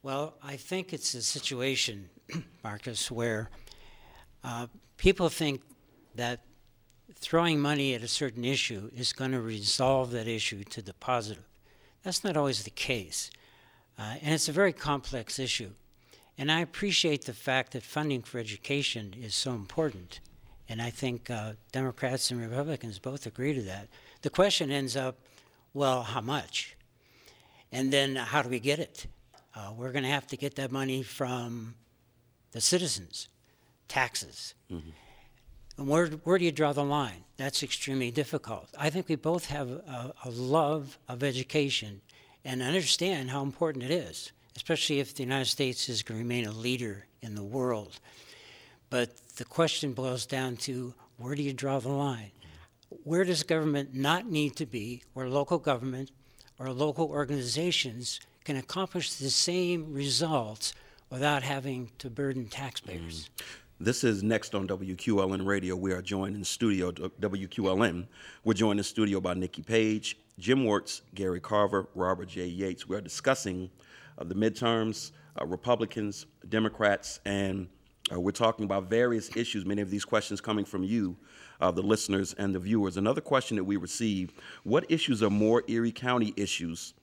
Well, 0.04 0.36
I 0.42 0.56
think 0.56 0.94
it's 0.94 1.14
a 1.14 1.22
situation, 1.22 2.10
Marcus, 2.64 3.12
where 3.12 3.50
uh, 4.46 4.68
people 4.96 5.28
think 5.28 5.62
that 6.16 6.40
throwing 7.16 7.60
money 7.60 7.94
at 7.94 8.04
a 8.04 8.08
certain 8.08 8.46
issue 8.46 8.90
is 8.96 9.12
going 9.12 9.32
to 9.32 9.42
resolve 9.42 10.12
that 10.12 10.30
issue 10.30 10.64
to 10.64 10.82
the 10.82 10.94
positive. 10.94 11.44
That's 12.04 12.24
not 12.24 12.38
always 12.38 12.64
the 12.64 12.70
case. 12.70 13.32
Uh, 13.98 14.16
and 14.22 14.34
it's 14.34 14.48
a 14.48 14.54
very 14.54 14.72
complex 14.72 15.40
issue. 15.40 15.72
And 16.40 16.50
I 16.50 16.62
appreciate 16.62 17.26
the 17.26 17.34
fact 17.34 17.74
that 17.74 17.84
funding 17.84 18.22
for 18.22 18.40
education 18.40 19.14
is 19.22 19.36
so 19.36 19.52
important. 19.52 20.22
And 20.70 20.82
I 20.82 20.90
think 20.90 21.30
uh, 21.30 21.54
Democrats 21.74 22.32
and 22.32 22.40
Republicans 22.40 22.98
both 22.98 23.26
agree 23.26 23.54
to 23.54 23.62
that. 23.64 23.90
The 24.22 24.30
question 24.30 24.72
ends 24.72 24.96
up 24.96 25.18
well, 25.74 26.02
how 26.02 26.22
much? 26.22 26.78
And 27.74 27.92
then 27.92 28.16
how 28.16 28.42
do 28.42 28.48
we 28.48 28.62
get 28.62 28.80
it? 28.80 29.06
Uh, 29.54 29.74
we're 29.76 29.92
going 29.92 30.06
to 30.06 30.10
have 30.10 30.28
to 30.28 30.38
get 30.38 30.56
that 30.56 30.72
money 30.72 31.04
from 31.04 31.76
the 32.54 32.62
citizens, 32.62 33.28
taxes. 33.90 34.56
Mm-hmm. 34.72 34.90
And 35.78 35.88
where, 35.90 36.08
where 36.08 36.38
do 36.38 36.46
you 36.46 36.54
draw 36.54 36.72
the 36.72 36.86
line? 36.86 37.26
That's 37.36 37.64
extremely 37.64 38.12
difficult. 38.12 38.70
I 38.80 38.90
think 38.90 39.10
we 39.10 39.16
both 39.16 39.48
have 39.48 39.70
a, 39.70 40.14
a 40.24 40.30
love 40.30 40.98
of 41.10 41.22
education 41.22 42.00
and 42.46 42.62
understand 42.62 43.30
how 43.30 43.44
important 43.44 43.84
it 43.84 43.92
is 43.92 44.32
especially 44.60 45.00
if 45.00 45.16
the 45.16 45.24
United 45.24 45.46
States 45.46 45.88
is 45.88 46.04
going 46.04 46.18
to 46.18 46.22
remain 46.22 46.46
a 46.46 46.52
leader 46.52 47.06
in 47.22 47.34
the 47.34 47.44
world. 47.44 47.98
But 48.90 49.16
the 49.38 49.46
question 49.46 49.94
boils 49.94 50.26
down 50.26 50.58
to 50.68 50.94
where 51.16 51.34
do 51.34 51.42
you 51.42 51.54
draw 51.54 51.80
the 51.80 51.88
line? 51.88 52.32
Where 53.06 53.24
does 53.24 53.42
government 53.42 53.96
not 53.96 54.30
need 54.30 54.58
to 54.58 54.66
be, 54.66 55.02
where 55.14 55.30
local 55.30 55.60
government 55.60 56.12
or 56.60 56.74
local 56.74 57.08
organizations 57.08 58.20
can 58.44 58.58
accomplish 58.58 59.14
the 59.14 59.30
same 59.30 59.94
results 59.94 60.74
without 61.10 61.42
having 61.42 61.92
to 62.00 62.10
burden 62.10 62.50
taxpayers? 62.50 63.30
Mm. 63.38 63.46
This 63.80 64.04
is 64.04 64.24
next 64.24 64.56
on 64.56 64.68
WQLN 64.68 65.46
Radio. 65.46 65.78
We 65.78 65.94
are 65.94 66.02
joined 66.02 66.36
in 66.36 66.44
studio, 66.44 66.92
WQLN. 66.92 68.08
We're 68.44 68.54
joined 68.56 68.82
in 68.82 68.84
studio 68.84 69.22
by 69.22 69.36
Nikki 69.36 69.62
Page, 69.62 70.18
Jim 70.38 70.66
Wertz, 70.66 71.02
Gary 71.16 71.40
Carver, 71.40 71.88
Robert 71.96 72.28
J. 72.28 72.46
Yates. 72.46 72.90
We 72.90 72.98
are 72.98 73.02
discussing 73.02 73.70
the 74.24 74.36
midterms, 74.36 75.12
uh, 75.40 75.46
Republicans, 75.46 76.26
Democrats, 76.48 77.20
and 77.26 77.68
uh, 78.12 78.20
we're 78.20 78.32
talking 78.32 78.66
about 78.66 78.90
various 78.90 79.36
issues, 79.36 79.66
many 79.66 79.82
of 79.82 79.90
these 79.90 80.06
questions 80.06 80.42
coming 80.42 80.66
from 80.66 80.84
you, 80.84 81.16
uh, 81.62 81.72
the 81.72 81.82
listeners 81.82 82.34
and 82.34 82.56
the 82.56 82.60
viewers. 82.60 82.98
Another 82.98 83.22
question 83.22 83.58
that 83.58 83.64
we 83.64 83.78
received 83.78 84.34
what 84.64 84.90
issues 84.90 85.22
are 85.22 85.30
more 85.30 85.64
Erie 85.68 85.92
County 85.92 86.34
issues 86.36 86.94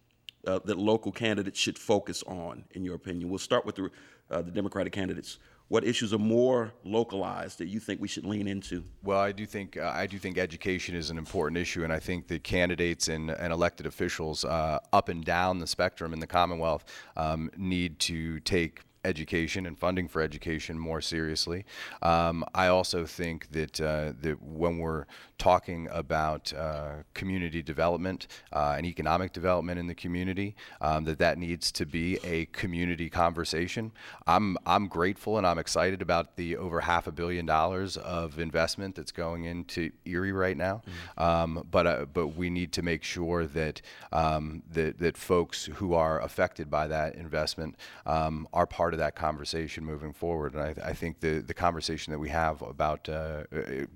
that 0.45 0.79
local 0.79 1.11
candidates 1.11 1.59
should 1.59 1.77
focus 1.77 2.23
on, 2.23 2.65
in 2.71 2.85
your 2.85 2.95
opinion? 2.95 3.29
We'll 3.29 3.41
start 3.41 3.67
with 3.67 3.75
the, 3.75 3.91
the 4.29 4.53
Democratic 4.53 4.93
candidates 4.93 5.39
what 5.69 5.85
issues 5.85 6.13
are 6.13 6.19
more 6.19 6.73
localized 6.85 7.59
that 7.59 7.67
you 7.67 7.81
think 7.81 8.01
we 8.01 8.09
should 8.09 8.25
lean 8.25 8.47
into? 8.47 8.85
Well, 9.03 9.19
I 9.19 9.33
do 9.33 9.47
think 9.47 9.77
uh, 9.77 9.93
I 9.95 10.07
do 10.07 10.19
think 10.19 10.39
education 10.39 10.95
is 10.95 11.11
an 11.11 11.19
important 11.19 11.59
issue, 11.59 11.83
and 11.85 11.93
I 11.93 11.99
think 11.99 12.29
the 12.29 12.39
candidates 12.39 13.09
and, 13.09 13.31
and 13.31 13.53
elected 13.53 13.87
officials 13.87 14.45
uh, 14.45 14.79
up 14.93 15.09
and 15.09 15.25
down 15.25 15.59
the 15.59 15.67
spectrum 15.67 16.13
in 16.13 16.21
the 16.21 16.27
Commonwealth 16.27 16.85
um, 17.17 17.51
need 17.57 17.99
to 18.01 18.41
take 18.41 18.81
education 19.07 19.67
and 19.67 19.79
funding 19.79 20.09
for 20.09 20.21
education 20.21 20.79
more 20.79 21.01
seriously. 21.01 21.65
Um, 22.03 22.45
I 22.55 22.67
also 22.67 23.07
think 23.07 23.51
that 23.53 23.81
uh, 23.81 24.13
that 24.21 24.43
when 24.43 24.79
we're 24.79 25.07
talking 25.39 25.89
about 25.93 26.53
uh, 26.53 27.03
community 27.15 27.63
development 27.63 28.27
uh, 28.53 28.75
and 28.77 28.87
economic 28.87 29.33
development 29.33 29.79
in 29.79 29.87
the 29.87 29.95
community, 29.95 30.57
um, 30.81 31.05
that 31.05 31.19
that 31.19 31.39
needs 31.39 31.71
to 31.73 31.87
be 31.87 32.19
a 32.25 32.47
community 32.47 33.09
conversation. 33.09 33.93
I'm 34.27 34.57
I'm 34.67 34.89
grateful 34.89 35.39
and 35.39 35.47
I'm 35.47 35.59
excited 35.59 36.03
about 36.03 36.37
the 36.37 36.57
over 36.57 36.81
half 36.81 37.07
a 37.07 37.13
billion 37.13 37.47
dollars 37.47 37.97
of 37.97 38.39
investment 38.39 38.97
that's 38.97 39.13
going 39.13 39.45
into 39.45 39.91
Erie 40.05 40.33
right 40.33 40.57
now. 40.57 40.83
Mm-hmm. 41.17 41.23
Um, 41.23 41.67
but 41.71 41.87
uh, 41.87 42.07
but 42.13 42.29
we 42.29 42.51
need 42.51 42.73
to 42.73 42.83
make 42.83 43.03
sure 43.05 43.47
that 43.47 43.83
um, 44.13 44.63
that 44.73 44.99
that 44.99 45.17
folks 45.17 45.67
who 45.75 45.95
are 45.95 46.21
affected 46.21 46.71
by 46.71 46.89
that 46.89 47.15
investment 47.15 47.77
um, 48.05 48.49
are 48.53 48.67
part 48.67 48.95
of 48.95 48.96
that 48.97 49.15
conversation 49.15 49.85
moving 49.85 50.13
forward. 50.13 50.55
And 50.55 50.63
I, 50.63 50.91
I 50.91 50.93
think 50.93 51.21
the 51.21 51.41
the 51.41 51.55
conversation 51.55 52.13
that 52.13 52.19
we 52.19 52.29
have 52.29 52.63
about 52.63 53.09
uh, 53.09 53.45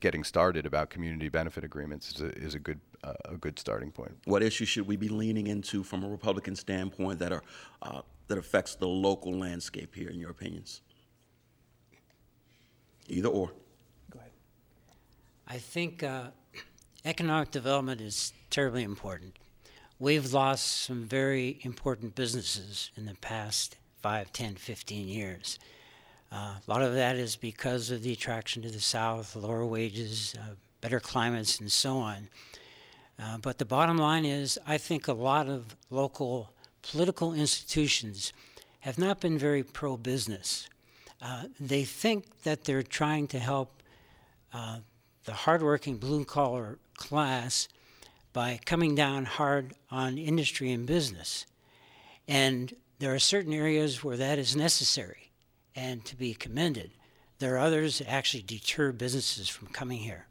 getting 0.00 0.24
started 0.24 0.66
about 0.66 0.90
community 0.90 1.28
benefit 1.28 1.64
agreements 1.64 2.12
is 2.12 2.20
a, 2.20 2.28
is 2.38 2.54
a 2.54 2.58
good 2.58 2.80
uh, 3.04 3.12
a 3.24 3.36
good 3.36 3.58
starting 3.58 3.90
point. 3.90 4.12
What 4.24 4.42
issues 4.42 4.68
should 4.68 4.86
we 4.86 4.96
be 4.96 5.08
leaning 5.08 5.46
into 5.46 5.82
from 5.82 6.04
a 6.04 6.08
Republican 6.08 6.56
standpoint 6.56 7.18
that 7.18 7.32
are 7.32 7.42
uh, 7.82 8.02
that 8.28 8.38
affects 8.38 8.76
the 8.76 8.88
local 8.88 9.32
landscape 9.32 9.94
here, 9.94 10.10
in 10.10 10.18
your 10.18 10.30
opinions? 10.30 10.82
Either 13.08 13.28
or. 13.28 13.48
Go 14.10 14.18
ahead. 14.18 14.30
I 15.48 15.58
think 15.58 16.02
uh, 16.02 16.28
economic 17.04 17.50
development 17.50 18.00
is 18.00 18.32
terribly 18.50 18.84
important. 18.84 19.38
We've 19.98 20.32
lost 20.32 20.84
some 20.84 21.04
very 21.04 21.58
important 21.62 22.14
businesses 22.14 22.90
in 22.96 23.04
the 23.04 23.14
past 23.16 23.76
5, 24.02 24.32
10, 24.32 24.54
15 24.54 25.08
years. 25.08 25.58
Uh, 26.32 26.54
a 26.56 26.62
lot 26.66 26.82
of 26.82 26.94
that 26.94 27.16
is 27.16 27.36
because 27.36 27.90
of 27.90 28.02
the 28.02 28.12
attraction 28.12 28.62
to 28.62 28.70
the 28.70 28.80
South, 28.80 29.34
lower 29.34 29.66
wages, 29.66 30.34
uh, 30.38 30.54
better 30.80 31.00
climates, 31.00 31.58
and 31.58 31.70
so 31.70 31.98
on. 31.98 32.28
Uh, 33.20 33.36
but 33.38 33.58
the 33.58 33.64
bottom 33.64 33.98
line 33.98 34.24
is, 34.24 34.58
I 34.66 34.78
think 34.78 35.08
a 35.08 35.12
lot 35.12 35.48
of 35.48 35.76
local 35.90 36.50
political 36.82 37.34
institutions 37.34 38.32
have 38.80 38.98
not 38.98 39.20
been 39.20 39.38
very 39.38 39.62
pro 39.62 39.96
business. 39.96 40.68
Uh, 41.20 41.44
they 41.58 41.84
think 41.84 42.42
that 42.44 42.64
they're 42.64 42.82
trying 42.82 43.26
to 43.28 43.38
help 43.38 43.82
uh, 44.54 44.78
the 45.24 45.32
hardworking 45.32 45.98
blue 45.98 46.24
collar 46.24 46.78
class 46.96 47.68
by 48.32 48.58
coming 48.64 48.94
down 48.94 49.24
hard 49.24 49.74
on 49.90 50.16
industry 50.16 50.72
and 50.72 50.86
business. 50.86 51.44
And 52.26 52.72
there 53.00 53.14
are 53.14 53.18
certain 53.18 53.54
areas 53.54 54.04
where 54.04 54.18
that 54.18 54.38
is 54.38 54.54
necessary 54.54 55.32
and 55.74 56.04
to 56.04 56.14
be 56.14 56.34
commended. 56.34 56.90
There 57.38 57.54
are 57.54 57.58
others 57.58 57.98
that 57.98 58.10
actually 58.10 58.42
deter 58.42 58.92
businesses 58.92 59.48
from 59.48 59.68
coming 59.68 59.98
here. 59.98 60.26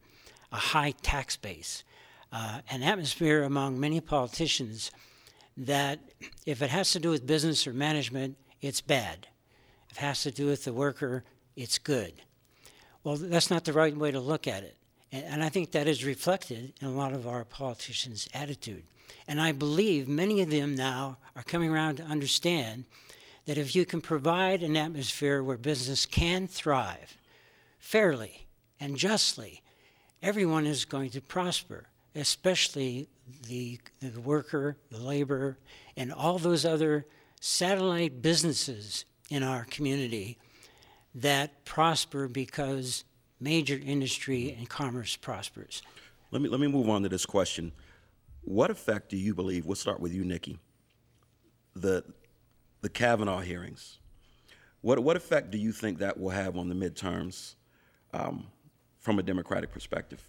A 0.52 0.58
high 0.58 0.92
tax 1.02 1.36
base, 1.36 1.84
uh, 2.32 2.62
an 2.70 2.84
atmosphere 2.84 3.42
among 3.42 3.80
many 3.80 4.00
politicians 4.00 4.92
that 5.58 6.00
if 6.46 6.62
it 6.62 6.70
has 6.70 6.92
to 6.92 7.00
do 7.00 7.10
with 7.10 7.26
business 7.26 7.66
or 7.66 7.74
management, 7.74 8.38
it's 8.62 8.82
bad. 8.82 9.28
If 9.90 9.98
it 9.98 10.02
has 10.02 10.22
to 10.24 10.32
do 10.32 10.46
with 10.46 10.64
the 10.64 10.74
worker, 10.74 11.24
it's 11.56 11.80
good. 11.80 12.14
Well, 13.04 13.16
that's 13.18 13.50
not 13.50 13.66
the 13.66 13.74
right 13.74 13.98
way 13.98 14.12
to 14.12 14.20
look 14.20 14.48
at 14.48 14.64
it. 14.64 14.78
And, 15.12 15.26
and 15.26 15.44
I 15.44 15.50
think 15.50 15.72
that 15.72 15.88
is 15.88 16.06
reflected 16.06 16.74
in 16.80 16.88
a 16.88 16.92
lot 16.92 17.14
of 17.14 17.28
our 17.28 17.46
politicians' 17.46 18.30
attitude. 18.32 18.84
And 19.28 19.40
I 19.42 19.52
believe 19.52 20.08
many 20.08 20.42
of 20.42 20.50
them 20.50 20.76
now 20.76 21.18
are 21.36 21.44
coming 21.44 21.70
around 21.70 21.98
to 21.98 22.04
understand 22.04 22.86
that 23.46 23.58
if 23.58 23.76
you 23.76 23.86
can 23.86 24.02
provide 24.02 24.62
an 24.62 24.78
atmosphere 24.78 25.44
where 25.44 25.58
business 25.58 26.06
can 26.06 26.48
thrive 26.48 27.18
fairly 27.80 28.48
and 28.80 28.96
justly, 28.96 29.62
everyone 30.22 30.66
is 30.66 30.86
going 30.86 31.10
to 31.12 31.22
prosper, 31.22 31.88
especially 32.16 33.08
the, 33.48 33.80
the 34.02 34.22
worker, 34.22 34.78
the 34.92 35.00
laborer, 35.00 35.58
and 35.98 36.14
all 36.14 36.38
those 36.38 36.66
other 36.66 37.06
satellite 37.40 38.22
businesses 38.22 39.06
in 39.30 39.44
our 39.44 39.66
community 39.66 40.38
that 41.16 41.66
prosper 41.66 42.28
because 42.28 43.04
major 43.40 43.80
industry 43.84 44.56
and 44.58 44.70
commerce 44.70 45.16
prospers. 45.16 45.82
Let 46.32 46.42
me 46.42 46.50
let 46.50 46.60
me 46.60 46.68
move 46.68 46.90
on 46.90 47.04
to 47.04 47.10
this 47.10 47.26
question. 47.26 47.72
What 48.44 48.72
effect 48.72 49.10
do 49.10 49.18
you 49.18 49.36
believe? 49.36 49.66
We'll 49.66 49.76
start 49.76 50.00
with 50.00 50.14
you, 50.14 50.24
Nikki. 50.24 50.60
The 51.76 52.04
the 52.82 52.90
Kavanaugh 52.90 53.40
hearings. 53.40 54.00
What 54.82 55.00
what 55.00 55.16
effect 55.16 55.52
do 55.52 55.58
you 55.58 55.72
think 55.72 56.00
that 56.00 56.20
will 56.20 56.30
have 56.30 56.58
on 56.58 56.70
the 56.70 56.76
midterms 56.76 57.56
um, 58.14 58.48
from 59.00 59.20
a 59.20 59.24
Democratic 59.24 59.72
perspective? 59.72 60.28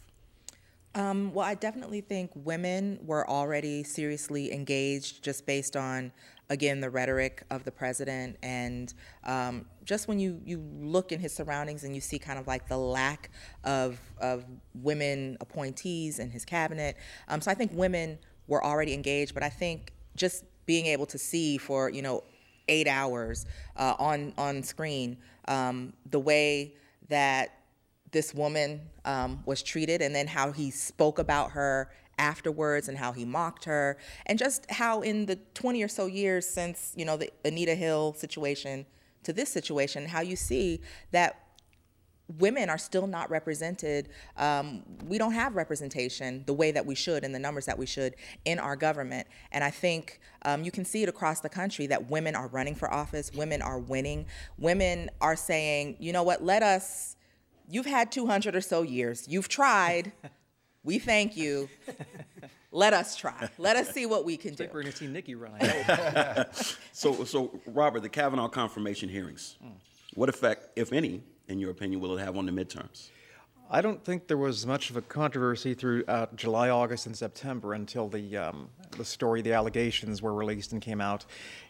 Um, 0.94 1.32
well, 1.32 1.46
I 1.46 1.54
definitely 1.54 2.00
think 2.00 2.32
women 2.34 2.98
were 3.04 3.28
already 3.28 3.84
seriously 3.84 4.52
engaged 4.52 5.22
just 5.22 5.46
based 5.46 5.76
on, 5.76 6.10
again, 6.50 6.80
the 6.80 6.90
rhetoric 6.90 7.44
of 7.50 7.64
the 7.64 7.70
president. 7.70 8.36
And 8.42 8.92
um, 9.24 9.64
just 9.84 10.08
when 10.08 10.18
you, 10.18 10.40
you 10.44 10.62
look 10.80 11.12
in 11.12 11.20
his 11.20 11.32
surroundings 11.32 11.84
and 11.84 11.94
you 11.94 12.00
see 12.00 12.18
kind 12.18 12.38
of 12.38 12.46
like 12.48 12.68
the 12.68 12.76
lack 12.76 13.30
of, 13.64 13.98
of 14.20 14.44
women 14.74 15.38
appointees 15.40 16.18
in 16.18 16.28
his 16.28 16.44
cabinet. 16.44 16.96
Um, 17.28 17.40
so 17.40 17.50
I 17.50 17.54
think 17.54 17.70
women 17.72 18.18
were 18.48 18.62
already 18.62 18.92
engaged, 18.92 19.32
but 19.32 19.44
I 19.44 19.48
think 19.48 19.92
just 20.16 20.44
being 20.66 20.86
able 20.86 21.06
to 21.06 21.18
see 21.18 21.56
for, 21.56 21.88
you 21.88 22.02
know, 22.02 22.24
eight 22.68 22.88
hours 22.88 23.46
uh, 23.76 23.94
on, 23.98 24.34
on 24.36 24.62
screen 24.62 25.16
um, 25.46 25.92
the 26.10 26.20
way 26.20 26.74
that 27.08 27.60
this 28.10 28.34
woman 28.34 28.80
um, 29.04 29.40
was 29.46 29.62
treated 29.62 30.02
and 30.02 30.14
then 30.14 30.26
how 30.26 30.50
he 30.50 30.70
spoke 30.70 31.20
about 31.20 31.52
her 31.52 31.90
afterwards 32.20 32.88
and 32.88 32.98
how 32.98 33.10
he 33.12 33.24
mocked 33.24 33.64
her 33.64 33.96
and 34.26 34.38
just 34.38 34.70
how 34.70 35.00
in 35.00 35.26
the 35.26 35.36
20 35.54 35.82
or 35.82 35.88
so 35.88 36.06
years 36.06 36.46
since 36.46 36.92
you 36.94 37.04
know 37.04 37.16
the 37.16 37.30
anita 37.44 37.74
hill 37.74 38.12
situation 38.12 38.86
to 39.22 39.32
this 39.32 39.50
situation 39.50 40.06
how 40.06 40.20
you 40.20 40.36
see 40.36 40.80
that 41.10 41.46
women 42.38 42.70
are 42.70 42.78
still 42.78 43.08
not 43.08 43.28
represented. 43.28 44.08
Um, 44.36 44.84
we 45.08 45.18
don't 45.18 45.32
have 45.32 45.56
representation 45.56 46.44
the 46.46 46.52
way 46.52 46.70
that 46.70 46.86
we 46.86 46.94
should 46.94 47.24
and 47.24 47.34
the 47.34 47.40
numbers 47.40 47.66
that 47.66 47.76
we 47.76 47.86
should 47.86 48.14
in 48.44 48.60
our 48.60 48.76
government. 48.76 49.26
And 49.50 49.64
I 49.64 49.70
think 49.70 50.20
um, 50.42 50.62
you 50.62 50.70
can 50.70 50.84
see 50.84 51.02
it 51.02 51.08
across 51.08 51.40
the 51.40 51.48
country 51.48 51.88
that 51.88 52.08
women 52.08 52.36
are 52.36 52.46
running 52.46 52.76
for 52.76 52.88
office, 52.92 53.32
women 53.34 53.62
are 53.62 53.80
winning, 53.80 54.26
women 54.58 55.10
are 55.20 55.34
saying, 55.34 55.96
you 55.98 56.12
know 56.12 56.22
what, 56.22 56.44
let 56.44 56.62
us 56.62 57.16
You've 57.72 57.86
had 57.86 58.10
200 58.10 58.56
or 58.56 58.60
so 58.60 58.82
years. 58.82 59.26
You've 59.28 59.48
tried. 59.48 60.12
We 60.84 60.98
thank 60.98 61.36
you. 61.36 61.68
Let 62.72 62.92
us 62.92 63.16
try. 63.16 63.48
Let 63.58 63.76
us 63.76 63.90
see 63.90 64.06
what 64.06 64.24
we 64.24 64.36
can 64.36 64.54
do. 64.54 64.64
we're 64.72 64.82
going 64.82 64.92
to 64.92 64.98
see 64.98 65.08
Nikki 65.08 65.34
run. 65.34 65.58
so, 66.92 67.24
so 67.24 67.60
Robert, 67.66 68.00
the 68.00 68.08
Kavanaugh 68.08 68.48
confirmation 68.48 69.08
hearings. 69.08 69.56
What 70.14 70.28
effect, 70.28 70.68
if 70.76 70.92
any, 70.92 71.22
in 71.48 71.58
your 71.58 71.70
opinion, 71.70 72.00
will 72.00 72.16
it 72.16 72.20
have 72.20 72.36
on 72.36 72.46
the 72.46 72.52
midterms? 72.52 73.10
I 73.72 73.80
don't 73.80 74.04
think 74.04 74.26
there 74.26 74.36
was 74.36 74.66
much 74.66 74.90
of 74.90 74.96
a 74.96 75.02
controversy 75.02 75.74
throughout 75.74 76.34
July, 76.34 76.70
August, 76.70 77.06
and 77.06 77.16
September 77.16 77.74
until 77.74 78.08
the 78.08 78.36
um, 78.36 78.68
the 78.96 79.04
story, 79.04 79.42
the 79.42 79.52
allegations 79.52 80.20
were 80.20 80.34
released 80.34 80.72
and 80.72 80.82
came 80.82 81.00
out. 81.00 81.24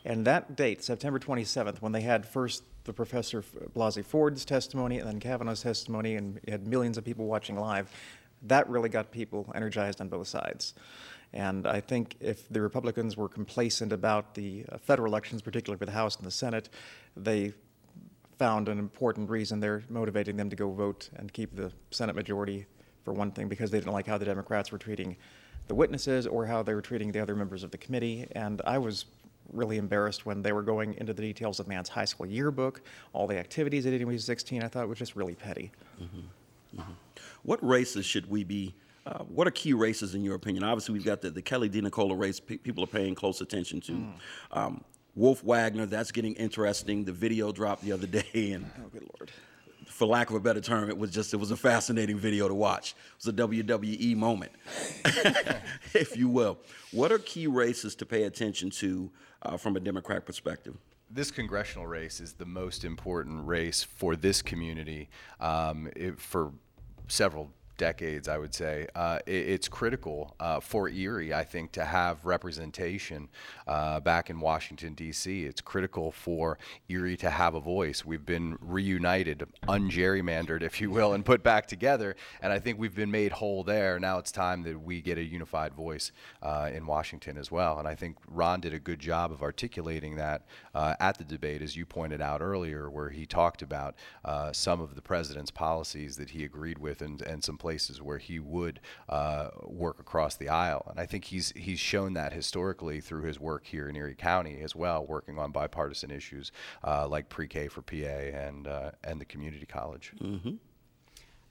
And 0.07 0.27
that 0.27 0.57
date, 0.57 0.83
September 0.83 1.19
27th, 1.19 1.83
when 1.83 1.93
they 1.93 2.01
had 2.01 2.25
first 2.27 2.63
the 2.85 2.93
Professor 2.95 3.43
Blasey 3.77 4.03
Ford's 4.03 4.47
testimony 4.47 4.99
and 4.99 5.07
then 5.07 5.21
Kavanaugh's 5.21 5.63
testimony, 5.63 6.17
and 6.17 6.41
had 6.49 6.67
millions 6.67 6.97
of 6.97 7.05
people 7.05 7.27
watching 7.27 7.57
live, 7.57 7.91
that 8.43 8.69
really 8.69 8.89
got 8.89 9.11
people 9.11 9.51
energized 9.55 10.01
on 10.01 10.09
both 10.09 10.29
sides. 10.29 10.75
And 11.33 11.67
I 11.67 11.81
think 11.81 12.17
if 12.21 12.49
the 12.49 12.61
Republicans 12.61 13.17
were 13.17 13.29
complacent 13.29 13.93
about 13.93 14.35
the 14.35 14.65
uh, 14.71 14.79
federal 14.79 15.13
elections, 15.13 15.43
particularly 15.43 15.79
for 15.79 15.87
the 15.87 15.93
House 15.93 16.17
and 16.17 16.27
the 16.27 16.31
Senate, 16.31 16.69
they 17.17 17.53
found 18.39 18.69
an 18.69 18.79
important 18.79 19.29
reason 19.29 19.61
there 19.61 19.85
motivating 19.89 20.37
them 20.37 20.51
to 20.51 20.57
go 20.57 20.71
vote 20.71 21.11
and 21.17 21.33
keep 21.33 21.55
the 21.55 21.71
Senate 21.91 22.17
majority 22.17 22.67
for 23.05 23.13
one 23.13 23.31
thing 23.31 23.49
because 23.49 23.71
they 23.71 23.79
didn't 23.79 23.93
like 23.93 24.07
how 24.07 24.19
the 24.19 24.25
Democrats 24.25 24.73
were 24.73 24.79
treating 24.79 25.17
the 25.69 25.75
witnesses 25.75 26.27
or 26.27 26.47
how 26.47 26.63
they 26.63 26.75
were 26.75 26.83
treating 26.83 27.13
the 27.13 27.21
other 27.21 27.37
members 27.37 27.63
of 27.63 27.71
the 27.71 27.79
committee. 27.79 28.27
And 28.33 28.61
I 28.65 28.79
was 28.79 29.05
really 29.53 29.77
embarrassed 29.77 30.27
when 30.27 30.43
they 30.43 30.53
were 30.53 30.63
going 30.63 30.95
into 30.95 31.13
the 31.13 31.23
details 31.23 31.61
of 31.61 31.69
man's 31.69 31.89
high 31.89 32.05
school 32.05 32.27
yearbook, 32.27 32.83
all 33.13 33.27
the 33.27 33.39
activities 33.39 33.85
they 33.85 33.91
did 33.91 34.01
when 34.01 34.13
he 34.13 34.17
was 34.17 34.25
16. 34.25 34.63
I 34.63 34.69
thought 34.69 34.89
was 34.89 34.99
just 34.99 35.17
really 35.17 35.35
petty. 35.35 35.71
Mm-hmm. 36.03 36.21
Mm-hmm. 36.77 36.93
What 37.43 37.67
races 37.67 38.05
should 38.05 38.31
we 38.31 38.45
be? 38.45 38.75
Uh, 39.07 39.25
what 39.25 39.47
are 39.47 39.51
key 39.51 39.73
races 39.73 40.15
in 40.15 40.23
your 40.23 40.35
opinion? 40.35 40.63
Obviously, 40.63 40.93
we've 40.93 41.05
got 41.05 41.23
the, 41.23 41.31
the 41.31 41.43
Kelly 41.43 41.71
DiNicola 41.71 42.19
race. 42.19 42.39
P- 42.39 42.59
people 42.59 42.85
are 42.85 42.89
paying 42.89 43.15
close 43.15 43.41
attention 43.41 43.81
to. 43.83 43.93
Mm. 43.93 44.13
Um, 44.53 44.85
Wolf 45.17 45.43
Wagner, 45.43 45.87
that's 45.87 46.13
getting 46.13 46.35
interesting. 46.35 47.05
The 47.05 47.13
video 47.13 47.51
dropped 47.51 47.83
the 47.83 47.93
other 47.93 48.07
day, 48.33 48.53
and 48.53 48.71
oh, 48.79 48.89
good 48.89 49.09
lord 49.19 49.31
for 50.01 50.07
lack 50.07 50.31
of 50.31 50.37
a 50.37 50.41
better 50.41 50.61
term, 50.61 50.89
it 50.89 50.97
was 50.97 51.11
just 51.11 51.35
it 51.35 51.37
was 51.37 51.51
a 51.51 51.57
fascinating 51.57 52.17
video 52.17 52.49
to 52.49 52.55
watch. 52.55 52.93
It 52.93 53.27
was 53.27 53.27
a 53.27 53.33
WWE 53.33 54.17
moment, 54.17 54.53
if 55.95 56.17
you 56.17 56.29
will. 56.29 56.59
What 56.93 57.13
are 57.13 57.19
key 57.19 57.47
races 57.47 57.95
to 57.97 58.07
pay 58.07 58.23
attention 58.23 58.71
to 58.71 59.11
uh, 59.43 59.57
from 59.57 59.77
a 59.77 59.81
Democratic 59.81 60.25
perspective? 60.25 60.77
This 61.11 61.31
congressional 61.31 61.87
race 61.87 62.21
is 62.21 62.35
the 62.35 62.47
most 62.47 62.85
important 62.85 63.47
race 63.47 63.83
for 63.83 64.15
this 64.17 64.43
community 64.43 65.09
um, 65.41 65.89
it, 65.97 66.21
for 66.21 66.53
several 67.09 67.51
decades, 67.81 68.29
I 68.29 68.37
would 68.37 68.55
say. 68.55 68.87
Uh, 68.95 69.19
it, 69.27 69.49
it's 69.49 69.67
critical 69.67 70.37
uh, 70.39 70.61
for 70.61 70.89
Erie, 70.91 71.33
I 71.33 71.45
think, 71.45 71.73
to 71.73 71.85
have 71.85 72.25
representation 72.27 73.29
uh, 73.67 74.01
back 74.01 74.29
in 74.29 74.39
Washington, 74.39 74.93
D.C. 74.93 75.47
It's 75.47 75.63
critical 75.63 76.13
for 76.13 76.59
Erie 76.91 77.17
to 77.17 77.31
have 77.31 77.55
a 77.55 77.61
voice. 77.61 78.05
We've 78.05 78.25
been 78.25 78.59
reunited, 78.61 79.45
ungerrymandered, 79.67 80.63
if 80.63 80.79
you 80.79 80.91
will, 80.91 81.15
and 81.15 81.25
put 81.25 81.43
back 81.43 81.67
together. 81.67 82.17
And 82.43 82.53
I 82.53 82.59
think 82.59 82.79
we've 82.79 82.95
been 82.95 83.11
made 83.11 83.33
whole 83.33 83.65
there. 83.65 83.99
Now 83.99 84.19
it's 84.19 84.31
time 84.31 84.63
that 84.65 84.79
we 84.79 85.01
get 85.01 85.17
a 85.17 85.25
unified 85.25 85.73
voice 85.73 86.13
uh, 86.43 86.71
in 86.73 86.87
Washington 86.87 87.39
as 87.39 87.51
well. 87.51 87.79
And 87.79 87.89
I 87.89 87.95
think 87.95 88.19
Ron 88.29 88.61
did 88.61 88.75
a 88.75 88.79
good 88.79 89.01
job 89.01 89.33
of 89.33 89.43
articulating 89.43 90.17
that 90.17 90.45
uh, 90.75 90.97
at 91.01 91.17
the 91.17 91.25
debate, 91.25 91.63
as 91.63 91.77
you 91.77 91.87
pointed 91.87 92.21
out 92.21 92.43
earlier, 92.43 92.91
where 92.91 93.09
he 93.09 93.25
talked 93.25 93.63
about 93.63 93.95
uh, 94.27 94.53
some 94.53 94.83
of 94.83 94.95
the 94.95 95.03
president's 95.03 95.51
policies 95.51 96.19
that 96.19 96.29
he 96.29 96.45
agreed 96.45 96.77
with 96.77 97.01
and, 97.01 97.23
and 97.23 97.43
some 97.43 97.57
places 97.57 97.70
places 97.71 98.03
where 98.03 98.19
he 98.19 98.41
would 98.41 98.81
uh, 99.09 99.49
work 99.63 100.01
across 100.01 100.35
the 100.35 100.49
aisle. 100.49 100.85
And 100.91 100.99
I 100.99 101.07
think 101.07 101.27
he's 101.27 101.53
he's 101.55 101.79
shown 101.79 102.15
that 102.15 102.33
historically 102.33 103.01
through 103.01 103.23
his 103.23 103.39
work 103.39 103.65
here 103.65 103.89
in 103.89 103.95
Erie 103.95 104.17
County 104.17 104.61
as 104.61 104.75
well, 104.75 105.07
working 105.07 105.39
on 105.39 105.53
bipartisan 105.53 106.11
issues 106.11 106.51
uh, 106.83 107.07
like 107.07 107.29
pre-K 107.29 107.69
for 107.69 107.83
PA 107.83 107.95
and 107.95 108.67
uh, 108.67 108.91
and 109.05 109.21
the 109.21 109.25
community 109.25 109.67
college. 109.67 110.13
Mm-hmm. 110.21 110.55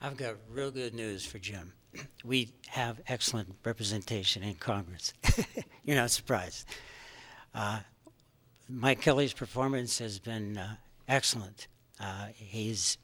I've 0.02 0.18
got 0.18 0.36
real 0.52 0.72
good 0.72 0.94
news 0.94 1.26
for 1.26 1.40
Jim. 1.40 1.72
We 2.26 2.50
have 2.68 3.00
excellent 3.08 3.56
representation 3.64 4.44
in 4.44 4.56
Congress. 4.56 5.14
You're 5.86 5.96
not 5.96 6.12
surprised. 6.12 6.68
Uh, 7.56 7.80
Mike 8.68 9.00
Kelly's 9.00 9.34
performance 9.34 10.00
has 10.00 10.20
been 10.20 10.58
uh, 10.58 10.76
excellent. 11.08 11.68
Uh, 11.98 12.28
he's 12.36 12.98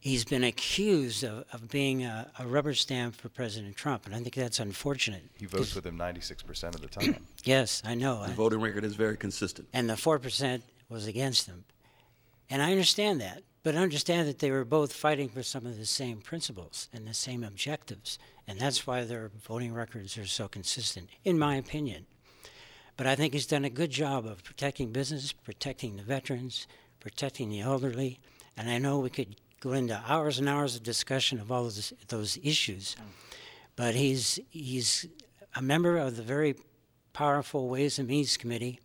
he's 0.00 0.24
been 0.24 0.42
accused 0.42 1.22
of, 1.22 1.44
of 1.52 1.68
being 1.68 2.04
a, 2.04 2.30
a, 2.38 2.46
rubber 2.46 2.74
stamp 2.74 3.14
for 3.14 3.28
President 3.28 3.76
Trump, 3.76 4.06
and 4.06 4.14
I 4.14 4.18
think 4.18 4.34
that's 4.34 4.58
unfortunate. 4.58 5.22
He 5.38 5.46
votes 5.46 5.74
with 5.74 5.86
him 5.86 5.96
96% 5.96 6.74
of 6.74 6.80
the 6.80 6.88
time. 6.88 7.16
yes, 7.44 7.82
I 7.84 7.94
know. 7.94 8.26
The 8.26 8.32
voting 8.32 8.60
record 8.60 8.84
is 8.84 8.94
very 8.94 9.16
consistent. 9.16 9.68
And 9.72 9.88
the 9.88 9.94
4% 9.94 10.62
was 10.88 11.06
against 11.06 11.46
him. 11.46 11.64
And 12.48 12.62
I 12.62 12.72
understand 12.72 13.20
that, 13.20 13.42
but 13.62 13.76
I 13.76 13.78
understand 13.78 14.26
that 14.26 14.40
they 14.40 14.50
were 14.50 14.64
both 14.64 14.92
fighting 14.92 15.28
for 15.28 15.42
some 15.42 15.66
of 15.66 15.78
the 15.78 15.86
same 15.86 16.18
principles 16.18 16.88
and 16.92 17.06
the 17.06 17.14
same 17.14 17.44
objectives. 17.44 18.18
And 18.48 18.58
that's 18.58 18.86
why 18.86 19.04
their 19.04 19.30
voting 19.46 19.72
records 19.72 20.18
are 20.18 20.26
so 20.26 20.48
consistent, 20.48 21.10
in 21.24 21.38
my 21.38 21.54
opinion. 21.54 22.06
But 22.96 23.06
I 23.06 23.14
think 23.14 23.32
he's 23.32 23.46
done 23.46 23.64
a 23.64 23.70
good 23.70 23.90
job 23.90 24.26
of 24.26 24.42
protecting 24.42 24.90
business, 24.90 25.32
protecting 25.32 25.96
the 25.96 26.02
veterans, 26.02 26.66
protecting 26.98 27.48
the 27.48 27.60
elderly. 27.60 28.18
And 28.56 28.68
I 28.68 28.78
know 28.78 28.98
we 28.98 29.10
could 29.10 29.36
go 29.60 29.72
into 29.72 30.02
hours 30.08 30.38
and 30.38 30.48
hours 30.48 30.74
of 30.74 30.82
discussion 30.82 31.38
of 31.38 31.52
all 31.52 31.66
of 31.66 31.76
this, 31.76 31.92
those 32.08 32.38
issues. 32.42 32.96
Mm. 32.98 33.04
But 33.76 33.94
he's 33.94 34.40
he's 34.50 35.06
a 35.54 35.62
member 35.62 35.96
of 35.96 36.16
the 36.16 36.22
very 36.22 36.56
powerful 37.12 37.68
Ways 37.68 37.98
and 37.98 38.08
Means 38.08 38.36
Committee. 38.36 38.80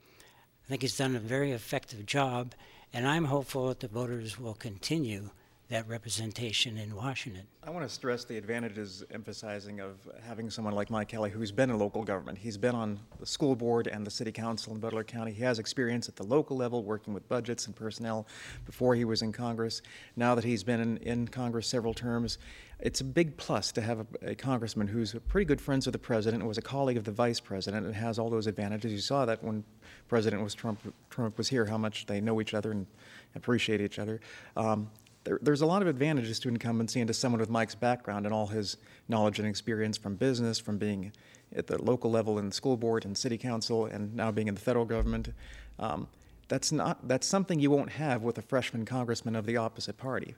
I 0.66 0.68
think 0.68 0.82
he's 0.82 0.98
done 0.98 1.16
a 1.16 1.20
very 1.20 1.52
effective 1.52 2.06
job, 2.06 2.54
and 2.94 3.08
I'm 3.08 3.26
hopeful 3.26 3.68
that 3.70 3.80
the 3.80 3.88
voters 3.88 4.40
will 4.40 4.54
continue 4.54 5.30
that 5.68 5.88
representation 5.88 6.78
in 6.78 6.95
Washington. 6.95 7.41
I 7.63 7.72
want 7.72 7.88
to 7.88 7.93
stress 7.93 8.24
the 8.24 8.38
advantages 8.38 9.03
emphasizing 9.09 9.80
of 9.80 9.97
having 10.24 10.51
someone 10.51 10.76
like 10.76 10.91
Mike 10.91 11.07
Kelly 11.07 11.32
who's 11.32 11.51
been 11.51 11.72
in 11.72 11.80
local 11.80 12.03
government. 12.03 12.38
He's 12.38 12.57
been 12.57 12.76
on 12.76 12.99
the 13.20 13.26
school 13.26 13.55
board 13.55 13.88
and 13.88 14.05
the 14.05 14.11
city 14.11 14.32
council 14.32 14.74
in 14.74 14.80
Butler 14.80 15.03
County. 15.03 15.32
He 15.32 15.41
has 15.41 15.57
experience 15.57 16.07
at 16.07 16.16
the 16.16 16.24
local 16.24 16.55
level 16.55 16.84
working 16.84 17.16
with 17.16 17.28
budgets 17.28 17.66
and 17.66 17.76
personnel 17.76 18.28
before 18.68 18.93
he 18.93 19.05
was 19.05 19.24
in 19.24 19.32
Congress. 19.32 19.82
Now 20.16 20.36
that 20.36 20.43
he's 20.43 20.63
been 20.63 20.80
in, 20.80 20.97
in 20.97 21.28
Congress 21.28 21.66
several 21.66 21.95
terms, 21.95 22.38
it's 22.80 23.01
a 23.01 23.05
big 23.05 23.36
plus 23.38 23.72
to 23.72 23.82
have 23.82 24.01
a, 24.01 24.32
a, 24.32 24.36
congressman 24.36 24.88
who's 24.88 25.16
pretty 25.28 25.45
good 25.45 25.61
friends 25.61 25.88
with 25.88 25.93
the 25.93 25.99
president 25.99 26.43
and 26.43 26.47
was 26.47 26.57
a 26.57 26.61
colleague 26.61 26.97
of 26.97 27.05
the 27.05 27.11
vice 27.11 27.39
president 27.39 27.86
and 27.86 27.95
has 27.95 28.20
all 28.20 28.30
those 28.30 28.45
advantages. 28.47 28.91
You 28.91 28.99
saw 28.99 29.26
that 29.26 29.43
when 29.43 29.63
President 30.09 30.43
was 30.43 30.53
Trump, 30.53 30.80
Trump 31.09 31.38
was 31.38 31.47
here, 31.47 31.66
how 31.66 31.78
much 31.78 32.05
they 32.05 32.22
know 32.22 32.39
each 32.41 32.53
other 32.53 32.72
and 32.72 32.86
appreciate 33.34 33.82
each 33.82 33.97
other. 33.97 34.20
Um, 34.55 34.91
there, 35.26 35.40
there's 35.42 35.62
a 35.62 35.66
lot 35.66 35.82
of 35.82 35.88
advantages 35.88 36.40
to 36.40 36.50
incumbency 36.50 37.02
and 37.02 37.08
to 37.08 37.14
someone 37.14 37.40
with 37.40 37.50
Mike's 37.50 37.76
background 37.76 38.26
and 38.26 38.34
all 38.34 38.48
his 38.48 38.78
knowledge 39.10 39.40
and 39.40 39.48
experience 39.48 39.98
from 39.98 40.16
business, 40.16 40.58
from 40.58 40.78
being 40.78 41.12
at 41.56 41.68
the 41.68 41.82
local 41.82 42.10
level 42.10 42.40
in 42.40 42.50
the 42.50 42.56
school 42.56 42.78
board 42.78 43.06
and 43.06 43.18
city 43.18 43.38
council, 43.38 43.86
and 43.86 44.16
now 44.16 44.32
being 44.32 44.48
in 44.48 44.56
the 44.56 44.62
federal 44.62 44.86
government. 44.86 45.34
Um, 45.80 46.08
that's 46.48 46.72
not 46.72 47.08
that's 47.08 47.26
something 47.26 47.60
you 47.60 47.72
won't 47.72 47.90
have 47.90 48.22
with 48.22 48.38
a 48.38 48.42
freshman 48.42 48.86
congressman 48.86 49.36
of 49.36 49.48
the 49.48 49.58
opposite 49.58 49.98
party, 49.98 50.36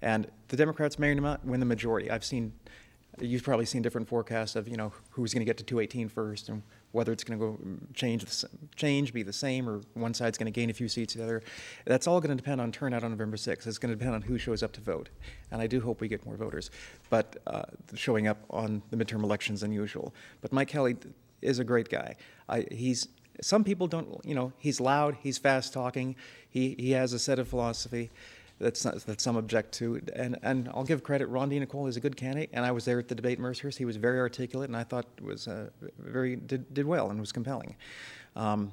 and 0.00 0.28
the 0.48 0.56
Democrats 0.56 0.98
may 0.98 1.14
not 1.14 1.44
win 1.44 1.58
the 1.58 1.66
majority. 1.66 2.10
I've 2.10 2.24
seen, 2.24 2.52
you've 3.20 3.42
probably 3.42 3.66
seen 3.66 3.82
different 3.82 4.08
forecasts 4.08 4.54
of 4.54 4.68
you 4.68 4.76
know 4.76 4.92
who's 5.10 5.34
going 5.34 5.40
to 5.40 5.44
get 5.44 5.56
to 5.58 5.64
218 5.64 6.08
first 6.08 6.48
and 6.48 6.62
whether 6.92 7.12
it's 7.12 7.24
going 7.24 7.38
to 7.38 7.46
go 7.46 7.58
change, 7.94 8.24
change, 8.76 9.12
be 9.12 9.22
the 9.22 9.32
same, 9.32 9.68
or 9.68 9.82
one 9.94 10.14
side's 10.14 10.38
going 10.38 10.50
to 10.50 10.60
gain 10.60 10.70
a 10.70 10.72
few 10.72 10.88
seats 10.88 11.14
the 11.14 11.22
other. 11.22 11.42
That's 11.84 12.06
all 12.06 12.20
going 12.20 12.36
to 12.36 12.42
depend 12.42 12.60
on 12.60 12.72
turnout 12.72 13.04
on 13.04 13.10
November 13.10 13.36
6th. 13.36 13.66
It's 13.66 13.78
going 13.78 13.92
to 13.92 13.96
depend 13.96 14.14
on 14.14 14.22
who 14.22 14.38
shows 14.38 14.62
up 14.62 14.72
to 14.72 14.80
vote, 14.80 15.08
and 15.50 15.60
I 15.60 15.66
do 15.66 15.80
hope 15.80 16.00
we 16.00 16.08
get 16.08 16.24
more 16.24 16.36
voters, 16.36 16.70
but 17.10 17.36
uh, 17.46 17.62
showing 17.94 18.26
up 18.26 18.38
on 18.50 18.82
the 18.90 18.96
midterm 18.96 19.22
elections 19.22 19.60
than 19.60 19.72
usual. 19.72 20.14
But 20.40 20.52
Mike 20.52 20.68
Kelly 20.68 20.96
is 21.42 21.58
a 21.58 21.64
great 21.64 21.88
guy. 21.88 22.16
I, 22.48 22.66
he's 22.70 23.08
some 23.40 23.62
people 23.62 23.86
don't, 23.86 24.20
you 24.24 24.34
know, 24.34 24.52
he's 24.58 24.80
loud, 24.80 25.16
he's 25.20 25.38
fast 25.38 25.72
talking, 25.72 26.16
he 26.48 26.74
he 26.78 26.92
has 26.92 27.12
a 27.12 27.18
set 27.18 27.38
of 27.38 27.48
philosophy 27.48 28.10
that 28.58 28.74
that 29.06 29.20
some 29.20 29.36
object 29.36 29.72
to. 29.74 30.00
And 30.14 30.38
and 30.42 30.68
I'll 30.74 30.84
give 30.84 31.02
credit. 31.02 31.26
Ron 31.26 31.50
DiNicola 31.50 31.88
is 31.88 31.96
a 31.96 32.00
good 32.00 32.16
candidate, 32.16 32.50
and 32.52 32.64
I 32.64 32.72
was 32.72 32.84
there 32.84 32.98
at 32.98 33.08
the 33.08 33.14
debate 33.14 33.38
in 33.38 33.44
Mercyhurst. 33.44 33.76
He 33.76 33.84
was 33.84 33.96
very 33.96 34.18
articulate, 34.18 34.68
and 34.68 34.76
I 34.76 34.84
thought 34.84 35.06
was 35.20 35.48
uh, 35.48 35.70
very 35.98 36.36
did, 36.36 36.72
did 36.74 36.86
well 36.86 37.10
and 37.10 37.20
was 37.20 37.32
compelling. 37.32 37.76
Um, 38.36 38.72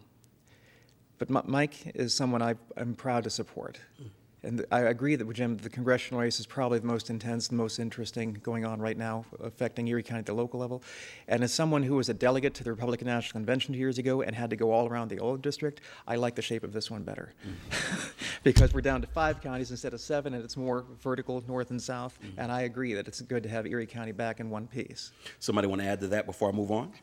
but 1.18 1.48
Mike 1.48 1.92
is 1.96 2.14
someone 2.14 2.42
I, 2.42 2.56
am 2.78 2.94
proud 2.94 3.24
to 3.24 3.30
support. 3.30 3.80
Mm. 4.02 4.10
And 4.46 4.66
I 4.72 4.82
agree 4.82 5.16
that, 5.16 5.34
Jim, 5.34 5.58
the 5.58 5.70
congressional 5.70 6.22
race 6.22 6.40
is 6.40 6.46
probably 6.46 6.80
the 6.80 6.86
most 6.86 7.10
intense, 7.10 7.48
the 7.48 7.56
most 7.56 7.80
interesting 7.80 8.34
going 8.44 8.64
on 8.64 8.80
right 8.80 8.98
now, 8.98 9.26
affecting 9.42 9.88
Erie 9.88 10.04
County 10.04 10.20
at 10.20 10.26
the 10.28 10.34
local 10.34 10.60
level. 10.60 10.84
And 11.28 11.44
as 11.44 11.52
someone 11.52 11.82
who 11.84 11.96
was 11.96 12.10
a 12.10 12.14
delegate 12.14 12.54
to 12.56 12.64
the 12.64 12.70
Republican 12.70 13.08
National 13.08 13.34
Convention 13.34 13.74
two 13.74 13.80
years 13.80 13.98
ago 13.98 14.22
and 14.22 14.36
had 14.36 14.52
to 14.52 14.56
go 14.56 14.72
all 14.72 14.88
around 14.88 15.10
the 15.10 15.20
old 15.20 15.42
district, 15.42 15.82
I 16.08 16.16
like 16.16 16.36
the 16.36 16.44
shape 16.44 16.64
of 16.64 16.74
this 16.74 16.92
one 16.92 17.04
better. 17.04 17.34
Mm-hmm. 17.46 18.10
because 18.44 18.74
we're 18.74 18.82
down 18.82 19.02
to 19.02 19.08
five 19.08 19.42
counties 19.42 19.72
instead 19.72 19.94
of 19.94 20.00
seven, 20.00 20.36
and 20.36 20.44
it's 20.44 20.56
more 20.56 20.86
vertical, 21.02 21.44
north 21.48 21.72
and 21.72 21.82
south. 21.82 22.18
Mm-hmm. 22.24 22.40
And 22.40 22.52
I 22.52 22.62
agree 22.62 22.94
that 22.94 23.08
it's 23.08 23.22
good 23.22 23.44
to 23.44 23.50
have 23.50 23.66
Erie 23.66 23.88
County 23.88 24.12
back 24.12 24.40
in 24.40 24.50
one 24.50 24.68
piece. 24.68 25.12
Somebody 25.40 25.68
want 25.68 25.82
to 25.82 25.88
add 25.88 26.00
to 26.02 26.08
that 26.10 26.28
before 26.28 26.50
I 26.50 26.52
move 26.52 26.72
on? 26.72 26.94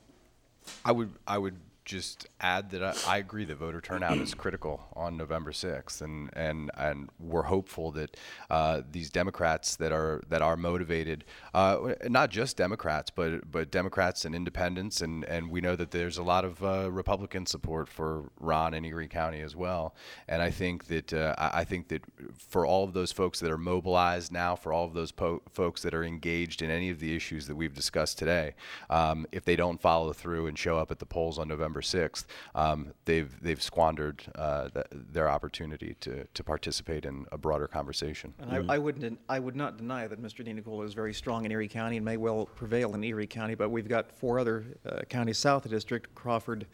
I 0.85 0.93
would, 0.93 1.11
I 1.27 1.39
would 1.39 1.57
just 1.85 2.29
add 2.41 2.71
that 2.71 2.83
I, 2.83 2.95
I, 3.07 3.19
agree 3.19 3.45
that 3.45 3.57
voter 3.57 3.81
turnout 3.81 4.17
is 4.19 4.35
critical 4.35 4.85
on 4.95 5.17
November 5.17 5.51
6th, 5.51 6.01
and 6.01 6.31
and 6.35 6.71
and 6.77 7.09
we're 7.19 7.43
hopeful 7.43 7.91
that 7.93 8.17
uh, 8.51 8.83
these 8.91 9.11
Democrats 9.11 9.77
that 9.77 9.93
are 9.93 10.23
that 10.29 10.43
are 10.43 10.57
motivated, 10.57 11.25
uh, 11.55 11.95
not 12.09 12.31
just 12.31 12.57
Democrats, 12.57 13.11
but 13.11 13.51
but 13.51 13.71
Democrats 13.71 14.25
and 14.25 14.35
Independents, 14.35 15.01
and 15.01 15.25
and 15.25 15.51
we 15.51 15.61
know 15.61 15.75
that 15.75 15.91
there's 15.91 16.19
a 16.19 16.23
lot 16.23 16.45
of 16.45 16.63
uh, 16.63 16.91
Republican 16.91 17.47
support 17.47 17.89
for 17.89 18.31
Ron 18.39 18.75
in 18.75 18.85
Erie 18.85 19.09
County 19.09 19.41
as 19.41 19.57
well, 19.57 19.95
and 20.29 20.41
I 20.41 20.51
think 20.51 20.87
that 20.87 21.13
uh, 21.13 21.35
I 21.37 21.65
think 21.65 21.89
that 21.89 22.03
for 22.37 22.65
all 22.65 22.85
of 22.85 22.93
those 22.93 23.11
folks 23.11 23.41
that 23.41 23.51
are 23.51 23.59
mobilized 23.59 24.31
now, 24.31 24.55
for 24.55 24.73
all 24.73 24.85
of 24.85 24.95
those 24.95 25.11
po- 25.11 25.43
folks 25.51 25.83
that 25.83 25.95
are 25.95 26.05
engaged 26.05 26.63
in 26.63 26.71
any 26.71 26.91
of 26.91 27.01
the 27.01 27.17
issues 27.17 27.49
that 27.49 27.57
we've 27.57 27.75
discussed 27.75 28.19
today, 28.19 28.55
um, 28.89 29.27
if 29.33 29.45
they 29.45 29.57
don't 29.57 29.81
follow 29.81 30.13
through 30.13 30.47
and 30.47 30.57
show 30.57 30.79
up 30.79 30.91
at 30.91 31.01
the 31.01 31.07
polls 31.07 31.39
on 31.39 31.49
November 31.49 31.72
November 31.73 31.81
6th, 31.81 32.25
um, 32.55 32.93
they've, 33.07 33.33
they've 33.41 33.63
squandered 33.63 34.23
uh, 34.35 34.69
the, 34.75 34.85
their 34.93 35.29
opportunity 35.29 35.97
to, 36.01 36.27
to 36.35 36.45
participate 36.45 37.07
in 37.07 37.25
a 37.33 37.39
broader 37.39 37.67
conversation. 37.67 38.35
And 38.39 38.51
mm-hmm. 38.51 38.71
I, 38.71 38.75
I, 38.75 38.79
wouldn't, 38.79 39.19
I 39.29 39.39
would 39.39 39.57
not 39.57 39.79
deny 39.79 40.07
that 40.07 40.23
Mr. 40.23 40.47
DiNicola 40.47 40.85
is 40.85 40.93
very 40.93 41.15
strong 41.15 41.47
in 41.47 41.53
Erie 41.53 41.69
County 41.69 41.97
and 41.97 42.05
may 42.05 42.19
well 42.19 42.47
prevail 42.55 42.95
in 42.95 43.03
Erie 43.03 43.27
County, 43.27 43.55
but 43.55 43.71
we've 43.71 43.89
got 43.89 44.13
four 44.13 44.39
other 44.39 44.65
uh, 44.87 45.01
counties 45.09 45.39
south 45.39 45.65
of 45.65 45.71
the 45.71 45.77
district, 45.77 46.15
Crawford, 46.15 46.67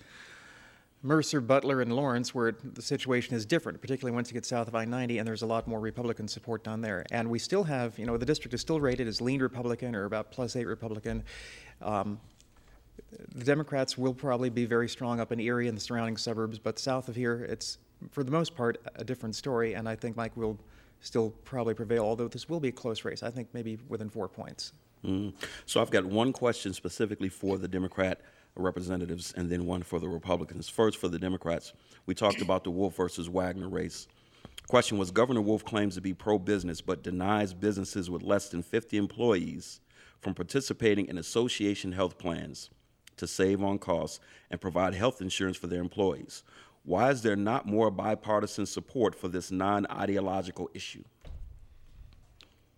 Mercer, 1.00 1.40
Butler, 1.40 1.80
and 1.80 1.92
Lawrence, 1.92 2.34
where 2.34 2.50
the 2.50 2.82
situation 2.82 3.36
is 3.36 3.46
different, 3.46 3.80
particularly 3.80 4.12
once 4.12 4.30
you 4.30 4.34
get 4.34 4.44
south 4.44 4.66
of 4.66 4.74
I 4.74 4.84
90, 4.84 5.18
and 5.18 5.28
there's 5.28 5.42
a 5.42 5.46
lot 5.46 5.68
more 5.68 5.78
Republican 5.78 6.26
support 6.26 6.64
down 6.64 6.80
there. 6.80 7.06
And 7.12 7.30
we 7.30 7.38
still 7.38 7.62
have, 7.62 7.96
you 8.00 8.04
know, 8.04 8.16
the 8.16 8.26
district 8.26 8.52
is 8.52 8.60
still 8.60 8.80
rated 8.80 9.06
as 9.06 9.20
lean 9.20 9.40
Republican 9.40 9.94
or 9.94 10.06
about 10.06 10.32
plus 10.32 10.56
eight 10.56 10.66
Republican. 10.66 11.22
Um, 11.82 12.18
the 13.34 13.44
Democrats 13.44 13.96
will 13.96 14.14
probably 14.14 14.50
be 14.50 14.66
very 14.66 14.88
strong 14.88 15.20
up 15.20 15.32
in 15.32 15.40
Erie 15.40 15.68
and 15.68 15.76
the 15.76 15.80
surrounding 15.80 16.16
suburbs, 16.16 16.58
but 16.58 16.78
south 16.78 17.08
of 17.08 17.16
here, 17.16 17.44
it's 17.48 17.78
for 18.10 18.22
the 18.22 18.30
most 18.30 18.54
part 18.54 18.80
a 18.96 19.04
different 19.04 19.34
story, 19.34 19.74
and 19.74 19.88
I 19.88 19.96
think 19.96 20.16
Mike 20.16 20.36
will 20.36 20.58
still 21.00 21.30
probably 21.44 21.74
prevail, 21.74 22.04
although 22.04 22.28
this 22.28 22.48
will 22.48 22.60
be 22.60 22.68
a 22.68 22.72
close 22.72 23.04
race. 23.04 23.22
I 23.22 23.30
think 23.30 23.48
maybe 23.52 23.78
within 23.88 24.08
four 24.08 24.28
points. 24.28 24.72
Mm. 25.04 25.32
So 25.64 25.80
I've 25.80 25.90
got 25.90 26.04
one 26.04 26.32
question 26.32 26.74
specifically 26.74 27.28
for 27.28 27.56
the 27.56 27.68
Democrat 27.68 28.20
representatives 28.56 29.32
and 29.36 29.48
then 29.48 29.66
one 29.66 29.82
for 29.82 30.00
the 30.00 30.08
Republicans. 30.08 30.68
First, 30.68 30.98
for 30.98 31.06
the 31.08 31.18
Democrats, 31.18 31.72
we 32.06 32.14
talked 32.14 32.42
about 32.42 32.64
the 32.64 32.70
Wolf 32.70 32.96
versus 32.96 33.28
Wagner 33.28 33.68
race. 33.68 34.08
Question 34.66 34.98
was 34.98 35.12
Governor 35.12 35.40
Wolf 35.40 35.64
claims 35.64 35.94
to 35.94 36.00
be 36.00 36.12
pro 36.12 36.38
business 36.38 36.80
but 36.80 37.02
denies 37.02 37.54
businesses 37.54 38.10
with 38.10 38.22
less 38.22 38.48
than 38.48 38.62
50 38.62 38.96
employees 38.96 39.80
from 40.20 40.34
participating 40.34 41.06
in 41.06 41.16
association 41.16 41.92
health 41.92 42.18
plans 42.18 42.70
to 43.18 43.26
save 43.26 43.62
on 43.62 43.78
costs 43.78 44.20
and 44.50 44.60
provide 44.60 44.94
health 44.94 45.20
insurance 45.20 45.56
for 45.56 45.66
their 45.66 45.80
employees. 45.80 46.42
Why 46.84 47.10
is 47.10 47.22
there 47.22 47.36
not 47.36 47.66
more 47.66 47.90
bipartisan 47.90 48.66
support 48.66 49.14
for 49.14 49.28
this 49.28 49.50
non 49.50 49.86
ideological 49.90 50.70
issue? 50.74 51.04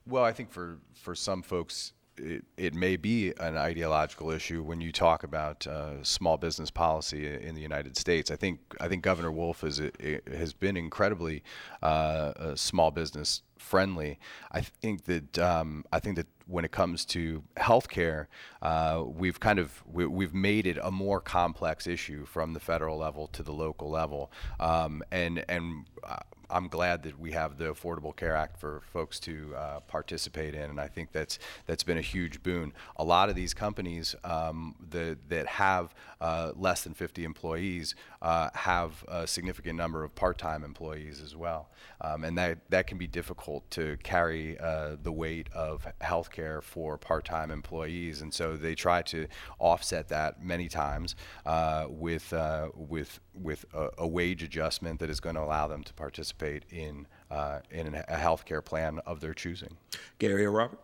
Well, 0.07 0.24
I 0.24 0.32
think 0.32 0.51
for, 0.51 0.78
for 0.95 1.14
some 1.14 1.43
folks, 1.43 1.93
it, 2.16 2.45
it 2.57 2.74
may 2.74 2.97
be 2.97 3.32
an 3.38 3.57
ideological 3.57 4.30
issue 4.30 4.62
when 4.62 4.80
you 4.80 4.93
talk 4.93 5.22
about 5.22 5.66
uh, 5.66 6.03
small 6.03 6.36
business 6.36 6.70
policy 6.70 7.26
in 7.26 7.55
the 7.55 7.61
United 7.61 7.97
States. 7.97 8.30
I 8.30 8.36
think 8.36 8.61
I 8.80 8.88
think 8.88 9.03
Governor 9.03 9.30
Wolf 9.30 9.64
is 9.64 9.80
has 10.26 10.53
been 10.53 10.76
incredibly 10.76 11.43
uh, 11.82 12.55
small 12.57 12.91
business 12.91 13.43
friendly. 13.59 14.18
I 14.51 14.61
think 14.61 15.05
that 15.05 15.38
um, 15.38 15.84
I 15.93 16.01
think 16.01 16.16
that 16.16 16.26
when 16.51 16.64
it 16.64 16.72
comes 16.72 17.05
to 17.05 17.42
healthcare, 17.57 18.26
uh, 18.61 19.05
we've 19.07 19.38
kind 19.38 19.59
of 19.59 19.82
we, 19.86 20.24
have 20.24 20.34
made 20.34 20.66
it 20.66 20.78
a 20.82 20.90
more 20.90 21.20
complex 21.20 21.86
issue 21.86 22.26
from 22.26 22.53
the 22.53 22.61
federal 22.61 22.98
level 22.98 23.28
to 23.28 23.42
the 23.42 23.53
local 23.53 23.88
level, 23.90 24.32
um, 24.59 25.03
and 25.11 25.44
and 25.48 25.86
uh, 26.03 26.16
I'm 26.51 26.68
glad 26.68 27.03
that 27.05 27.18
we 27.18 27.32
have 27.32 27.59
the 27.59 27.66
Affordable 27.66 28.14
Care 28.14 28.34
Act 28.34 28.59
for 28.59 28.82
folks 28.92 29.20
to 29.20 29.55
uh, 29.57 29.80
participate 29.80 30.55
in, 30.55 30.70
and 30.70 30.80
I 30.80 30.88
think 30.88 31.12
that's 31.12 31.38
that's 31.66 31.82
been 31.82 31.98
a 31.98 32.03
huge 32.03 32.42
boon. 32.42 32.72
A 32.96 33.05
lot 33.05 33.28
of 33.28 33.36
these 33.36 33.55
companies 33.55 34.14
um, 34.24 34.74
that 34.90 35.18
that 35.28 35.46
have 35.46 35.94
uh, 36.20 36.53
less 36.57 36.82
than 36.84 36.94
50 36.94 37.24
employees 37.24 37.94
uh, 38.20 38.51
have 38.55 39.05
a 39.09 39.26
significant 39.26 39.76
number 39.76 40.05
of 40.05 40.14
part-time 40.14 40.64
employees 40.64 41.20
as 41.20 41.36
well, 41.36 41.70
um, 42.01 42.24
and 42.24 42.36
that 42.36 42.59
that 42.70 42.86
can 42.86 42.98
be 42.98 43.07
difficult 43.07 43.70
to 43.70 43.96
carry 44.03 44.59
uh, 44.59 44.96
the 45.03 45.12
weight 45.12 45.48
of 45.55 45.86
healthcare 46.01 46.62
for 46.62 46.98
part-time 46.98 47.51
employees, 47.51 48.22
and 48.22 48.34
so 48.34 48.57
they 48.57 48.74
try 48.74 49.03
to 49.03 49.26
offset 49.59 50.09
that 50.09 50.42
many 50.42 50.68
times 50.68 51.14
uh, 51.46 51.86
with 51.88 52.34
with 52.74 53.20
with 53.35 53.64
a, 53.74 53.91
a 53.99 54.07
wage 54.07 54.43
adjustment 54.43 55.01
that 55.01 55.11
is 55.11 55.20
going 55.20 55.37
to 55.37 55.43
allow 55.43 55.68
them 55.68 55.83
to 55.85 55.93
participate 55.95 56.31
participate 56.41 56.64
in, 56.70 57.07
uh, 57.31 57.61
in 57.70 57.95
a 57.95 58.16
health 58.16 58.45
care 58.45 58.62
plan 58.62 59.01
of 59.07 59.20
their 59.20 59.35
choosing. 59.35 59.76
Gary 60.18 60.45
or 60.45 60.53
Robert? 60.53 60.81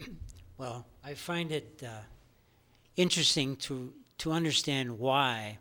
Well, 0.58 0.86
I 1.04 1.14
find 1.14 1.50
it 1.50 1.82
uh, 1.84 2.02
interesting 2.94 3.56
to, 3.56 3.92
to 4.18 4.30
understand 4.30 4.96
why 4.96 5.58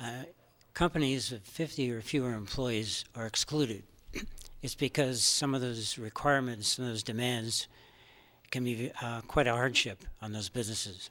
uh, 0.00 0.22
companies 0.72 1.30
with 1.30 1.42
50 1.42 1.92
or 1.92 2.00
fewer 2.00 2.32
employees 2.32 3.04
are 3.14 3.26
excluded. 3.26 3.82
it's 4.62 4.74
because 4.74 5.22
some 5.22 5.54
of 5.54 5.60
those 5.60 5.98
requirements, 5.98 6.68
some 6.68 6.86
of 6.86 6.92
those 6.92 7.02
demands 7.02 7.68
can 8.50 8.64
be 8.64 8.90
uh, 9.02 9.20
quite 9.22 9.46
a 9.46 9.52
hardship 9.52 10.04
on 10.22 10.32
those 10.32 10.48
businesses. 10.48 11.10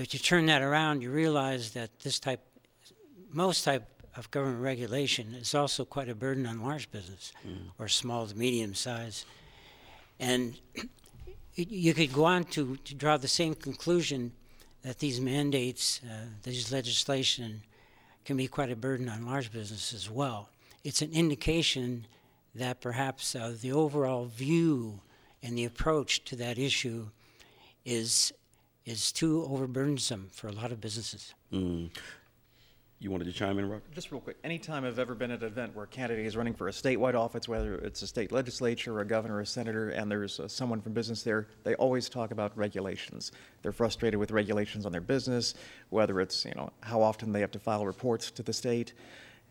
But 0.00 0.14
you 0.14 0.18
turn 0.18 0.46
that 0.46 0.62
around, 0.62 1.02
you 1.02 1.10
realize 1.10 1.72
that 1.72 1.90
this 2.00 2.18
type, 2.18 2.40
most 3.30 3.64
type 3.64 3.86
of 4.16 4.30
government 4.30 4.62
regulation 4.62 5.34
is 5.34 5.54
also 5.54 5.84
quite 5.84 6.08
a 6.08 6.14
burden 6.14 6.46
on 6.46 6.62
large 6.62 6.90
business 6.90 7.34
mm. 7.46 7.68
or 7.78 7.86
small 7.86 8.26
to 8.26 8.34
medium 8.34 8.74
size. 8.74 9.26
And 10.18 10.58
you 11.54 11.92
could 11.92 12.14
go 12.14 12.24
on 12.24 12.44
to, 12.44 12.76
to 12.76 12.94
draw 12.94 13.18
the 13.18 13.28
same 13.28 13.54
conclusion 13.54 14.32
that 14.80 15.00
these 15.00 15.20
mandates, 15.20 16.00
uh, 16.10 16.24
these 16.44 16.72
legislation, 16.72 17.60
can 18.24 18.38
be 18.38 18.46
quite 18.46 18.70
a 18.70 18.76
burden 18.76 19.06
on 19.06 19.26
large 19.26 19.52
business 19.52 19.92
as 19.92 20.08
well. 20.08 20.48
It's 20.82 21.02
an 21.02 21.12
indication 21.12 22.06
that 22.54 22.80
perhaps 22.80 23.36
uh, 23.36 23.54
the 23.60 23.72
overall 23.72 24.24
view 24.24 25.00
and 25.42 25.58
the 25.58 25.66
approach 25.66 26.24
to 26.24 26.36
that 26.36 26.58
issue 26.58 27.08
is 27.84 28.32
is 28.90 29.12
too 29.12 29.46
overburdensome 29.48 30.30
for 30.32 30.48
a 30.48 30.52
lot 30.52 30.72
of 30.72 30.80
businesses. 30.80 31.34
Mm. 31.52 31.90
You 32.98 33.10
wanted 33.10 33.24
to 33.24 33.32
chime 33.32 33.58
in, 33.58 33.66
Robert? 33.66 33.90
Just 33.94 34.12
real 34.12 34.20
quick. 34.20 34.36
Anytime 34.44 34.84
I've 34.84 34.98
ever 34.98 35.14
been 35.14 35.30
at 35.30 35.40
an 35.40 35.46
event 35.46 35.74
where 35.74 35.84
a 35.84 35.88
candidate 35.88 36.26
is 36.26 36.36
running 36.36 36.52
for 36.52 36.68
a 36.68 36.70
statewide 36.70 37.14
office, 37.14 37.48
whether 37.48 37.76
it's 37.76 38.02
a 38.02 38.06
state 38.06 38.30
legislature 38.30 38.94
or 38.94 39.00
a 39.00 39.06
governor 39.06 39.36
or 39.36 39.40
a 39.40 39.46
senator, 39.46 39.88
and 39.90 40.10
there's 40.10 40.38
uh, 40.38 40.46
someone 40.46 40.82
from 40.82 40.92
business 40.92 41.22
there, 41.22 41.46
they 41.64 41.74
always 41.76 42.10
talk 42.10 42.30
about 42.30 42.54
regulations. 42.58 43.32
They're 43.62 43.72
frustrated 43.72 44.20
with 44.20 44.32
regulations 44.32 44.84
on 44.84 44.92
their 44.92 45.00
business, 45.00 45.54
whether 45.88 46.20
it's 46.20 46.44
you 46.44 46.52
know 46.56 46.70
how 46.82 47.00
often 47.00 47.32
they 47.32 47.40
have 47.40 47.52
to 47.52 47.58
file 47.58 47.86
reports 47.86 48.30
to 48.32 48.42
the 48.42 48.52
state. 48.52 48.92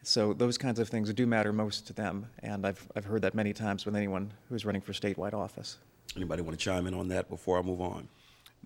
So 0.04 0.34
those 0.34 0.58
kinds 0.58 0.80
of 0.80 0.88
things 0.88 1.12
do 1.12 1.26
matter 1.26 1.52
most 1.52 1.88
to 1.88 1.94
them, 1.94 2.28
and 2.44 2.68
I've 2.68 2.88
I've 2.96 3.06
heard 3.06 3.24
that 3.24 3.34
many 3.34 3.54
times 3.54 3.84
with 3.84 3.96
anyone 3.96 4.32
who's 4.50 4.64
running 4.64 4.82
for 4.82 4.94
statewide 4.94 5.34
office. 5.34 5.78
Anybody 6.16 6.44
want 6.44 6.58
to 6.58 6.64
chime 6.64 6.86
in 6.86 6.94
on 6.94 7.08
that 7.08 7.30
before 7.30 7.58
I 7.58 7.64
move 7.64 7.82
on? 7.82 8.08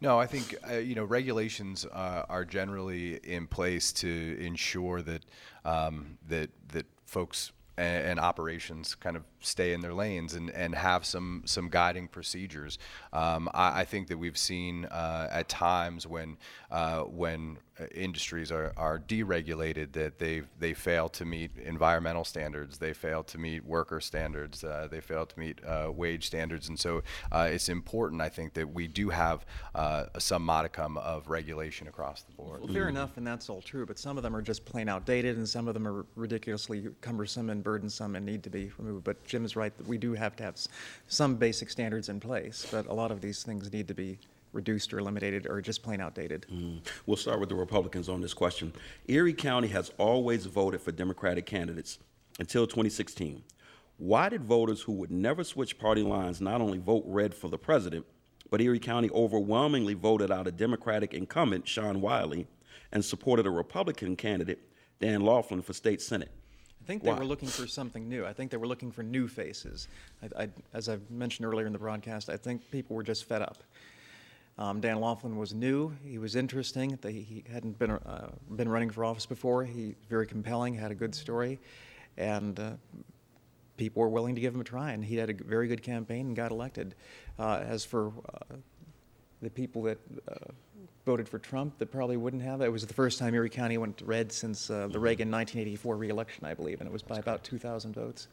No, 0.03 0.19
I 0.19 0.27
think 0.27 0.53
uh, 0.69 0.79
you 0.79 0.95
know 0.95 1.05
regulations 1.05 1.85
uh, 1.85 2.25
are 2.27 2.43
generally 2.43 3.21
in 3.23 3.47
place 3.47 3.93
to 3.93 4.37
ensure 4.37 5.01
that 5.01 5.23
um, 5.63 6.17
that 6.27 6.49
that 6.73 6.85
folks 7.05 7.53
and, 7.77 8.05
and, 8.05 8.19
operations 8.19 8.95
kind 8.95 9.15
of 9.15 9.23
stay 9.39 9.71
in 9.71 9.79
their 9.79 9.93
lanes 9.93 10.33
and, 10.33 10.49
and 10.49 10.75
have 10.75 11.05
some 11.05 11.43
some 11.45 11.69
guiding 11.69 12.09
procedures. 12.09 12.79
Um, 13.13 13.47
I, 13.53 13.79
I, 13.79 13.85
think 13.85 14.09
that 14.09 14.17
we've 14.17 14.37
seen 14.37 14.83
uh, 14.85 15.29
at 15.31 15.47
times 15.47 16.05
when 16.05 16.35
uh, 16.69 17.03
when 17.03 17.59
industries 17.95 18.51
are, 18.51 18.71
are 18.77 18.99
deregulated 18.99 19.93
that 19.93 20.19
they 20.19 20.43
they 20.59 20.73
fail 20.73 21.09
to 21.09 21.25
meet 21.25 21.51
environmental 21.57 22.23
standards, 22.23 22.77
they 22.77 22.93
fail 22.93 23.23
to 23.23 23.37
meet 23.37 23.65
worker 23.65 23.99
standards, 23.99 24.63
uh, 24.63 24.87
they 24.89 25.01
fail 25.01 25.25
to 25.25 25.39
meet 25.39 25.59
uh, 25.65 25.91
wage 25.93 26.27
standards, 26.27 26.69
and 26.69 26.79
so 26.79 27.01
uh, 27.31 27.49
it's 27.51 27.69
important, 27.69 28.21
I 28.21 28.29
think, 28.29 28.53
that 28.53 28.71
we 28.71 28.87
do 28.87 29.09
have 29.09 29.45
uh, 29.73 30.05
some 30.19 30.43
modicum 30.43 30.97
of 30.97 31.29
regulation 31.29 31.87
across 31.87 32.21
the 32.23 32.31
board. 32.33 32.61
Well, 32.61 32.73
fair 32.73 32.89
enough, 32.89 33.17
and 33.17 33.25
that's 33.25 33.49
all 33.49 33.61
true, 33.61 33.85
but 33.85 33.97
some 33.97 34.17
of 34.17 34.23
them 34.23 34.35
are 34.35 34.41
just 34.41 34.65
plain 34.65 34.87
outdated, 34.87 35.37
and 35.37 35.49
some 35.49 35.67
of 35.67 35.73
them 35.73 35.87
are 35.87 36.05
ridiculously 36.15 36.89
cumbersome 37.01 37.49
and 37.49 37.63
burdensome 37.63 38.15
and 38.15 38.25
need 38.25 38.43
to 38.43 38.49
be 38.49 38.71
removed. 38.77 39.03
But 39.03 39.23
Jim 39.25 39.45
is 39.45 39.55
right 39.55 39.75
that 39.77 39.87
we 39.87 39.97
do 39.97 40.13
have 40.13 40.35
to 40.37 40.43
have 40.43 40.57
some 41.07 41.35
basic 41.35 41.69
standards 41.69 42.09
in 42.09 42.19
place, 42.19 42.67
but 42.71 42.85
a 42.85 42.93
lot 42.93 43.11
of 43.11 43.21
these 43.21 43.43
things 43.43 43.71
need 43.73 43.87
to 43.87 43.93
be 43.95 44.19
reduced 44.53 44.93
or 44.93 44.99
eliminated 44.99 45.47
or 45.47 45.61
just 45.61 45.83
plain 45.83 45.99
outdated? 45.99 46.45
Mm. 46.51 46.79
We'll 47.05 47.17
start 47.17 47.39
with 47.39 47.49
the 47.49 47.55
Republicans 47.55 48.07
on 48.07 48.21
this 48.21 48.33
question. 48.33 48.73
Erie 49.07 49.33
County 49.33 49.67
has 49.69 49.91
always 49.97 50.45
voted 50.45 50.81
for 50.81 50.91
Democratic 50.91 51.45
candidates 51.45 51.99
until 52.39 52.65
2016. 52.65 53.43
Why 53.97 54.29
did 54.29 54.43
voters 54.43 54.81
who 54.81 54.93
would 54.93 55.11
never 55.11 55.43
switch 55.43 55.77
party 55.77 56.01
lines 56.01 56.41
not 56.41 56.61
only 56.61 56.77
vote 56.77 57.03
red 57.05 57.33
for 57.33 57.49
the 57.49 57.57
president, 57.57 58.05
but 58.49 58.61
Erie 58.61 58.79
County 58.79 59.09
overwhelmingly 59.11 59.93
voted 59.93 60.31
out 60.31 60.47
a 60.47 60.51
Democratic 60.51 61.13
incumbent, 61.13 61.67
Sean 61.67 62.01
Wiley, 62.01 62.47
and 62.91 63.03
supported 63.03 63.45
a 63.45 63.51
Republican 63.51 64.15
candidate, 64.15 64.59
Dan 64.99 65.21
Laughlin, 65.21 65.61
for 65.61 65.73
state 65.73 66.01
Senate? 66.01 66.31
I 66.83 66.85
think 66.85 67.03
they 67.03 67.11
Why? 67.11 67.19
were 67.19 67.25
looking 67.25 67.47
for 67.47 67.65
something 67.65 68.09
new. 68.09 68.25
I 68.25 68.33
think 68.33 68.51
they 68.51 68.57
were 68.57 68.67
looking 68.67 68.91
for 68.91 69.03
new 69.03 69.27
faces. 69.27 69.87
I, 70.21 70.43
I, 70.43 70.49
as 70.73 70.89
I 70.89 70.97
mentioned 71.09 71.45
earlier 71.45 71.65
in 71.65 71.71
the 71.71 71.79
broadcast, 71.79 72.29
I 72.29 72.35
think 72.35 72.69
people 72.71 72.95
were 72.95 73.03
just 73.03 73.23
fed 73.23 73.41
up. 73.41 73.63
Um, 74.57 74.81
Dan 74.81 74.99
Laughlin 74.99 75.37
was 75.37 75.53
new. 75.53 75.93
He 76.05 76.19
was 76.19 76.35
interesting. 76.35 76.99
He 77.03 77.43
hadn't 77.51 77.79
been 77.79 77.91
uh, 77.91 78.29
been 78.55 78.69
running 78.69 78.91
for 78.91 79.03
office 79.03 79.25
before. 79.25 79.63
He 79.63 79.95
very 80.09 80.27
compelling, 80.27 80.75
had 80.75 80.91
a 80.91 80.95
good 80.95 81.15
story, 81.15 81.59
and 82.17 82.59
uh, 82.59 82.71
people 83.77 84.01
were 84.01 84.09
willing 84.09 84.35
to 84.35 84.41
give 84.41 84.53
him 84.53 84.61
a 84.61 84.63
try. 84.63 84.91
And 84.91 85.03
he 85.03 85.15
had 85.15 85.31
a 85.31 85.33
very 85.33 85.67
good 85.67 85.81
campaign 85.81 86.27
and 86.27 86.35
got 86.35 86.51
elected. 86.51 86.93
Uh, 87.39 87.63
as 87.65 87.83
for 87.83 88.09
uh, 88.29 88.55
the 89.41 89.49
people 89.49 89.81
that 89.83 89.97
uh, 90.27 90.35
voted 91.03 91.27
for 91.27 91.39
Trump, 91.39 91.79
that 91.79 91.87
probably 91.87 92.17
wouldn't 92.17 92.43
have. 92.43 92.61
It 92.61 92.71
was 92.71 92.85
the 92.85 92.93
first 92.93 93.17
time 93.17 93.33
Erie 93.33 93.49
County 93.49 93.79
went 93.79 94.03
red 94.05 94.31
since 94.31 94.69
uh, 94.69 94.87
the 94.87 94.99
Reagan 94.99 95.31
1984 95.31 95.97
reelection, 95.97 96.45
I 96.45 96.53
believe, 96.53 96.79
and 96.79 96.87
it 96.87 96.93
was 96.93 97.01
by 97.01 97.17
about 97.17 97.43
2,000 97.43 97.95
votes. 97.95 98.27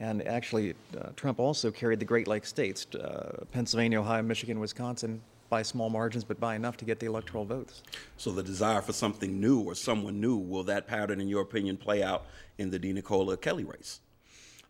And 0.00 0.26
actually, 0.26 0.74
uh, 0.98 1.10
Trump 1.16 1.38
also 1.38 1.70
carried 1.70 2.00
the 2.00 2.04
Great 2.04 2.26
Lakes 2.26 2.48
states 2.48 2.86
uh, 2.94 3.44
Pennsylvania, 3.52 4.00
Ohio, 4.00 4.22
Michigan, 4.22 4.58
Wisconsin 4.58 5.20
by 5.48 5.62
small 5.62 5.90
margins, 5.90 6.24
but 6.24 6.40
by 6.40 6.56
enough 6.56 6.76
to 6.78 6.84
get 6.84 7.00
the 7.00 7.06
electoral 7.06 7.44
votes. 7.44 7.82
So 8.16 8.30
the 8.30 8.42
desire 8.42 8.82
for 8.82 8.92
something 8.92 9.40
new 9.40 9.60
or 9.60 9.74
someone 9.74 10.20
new, 10.20 10.36
will 10.36 10.64
that 10.64 10.86
pattern, 10.86 11.20
in 11.20 11.28
your 11.28 11.42
opinion, 11.42 11.76
play 11.76 12.02
out 12.02 12.26
in 12.58 12.70
the 12.70 12.78
DiNicola 12.78 13.40
Kelly 13.40 13.64
race? 13.64 14.00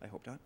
I 0.02 0.06
hope 0.06 0.26
not. 0.26 0.38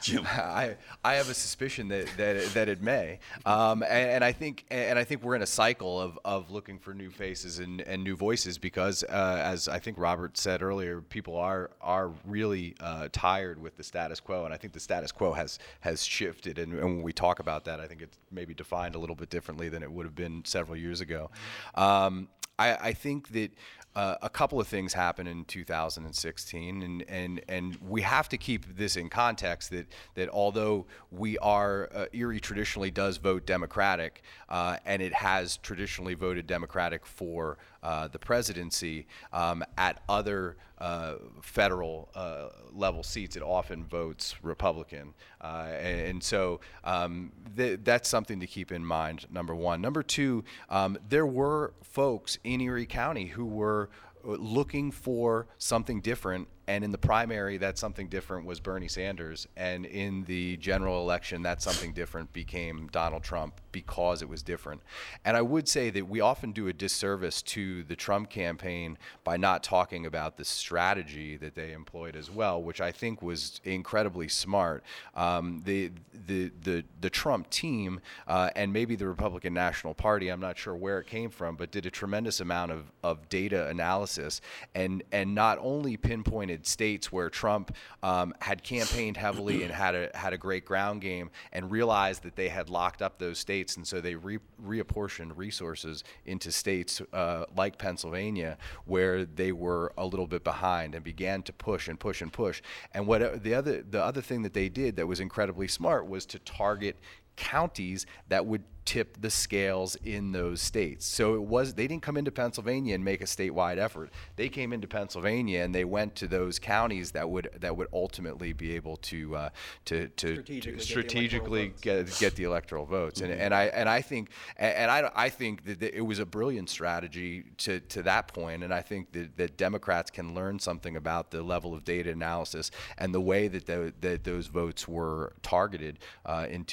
Jim. 0.00 0.24
I, 0.26 0.76
I 1.04 1.14
have 1.14 1.28
a 1.28 1.34
suspicion 1.34 1.88
that, 1.88 2.08
that, 2.16 2.44
that 2.54 2.68
it 2.68 2.82
may, 2.82 3.18
um, 3.46 3.82
and, 3.82 4.10
and 4.10 4.24
I 4.24 4.32
think 4.32 4.64
and 4.70 4.98
I 4.98 5.04
think 5.04 5.22
we're 5.22 5.34
in 5.34 5.42
a 5.42 5.46
cycle 5.46 6.00
of, 6.00 6.18
of 6.24 6.50
looking 6.50 6.78
for 6.78 6.94
new 6.94 7.10
faces 7.10 7.58
and, 7.58 7.80
and 7.82 8.02
new 8.02 8.16
voices 8.16 8.58
because, 8.58 9.04
uh, 9.04 9.40
as 9.42 9.68
I 9.68 9.78
think 9.78 9.98
Robert 9.98 10.36
said 10.36 10.62
earlier, 10.62 11.00
people 11.00 11.36
are 11.36 11.70
are 11.80 12.12
really 12.24 12.74
uh, 12.80 13.08
tired 13.12 13.60
with 13.60 13.76
the 13.76 13.84
status 13.84 14.20
quo, 14.20 14.44
and 14.44 14.54
I 14.54 14.56
think 14.56 14.72
the 14.72 14.80
status 14.80 15.12
quo 15.12 15.32
has 15.32 15.58
has 15.80 16.04
shifted. 16.04 16.58
And, 16.58 16.72
and, 16.72 16.96
when 16.96 17.02
we 17.02 17.12
talk 17.12 17.38
about 17.38 17.64
that, 17.66 17.80
I 17.80 17.86
think 17.86 18.02
it's 18.02 18.18
maybe 18.30 18.54
defined 18.54 18.94
a 18.94 18.98
little 18.98 19.16
bit 19.16 19.30
differently 19.30 19.68
than 19.68 19.82
it 19.82 19.90
would 19.90 20.06
have 20.06 20.14
been 20.14 20.44
several 20.44 20.76
years 20.76 21.00
ago. 21.00 21.30
Um, 21.74 22.28
I, 22.58 22.74
I 22.74 22.92
think 22.92 23.28
that 23.28 23.52
uh, 23.96 24.16
a 24.22 24.28
couple 24.28 24.60
of 24.60 24.68
things 24.68 24.92
happened 24.92 25.28
in 25.28 25.44
2016, 25.44 26.82
and, 26.82 27.02
and, 27.08 27.40
and 27.48 27.76
we 27.88 28.02
have 28.02 28.28
to 28.28 28.38
keep 28.38 28.76
this 28.76 28.96
in 28.96 29.08
context 29.08 29.70
that, 29.70 29.86
that 30.14 30.28
although 30.28 30.86
we 31.10 31.36
are, 31.38 31.88
uh, 31.94 32.06
Erie 32.12 32.40
traditionally 32.40 32.90
does 32.90 33.16
vote 33.16 33.46
Democratic, 33.46 34.22
uh, 34.48 34.76
and 34.84 35.02
it 35.02 35.12
has 35.12 35.56
traditionally 35.58 36.14
voted 36.14 36.46
Democratic 36.46 37.04
for 37.04 37.58
uh, 37.82 38.08
the 38.08 38.18
presidency, 38.18 39.06
um, 39.32 39.64
at 39.76 40.00
other 40.08 40.56
uh, 40.80 41.14
federal 41.42 42.08
uh, 42.14 42.48
level 42.72 43.02
seats, 43.02 43.36
it 43.36 43.42
often 43.42 43.84
votes 43.84 44.36
Republican. 44.42 45.14
and, 45.40 46.00
and, 46.00 46.22
so 46.22 46.60
um, 46.84 47.32
th- 47.56 47.80
that's 47.82 48.08
something 48.08 48.40
to 48.40 48.46
keep 48.46 48.70
in 48.72 48.84
mind, 48.84 49.26
number 49.30 49.54
one. 49.54 49.80
Number 49.80 50.02
two, 50.02 50.44
um, 50.70 50.98
there 51.08 51.26
were 51.26 51.74
folks 51.82 52.38
in 52.44 52.60
Erie 52.60 52.86
County 52.86 53.26
who 53.26 53.44
were 53.44 53.90
looking 54.24 54.90
for 54.90 55.46
something 55.58 56.00
different 56.00 56.48
and 56.68 56.84
in 56.84 56.92
the 56.92 56.98
primary, 56.98 57.56
that's 57.56 57.80
something 57.80 58.08
different 58.08 58.44
was 58.44 58.60
Bernie 58.60 58.88
Sanders. 58.88 59.48
And 59.56 59.86
in 59.86 60.24
the 60.24 60.58
general 60.58 61.00
election, 61.00 61.40
that 61.42 61.62
something 61.62 61.94
different 61.94 62.30
became 62.34 62.90
Donald 62.92 63.22
Trump 63.22 63.62
because 63.72 64.20
it 64.20 64.28
was 64.28 64.42
different. 64.42 64.82
And 65.24 65.34
I 65.34 65.40
would 65.40 65.66
say 65.66 65.88
that 65.88 66.06
we 66.06 66.20
often 66.20 66.52
do 66.52 66.68
a 66.68 66.74
disservice 66.74 67.40
to 67.42 67.84
the 67.84 67.96
Trump 67.96 68.28
campaign 68.28 68.98
by 69.24 69.38
not 69.38 69.62
talking 69.62 70.04
about 70.04 70.36
the 70.36 70.44
strategy 70.44 71.38
that 71.38 71.54
they 71.54 71.72
employed 71.72 72.14
as 72.14 72.30
well, 72.30 72.62
which 72.62 72.82
I 72.82 72.92
think 72.92 73.22
was 73.22 73.62
incredibly 73.64 74.28
smart. 74.28 74.84
Um, 75.14 75.62
the, 75.64 75.90
the, 76.26 76.52
the, 76.62 76.84
the 77.00 77.08
Trump 77.08 77.48
team 77.48 78.00
uh, 78.26 78.50
and 78.54 78.74
maybe 78.74 78.94
the 78.94 79.08
Republican 79.08 79.54
National 79.54 79.94
Party, 79.94 80.28
I'm 80.28 80.40
not 80.40 80.58
sure 80.58 80.76
where 80.76 80.98
it 80.98 81.06
came 81.06 81.30
from, 81.30 81.56
but 81.56 81.70
did 81.70 81.86
a 81.86 81.90
tremendous 81.90 82.40
amount 82.40 82.72
of, 82.72 82.92
of 83.02 83.26
data 83.30 83.68
analysis 83.68 84.42
and, 84.74 85.02
and 85.12 85.34
not 85.34 85.56
only 85.62 85.96
pinpointed 85.96 86.57
states 86.66 87.12
where 87.12 87.30
Trump 87.30 87.74
um, 88.02 88.34
had 88.40 88.62
campaigned 88.62 89.16
heavily 89.16 89.62
and 89.62 89.72
had 89.72 89.94
a 89.94 90.10
had 90.14 90.32
a 90.32 90.38
great 90.38 90.64
ground 90.64 91.00
game, 91.00 91.30
and 91.52 91.70
realized 91.70 92.22
that 92.22 92.36
they 92.36 92.48
had 92.48 92.68
locked 92.70 93.02
up 93.02 93.18
those 93.18 93.38
states, 93.38 93.76
and 93.76 93.86
so 93.86 94.00
they 94.00 94.14
re- 94.14 94.38
reapportioned 94.64 95.32
resources 95.36 96.04
into 96.24 96.50
states 96.50 97.00
uh, 97.12 97.44
like 97.56 97.78
Pennsylvania 97.78 98.56
where 98.84 99.24
they 99.24 99.52
were 99.52 99.92
a 99.96 100.06
little 100.06 100.26
bit 100.26 100.44
behind, 100.44 100.94
and 100.94 101.04
began 101.04 101.42
to 101.42 101.52
push 101.52 101.88
and 101.88 101.98
push 101.98 102.22
and 102.22 102.32
push. 102.32 102.62
And 102.94 103.06
what 103.06 103.22
uh, 103.22 103.36
the 103.36 103.54
other 103.54 103.82
the 103.82 104.02
other 104.02 104.20
thing 104.20 104.42
that 104.42 104.54
they 104.54 104.68
did 104.68 104.96
that 104.96 105.06
was 105.06 105.20
incredibly 105.20 105.68
smart 105.68 106.08
was 106.08 106.26
to 106.26 106.38
target 106.38 106.96
counties 107.38 108.04
that 108.28 108.44
would 108.46 108.64
tip 108.88 109.20
the 109.20 109.28
scales 109.28 109.96
in 109.96 110.32
those 110.32 110.62
states. 110.62 111.04
So 111.04 111.34
it 111.34 111.42
was 111.42 111.74
they 111.74 111.86
didn't 111.86 112.00
come 112.00 112.16
into 112.16 112.32
Pennsylvania 112.32 112.94
and 112.94 113.04
make 113.04 113.20
a 113.20 113.26
statewide 113.26 113.76
effort. 113.76 114.10
They 114.36 114.48
came 114.48 114.72
into 114.72 114.88
Pennsylvania 114.88 115.62
and 115.62 115.74
they 115.74 115.84
went 115.84 116.14
to 116.16 116.26
those 116.26 116.58
counties 116.58 117.10
that 117.10 117.28
would 117.28 117.50
that 117.60 117.76
would 117.76 117.88
ultimately 117.92 118.54
be 118.54 118.76
able 118.76 118.96
to 118.96 119.36
uh, 119.36 119.50
to, 119.84 120.08
to 120.08 120.36
strategically, 120.36 120.78
to 120.78 120.82
strategically 120.82 121.68
get, 121.82 122.06
get, 122.06 122.18
get 122.18 122.36
the 122.36 122.44
electoral 122.44 122.86
votes. 122.86 123.20
And, 123.20 123.30
and 123.30 123.52
I 123.52 123.64
and 123.64 123.90
I 123.90 124.00
think 124.00 124.30
and 124.56 124.90
I, 124.90 125.10
I 125.14 125.28
think 125.28 125.66
that 125.66 125.82
it 125.82 126.00
was 126.00 126.18
a 126.18 126.26
brilliant 126.26 126.70
strategy 126.70 127.44
to, 127.58 127.80
to 127.80 128.02
that 128.04 128.28
point. 128.28 128.64
And 128.64 128.72
I 128.72 128.80
think 128.80 129.12
that, 129.12 129.36
that 129.36 129.58
Democrats 129.58 130.10
can 130.10 130.34
learn 130.34 130.58
something 130.58 130.96
about 130.96 131.30
the 131.30 131.42
level 131.42 131.74
of 131.74 131.84
data 131.84 132.10
analysis 132.10 132.70
and 132.96 133.14
the 133.14 133.20
way 133.20 133.48
that 133.48 133.66
the, 133.66 133.92
that 134.00 134.24
those 134.24 134.46
votes 134.46 134.88
were 134.88 135.34
targeted 135.42 135.98
uh, 136.24 136.46
in 136.48 136.64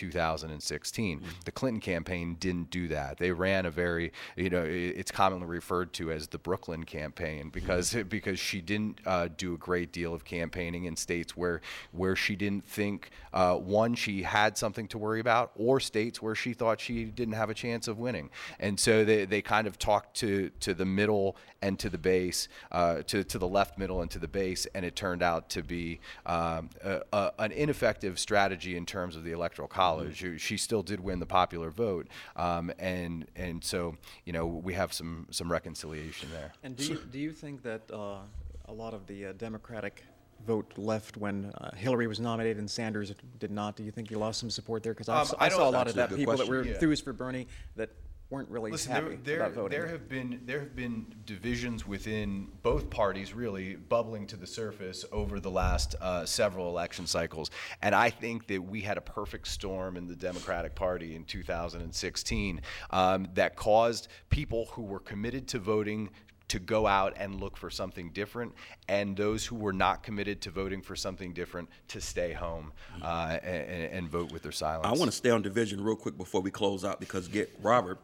2016. 0.56 1.20
Mm-hmm. 1.20 1.30
The 1.46 1.52
Clinton 1.52 1.82
campaign 1.82 2.36
didn't 2.40 2.70
do 2.70 2.88
that. 2.90 3.18
They 3.18 3.32
ran 3.32 3.66
a 3.66 3.72
very, 3.72 4.12
you 4.36 4.50
know, 4.50 4.64
it's 4.64 5.12
commonly 5.12 5.48
referred 5.48 5.94
to 5.94 6.12
as 6.12 6.28
the 6.28 6.38
Brooklyn 6.38 6.84
campaign 6.84 7.50
because 7.50 7.92
mm-hmm. 7.92 8.08
because 8.16 8.40
she 8.40 8.62
didn't 8.62 9.00
uh, 9.06 9.30
do 9.36 9.54
a 9.54 9.58
great 9.58 9.92
deal 9.92 10.14
of 10.14 10.24
campaigning 10.24 10.86
in 10.86 10.96
states 10.96 11.36
where 11.36 11.62
where 11.92 12.16
she 12.16 12.36
didn't 12.36 12.66
think 12.66 13.10
uh, 13.34 13.56
one 13.56 13.96
she 13.96 14.24
had 14.24 14.58
something 14.58 14.88
to 14.90 14.98
worry 14.98 15.20
about, 15.20 15.52
or 15.56 15.80
states 15.80 16.22
where 16.22 16.36
she 16.36 16.54
thought 16.54 16.80
she 16.80 17.06
didn't 17.06 17.34
have 17.34 17.50
a 17.50 17.54
chance 17.54 17.88
of 17.88 17.98
winning. 17.98 18.30
And 18.60 18.80
so 18.80 19.04
they, 19.04 19.26
they 19.26 19.42
kind 19.42 19.68
of 19.68 19.78
talked 19.78 20.16
to 20.18 20.50
to 20.62 20.74
the 20.74 20.86
middle 20.86 21.36
and 21.62 21.80
to 21.80 21.90
the 21.90 21.98
base, 21.98 22.48
uh, 22.72 23.02
to 23.08 23.24
to 23.24 23.40
the 23.40 23.48
left, 23.48 23.78
middle, 23.78 24.02
and 24.02 24.12
to 24.12 24.20
the 24.20 24.28
base, 24.28 24.68
and 24.74 24.86
it 24.86 24.96
turned 24.96 25.24
out 25.24 25.50
to 25.50 25.64
be 25.64 26.00
um, 26.26 26.70
a, 26.84 27.02
a, 27.12 27.32
an 27.40 27.52
ineffective 27.52 28.20
strategy 28.20 28.78
in 28.78 28.86
terms 28.86 29.16
of 29.16 29.24
the 29.24 29.32
electoral 29.32 29.68
college. 29.68 30.22
Mm-hmm. 30.22 30.38
She 30.46 30.58
still 30.58 30.84
did 30.84 31.00
win 31.00 31.20
the 31.20 31.26
popular 31.26 31.70
vote 31.70 32.08
um, 32.36 32.72
and 32.80 33.26
and 33.36 33.64
so 33.64 33.96
you 34.26 34.34
know 34.34 34.46
we 34.46 34.74
have 34.74 34.94
some 34.94 35.28
some 35.32 35.52
reconciliation 35.52 36.30
there. 36.32 36.54
And 36.64 36.76
do 36.76 36.86
you 36.86 37.00
do 37.12 37.20
you 37.20 37.32
think 37.32 37.64
that 37.64 37.82
uh, 37.92 38.20
a 38.68 38.74
lot 38.74 38.94
of 38.94 39.08
the 39.08 39.28
uh, 39.28 39.34
Democratic 39.34 40.04
vote 40.46 40.74
left 40.78 41.18
when 41.18 41.52
uh, 41.58 41.72
Hillary 41.76 42.08
was 42.08 42.20
nominated 42.20 42.58
and 42.58 42.70
Sanders 42.70 43.14
did 43.40 43.52
not? 43.52 43.76
Do 43.76 43.84
you 43.84 43.92
think 43.92 44.12
you 44.12 44.20
lost 44.20 44.40
some 44.40 44.50
support 44.50 44.84
there? 44.84 44.94
Because 44.94 45.10
um, 45.10 45.38
I, 45.40 45.46
I 45.46 45.50
saw 45.50 45.68
a 45.68 45.72
lot 45.72 45.88
of 45.88 45.96
that 45.96 46.10
people 46.10 46.26
question. 46.26 46.46
that 46.46 46.52
were 46.52 46.64
yeah. 46.64 46.74
enthused 46.74 47.04
for 47.04 47.14
Bernie 47.14 47.48
that 47.76 47.90
weren't 48.30 48.50
really 48.50 48.72
Listen, 48.72 48.92
happy 48.92 49.18
there, 49.24 49.42
about 49.42 49.54
voting. 49.54 49.78
There 49.78 49.88
have 49.88 50.10
been 50.10 50.42
there 50.46 50.60
have 50.60 50.76
been 50.76 51.06
divisions 51.26 51.86
within 51.86 52.48
both 52.64 52.90
parties, 52.90 53.34
really 53.34 53.76
bubbling 53.76 54.26
to 54.28 54.36
the 54.36 54.48
surface 54.48 55.06
over 55.12 55.40
the 55.40 55.52
last 55.52 55.96
uh, 56.02 56.26
several 56.26 56.70
election 56.70 57.06
cycles, 57.06 57.52
and 57.82 57.94
I 57.94 58.10
think 58.10 58.48
that 58.48 58.62
we 58.62 58.82
had 58.82 58.98
a 58.98 59.02
perfect 59.02 59.48
storm 59.48 59.96
in 59.96 60.08
the 60.08 60.16
Democratic 60.16 60.76
Party 60.76 61.16
in 61.16 61.24
2016 61.26 62.62
um, 62.90 63.28
that 63.36 63.56
caused 63.56 64.08
people 64.30 64.66
who 64.72 64.84
were 64.84 65.00
committed 65.00 65.48
to 65.50 65.60
voting 65.60 66.10
to 66.48 66.60
go 66.60 66.86
out 66.86 67.14
and 67.18 67.40
look 67.40 67.58
for 67.58 67.72
something 67.72 68.12
different, 68.12 68.54
and 68.88 69.18
those 69.18 69.46
who 69.46 69.56
were 69.56 69.74
not 69.74 70.04
committed 70.04 70.42
to 70.42 70.52
voting 70.52 70.82
for 70.82 70.96
something 70.96 71.34
different 71.34 71.68
to 71.88 72.00
stay 72.00 72.34
home 72.34 72.72
uh, 73.02 73.40
and, 73.42 73.92
and, 73.92 74.10
vote 74.10 74.32
with 74.32 74.44
their 74.44 74.52
silence. 74.52 74.86
I 74.86 74.92
want 74.92 75.10
to 75.10 75.18
stay 75.18 75.32
on 75.32 75.42
division 75.42 75.84
real 75.84 75.96
quick 75.96 76.18
before 76.18 76.42
we 76.42 76.52
close 76.52 76.86
out 76.86 77.00
because 77.00 77.28
get 77.28 77.52
Robert 77.64 77.98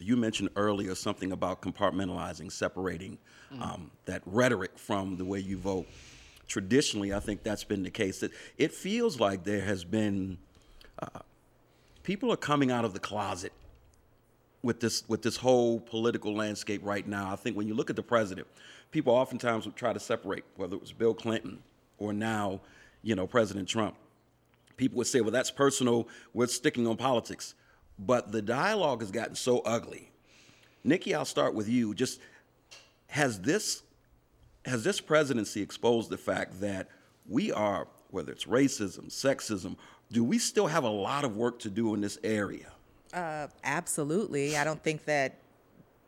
you 0.00 0.16
mentioned 0.16 0.50
earlier 0.56 0.94
something 0.94 1.32
about 1.32 1.62
compartmentalizing, 1.62 2.50
separating 2.50 3.18
mm. 3.52 3.60
um, 3.60 3.90
that 4.06 4.22
rhetoric 4.26 4.78
from 4.78 5.16
the 5.16 5.24
way 5.24 5.38
you 5.38 5.56
vote. 5.56 5.86
Traditionally, 6.48 7.14
I 7.14 7.20
think 7.20 7.42
that's 7.42 7.64
been 7.64 7.82
the 7.82 7.90
case. 7.90 8.20
That 8.20 8.32
it 8.58 8.72
feels 8.72 9.20
like 9.20 9.44
there 9.44 9.62
has 9.62 9.84
been 9.84 10.38
uh, 10.98 11.20
people 12.02 12.32
are 12.32 12.36
coming 12.36 12.70
out 12.70 12.84
of 12.84 12.92
the 12.92 13.00
closet 13.00 13.52
with 14.62 14.80
this 14.80 15.04
with 15.08 15.22
this 15.22 15.36
whole 15.36 15.80
political 15.80 16.34
landscape 16.34 16.82
right 16.84 17.06
now. 17.06 17.32
I 17.32 17.36
think 17.36 17.56
when 17.56 17.68
you 17.68 17.74
look 17.74 17.90
at 17.90 17.96
the 17.96 18.02
president, 18.02 18.46
people 18.90 19.14
oftentimes 19.14 19.66
would 19.66 19.76
try 19.76 19.92
to 19.92 20.00
separate 20.00 20.44
whether 20.56 20.74
it 20.74 20.80
was 20.80 20.92
Bill 20.92 21.14
Clinton 21.14 21.58
or 21.98 22.12
now, 22.12 22.60
you 23.02 23.14
know, 23.14 23.26
President 23.26 23.68
Trump. 23.68 23.96
People 24.76 24.98
would 24.98 25.06
say, 25.06 25.20
"Well, 25.20 25.30
that's 25.30 25.50
personal. 25.50 26.08
We're 26.34 26.48
sticking 26.48 26.86
on 26.86 26.96
politics." 26.96 27.54
But 27.98 28.32
the 28.32 28.42
dialogue 28.42 29.00
has 29.00 29.10
gotten 29.10 29.34
so 29.34 29.60
ugly. 29.60 30.10
Nikki, 30.84 31.14
I'll 31.14 31.24
start 31.24 31.54
with 31.54 31.68
you. 31.68 31.94
Just 31.94 32.20
has 33.08 33.40
this 33.40 33.82
has 34.64 34.84
this 34.84 35.00
presidency 35.00 35.60
exposed 35.60 36.08
the 36.10 36.16
fact 36.16 36.60
that 36.60 36.88
we 37.28 37.50
are, 37.52 37.88
whether 38.10 38.30
it's 38.32 38.44
racism, 38.44 39.06
sexism, 39.06 39.76
do 40.12 40.22
we 40.22 40.38
still 40.38 40.66
have 40.66 40.84
a 40.84 40.88
lot 40.88 41.24
of 41.24 41.36
work 41.36 41.58
to 41.60 41.70
do 41.70 41.94
in 41.94 42.00
this 42.00 42.18
area? 42.22 42.70
Uh, 43.12 43.48
absolutely. 43.64 44.56
I 44.56 44.64
don't 44.64 44.82
think 44.82 45.04
that 45.06 45.41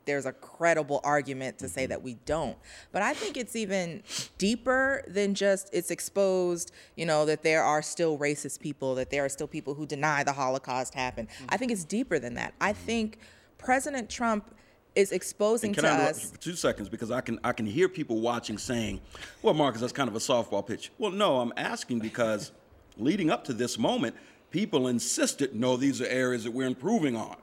there's 0.05 0.27
a 0.27 0.33
credible 0.33 1.01
argument 1.05 1.59
to 1.59 1.69
say 1.69 1.83
mm-hmm. 1.83 1.91
that 1.91 2.03
we 2.03 2.15
don't. 2.27 2.57
But 2.93 3.03
I 3.03 3.15
think 3.15 3.37
it's 3.37 3.57
even 3.57 4.03
deeper 4.39 5.05
than 5.09 5.35
just 5.35 5.71
it's 5.73 5.91
exposed, 5.91 6.73
you 6.97 7.07
know, 7.07 7.25
that 7.27 7.43
there 7.43 7.63
are 7.63 7.83
still 7.83 8.19
racist 8.19 8.61
people, 8.61 8.95
that 8.97 9.11
there 9.11 9.25
are 9.25 9.29
still 9.29 9.49
people 9.49 9.75
who 9.75 9.87
deny 9.87 10.23
the 10.25 10.33
Holocaust 10.33 10.95
happened. 10.95 11.29
Mm-hmm. 11.29 11.47
I 11.49 11.57
think 11.57 11.73
it's 11.73 11.85
deeper 11.85 12.19
than 12.19 12.35
that. 12.35 12.55
I 12.61 12.73
mm-hmm. 12.73 12.87
think 12.87 13.19
President 13.59 14.11
Trump 14.11 14.55
is 14.95 15.13
exposing 15.13 15.73
to 15.75 15.87
I 15.87 16.09
us. 16.11 16.31
For 16.31 16.39
two 16.39 16.55
seconds, 16.55 16.89
because 16.89 17.11
I 17.11 17.21
can 17.21 17.39
I 17.43 17.53
can 17.53 17.67
hear 17.67 17.89
people 17.89 18.21
watching 18.21 18.59
saying, 18.59 19.01
"Well, 19.43 19.55
Marcus, 19.55 19.81
that's 19.81 19.93
kind 19.93 20.09
of 20.09 20.15
a 20.15 20.21
softball 20.21 20.67
pitch." 20.67 20.91
Well, 20.99 21.11
no, 21.11 21.41
I'm 21.41 21.53
asking 21.57 22.01
because 22.01 22.53
leading 22.97 23.31
up 23.31 23.45
to 23.45 23.53
this 23.53 23.79
moment, 23.79 24.15
people 24.51 24.89
insisted, 24.89 25.55
"No, 25.55 25.77
these 25.77 26.01
are 26.01 26.07
areas 26.07 26.45
that 26.45 26.53
we're 26.53 26.67
improving 26.67 27.17
on," 27.17 27.37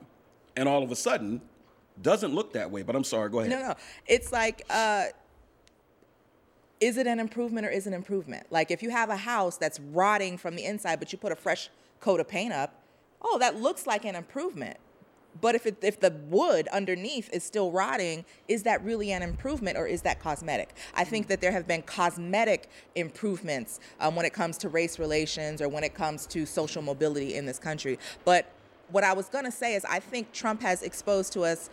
and 0.56 0.68
all 0.68 0.82
of 0.82 0.90
a 0.90 0.96
sudden, 0.96 1.42
doesn't 2.02 2.34
look 2.34 2.52
that 2.54 2.70
way, 2.70 2.82
but 2.82 2.96
I'm 2.96 3.04
sorry. 3.04 3.30
Go 3.30 3.40
ahead. 3.40 3.50
No, 3.50 3.60
no. 3.60 3.74
It's 4.06 4.32
like 4.32 4.62
uh, 4.68 5.06
is 6.82 6.96
it 6.96 7.06
an 7.06 7.20
improvement 7.20 7.64
or 7.64 7.70
is 7.70 7.86
it 7.86 7.90
an 7.90 7.94
improvement? 7.94 8.46
Like 8.50 8.72
if 8.72 8.82
you 8.82 8.90
have 8.90 9.08
a 9.08 9.16
house 9.16 9.56
that's 9.56 9.78
rotting 9.78 10.36
from 10.36 10.56
the 10.56 10.64
inside, 10.64 10.98
but 10.98 11.12
you 11.12 11.18
put 11.18 11.30
a 11.30 11.36
fresh 11.36 11.70
coat 12.00 12.18
of 12.18 12.26
paint 12.26 12.52
up, 12.52 12.74
oh, 13.22 13.38
that 13.38 13.60
looks 13.60 13.86
like 13.86 14.04
an 14.04 14.16
improvement. 14.16 14.78
But 15.40 15.54
if, 15.54 15.64
it, 15.64 15.78
if 15.82 16.00
the 16.00 16.10
wood 16.28 16.68
underneath 16.68 17.30
is 17.32 17.44
still 17.44 17.70
rotting, 17.70 18.24
is 18.48 18.64
that 18.64 18.84
really 18.84 19.12
an 19.12 19.22
improvement 19.22 19.78
or 19.78 19.86
is 19.86 20.02
that 20.02 20.20
cosmetic? 20.20 20.74
I 20.94 21.04
think 21.04 21.28
that 21.28 21.40
there 21.40 21.52
have 21.52 21.66
been 21.66 21.82
cosmetic 21.82 22.68
improvements 22.96 23.80
um, 24.00 24.14
when 24.14 24.26
it 24.26 24.32
comes 24.32 24.58
to 24.58 24.68
race 24.68 24.98
relations 24.98 25.62
or 25.62 25.68
when 25.68 25.84
it 25.84 25.94
comes 25.94 26.26
to 26.26 26.44
social 26.44 26.82
mobility 26.82 27.34
in 27.34 27.46
this 27.46 27.58
country. 27.58 27.98
But 28.24 28.52
what 28.92 29.04
I 29.04 29.12
was 29.14 29.28
going 29.28 29.44
to 29.44 29.50
say 29.50 29.74
is 29.74 29.84
I 29.84 29.98
think 29.98 30.32
Trump 30.32 30.62
has 30.62 30.82
exposed 30.82 31.32
to 31.32 31.42
us 31.42 31.70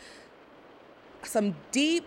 some 1.24 1.56
deep 1.72 2.06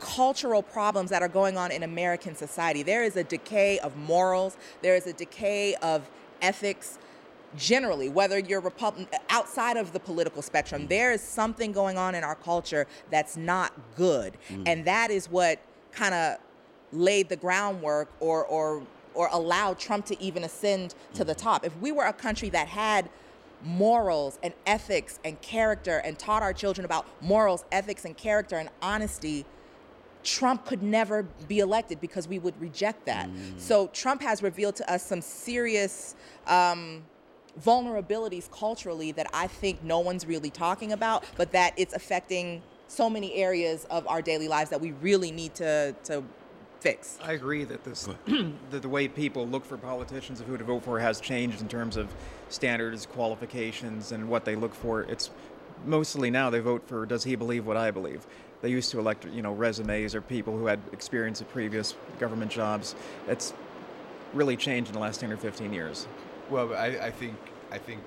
cultural 0.00 0.62
problems 0.62 1.10
that 1.10 1.22
are 1.22 1.28
going 1.28 1.56
on 1.56 1.70
in 1.70 1.84
American 1.84 2.34
society. 2.34 2.82
There 2.82 3.04
is 3.04 3.16
a 3.16 3.22
decay 3.22 3.78
of 3.78 3.96
morals, 3.96 4.56
there 4.80 4.96
is 4.96 5.06
a 5.06 5.12
decay 5.12 5.76
of 5.76 6.08
ethics 6.40 6.98
generally, 7.56 8.08
whether 8.08 8.38
you're 8.38 8.60
Republican 8.60 9.18
outside 9.28 9.76
of 9.76 9.92
the 9.92 10.00
political 10.00 10.42
spectrum, 10.42 10.86
there 10.88 11.12
is 11.12 11.20
something 11.20 11.70
going 11.70 11.98
on 11.98 12.14
in 12.14 12.24
our 12.24 12.34
culture 12.34 12.86
that's 13.10 13.36
not 13.36 13.72
good, 13.94 14.36
mm. 14.48 14.62
and 14.66 14.84
that 14.86 15.10
is 15.10 15.30
what 15.30 15.60
kind 15.92 16.14
of 16.14 16.38
laid 16.92 17.28
the 17.28 17.36
groundwork 17.36 18.08
or 18.20 18.44
or 18.46 18.82
or 19.14 19.28
allowed 19.32 19.78
Trump 19.78 20.06
to 20.06 20.20
even 20.22 20.44
ascend 20.44 20.94
to 21.14 21.24
the 21.24 21.34
mm. 21.34 21.42
top. 21.42 21.66
If 21.66 21.76
we 21.78 21.92
were 21.92 22.04
a 22.04 22.12
country 22.12 22.48
that 22.50 22.68
had 22.68 23.10
morals 23.64 24.38
and 24.42 24.52
ethics 24.66 25.18
and 25.24 25.40
character 25.40 25.98
and 25.98 26.18
taught 26.18 26.42
our 26.42 26.52
children 26.52 26.84
about 26.84 27.06
morals, 27.20 27.64
ethics, 27.72 28.04
and 28.04 28.16
character 28.16 28.56
and 28.56 28.68
honesty, 28.80 29.44
Trump 30.24 30.66
could 30.66 30.82
never 30.82 31.24
be 31.48 31.58
elected 31.58 32.00
because 32.00 32.28
we 32.28 32.38
would 32.38 32.58
reject 32.60 33.06
that. 33.06 33.28
Mm. 33.28 33.58
So 33.60 33.88
Trump 33.88 34.22
has 34.22 34.42
revealed 34.42 34.76
to 34.76 34.92
us 34.92 35.04
some 35.04 35.20
serious 35.20 36.14
um, 36.46 37.02
vulnerabilities 37.60 38.50
culturally 38.50 39.12
that 39.12 39.26
I 39.32 39.46
think 39.46 39.82
no 39.82 39.98
one's 39.98 40.26
really 40.26 40.50
talking 40.50 40.92
about, 40.92 41.24
but 41.36 41.52
that 41.52 41.74
it's 41.76 41.94
affecting 41.94 42.62
so 42.88 43.08
many 43.08 43.34
areas 43.34 43.86
of 43.90 44.06
our 44.06 44.22
daily 44.22 44.48
lives 44.48 44.70
that 44.70 44.80
we 44.80 44.92
really 44.92 45.30
need 45.30 45.54
to 45.54 45.94
to 46.04 46.22
fix. 46.82 47.16
I 47.22 47.32
agree 47.32 47.62
that 47.64 47.84
this 47.84 48.08
that 48.70 48.82
the 48.82 48.88
way 48.88 49.06
people 49.06 49.46
look 49.46 49.64
for 49.64 49.76
politicians 49.76 50.40
of 50.40 50.48
who 50.48 50.58
to 50.58 50.64
vote 50.64 50.82
for 50.82 50.98
has 50.98 51.20
changed 51.20 51.60
in 51.60 51.68
terms 51.68 51.96
of 51.96 52.12
standards, 52.48 53.06
qualifications, 53.06 54.10
and 54.10 54.28
what 54.28 54.44
they 54.44 54.56
look 54.56 54.74
for. 54.74 55.02
It's 55.02 55.30
mostly 55.86 56.28
now 56.30 56.50
they 56.50 56.58
vote 56.58 56.82
for 56.86 57.06
does 57.06 57.22
he 57.22 57.36
believe 57.36 57.66
what 57.66 57.76
I 57.76 57.92
believe. 57.92 58.26
They 58.62 58.70
used 58.70 58.90
to 58.90 58.98
elect 58.98 59.24
you 59.26 59.42
know 59.42 59.52
resumes 59.52 60.14
or 60.14 60.20
people 60.20 60.58
who 60.58 60.66
had 60.66 60.80
experience 60.92 61.40
at 61.40 61.48
previous 61.50 61.94
government 62.18 62.50
jobs. 62.50 62.96
It's 63.28 63.54
really 64.34 64.56
changed 64.56 64.90
in 64.90 64.94
the 64.94 65.00
last 65.00 65.20
10 65.20 65.32
or 65.32 65.36
15 65.36 65.72
years. 65.72 66.08
Well, 66.50 66.74
I, 66.74 66.86
I 66.86 67.10
think 67.12 67.36
I 67.70 67.78
think 67.78 68.00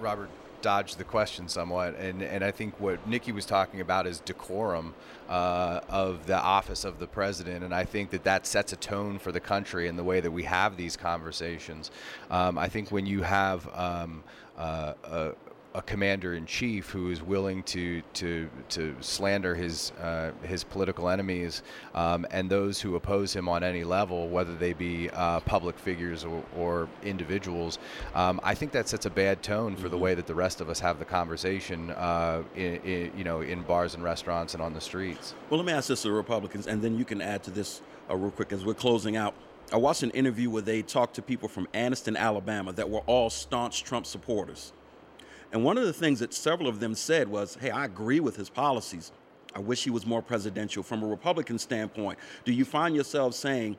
Robert 0.00 0.30
dodged 0.66 0.98
the 0.98 1.04
question 1.04 1.48
somewhat, 1.48 1.94
and 1.94 2.20
and 2.20 2.42
I 2.42 2.50
think 2.50 2.80
what 2.80 3.06
Nikki 3.06 3.30
was 3.30 3.46
talking 3.46 3.80
about 3.80 4.04
is 4.04 4.18
decorum 4.18 4.94
uh, 5.28 5.78
of 5.88 6.26
the 6.26 6.36
office 6.36 6.84
of 6.84 6.98
the 6.98 7.06
president, 7.06 7.62
and 7.62 7.72
I 7.72 7.84
think 7.84 8.10
that 8.10 8.24
that 8.24 8.48
sets 8.48 8.72
a 8.72 8.76
tone 8.76 9.20
for 9.20 9.30
the 9.30 9.38
country 9.38 9.86
and 9.86 9.96
the 9.96 10.02
way 10.02 10.18
that 10.18 10.32
we 10.32 10.42
have 10.42 10.76
these 10.76 10.96
conversations. 10.96 11.92
Um, 12.32 12.58
I 12.58 12.68
think 12.68 12.90
when 12.90 13.06
you 13.06 13.22
have 13.22 13.68
um, 13.74 14.24
uh, 14.58 14.94
a, 15.76 15.82
commander 15.82 16.34
in 16.34 16.46
chief 16.46 16.90
who 16.90 17.10
is 17.10 17.22
willing 17.22 17.62
to 17.62 18.02
to 18.14 18.48
to 18.68 18.94
slander 19.00 19.54
his 19.54 19.92
uh, 20.00 20.32
his 20.42 20.64
political 20.64 21.08
enemies 21.08 21.62
um, 21.94 22.26
and 22.30 22.50
those 22.50 22.80
who 22.80 22.96
oppose 22.96 23.34
him 23.34 23.48
on 23.48 23.62
any 23.62 23.84
level, 23.84 24.28
whether 24.28 24.54
they 24.54 24.72
be 24.72 25.08
uh, 25.10 25.40
public 25.40 25.78
figures 25.78 26.24
or, 26.24 26.42
or 26.56 26.88
individuals. 27.02 27.78
Um, 28.14 28.40
I 28.42 28.54
think 28.54 28.72
that 28.72 28.88
sets 28.88 29.06
a 29.06 29.10
bad 29.10 29.42
tone 29.42 29.76
for 29.76 29.82
mm-hmm. 29.82 29.90
the 29.90 29.98
way 29.98 30.14
that 30.14 30.26
the 30.26 30.34
rest 30.34 30.60
of 30.60 30.68
us 30.68 30.80
have 30.80 30.98
the 30.98 31.04
conversation, 31.04 31.90
uh, 31.90 32.42
in, 32.54 32.76
in, 32.76 33.12
you 33.16 33.24
know, 33.24 33.40
in 33.40 33.62
bars 33.62 33.94
and 33.94 34.02
restaurants 34.02 34.54
and 34.54 34.62
on 34.62 34.72
the 34.72 34.80
streets. 34.80 35.34
Well, 35.50 35.58
let 35.58 35.66
me 35.66 35.72
ask 35.72 35.88
this 35.88 36.02
to 36.02 36.08
the 36.08 36.14
Republicans, 36.14 36.66
and 36.66 36.82
then 36.82 36.96
you 36.96 37.04
can 37.04 37.20
add 37.20 37.42
to 37.44 37.50
this 37.50 37.80
uh, 38.10 38.16
real 38.16 38.30
quick 38.30 38.52
as 38.52 38.64
we're 38.64 38.74
closing 38.74 39.16
out. 39.16 39.34
I 39.72 39.76
watched 39.78 40.04
an 40.04 40.10
interview 40.10 40.48
where 40.48 40.62
they 40.62 40.82
talked 40.82 41.14
to 41.14 41.22
people 41.22 41.48
from 41.48 41.66
Anniston, 41.74 42.16
Alabama, 42.16 42.72
that 42.72 42.88
were 42.88 43.00
all 43.00 43.30
staunch 43.30 43.82
Trump 43.82 44.06
supporters. 44.06 44.72
And 45.56 45.64
one 45.64 45.78
of 45.78 45.86
the 45.86 45.92
things 45.94 46.20
that 46.20 46.34
several 46.34 46.68
of 46.68 46.80
them 46.80 46.94
said 46.94 47.28
was, 47.28 47.56
hey, 47.58 47.70
I 47.70 47.86
agree 47.86 48.20
with 48.20 48.36
his 48.36 48.50
policies. 48.50 49.10
I 49.54 49.58
wish 49.58 49.84
he 49.84 49.88
was 49.88 50.04
more 50.04 50.20
presidential. 50.20 50.82
From 50.82 51.02
a 51.02 51.06
Republican 51.06 51.58
standpoint, 51.58 52.18
do 52.44 52.52
you 52.52 52.66
find 52.66 52.94
yourself 52.94 53.32
saying, 53.32 53.78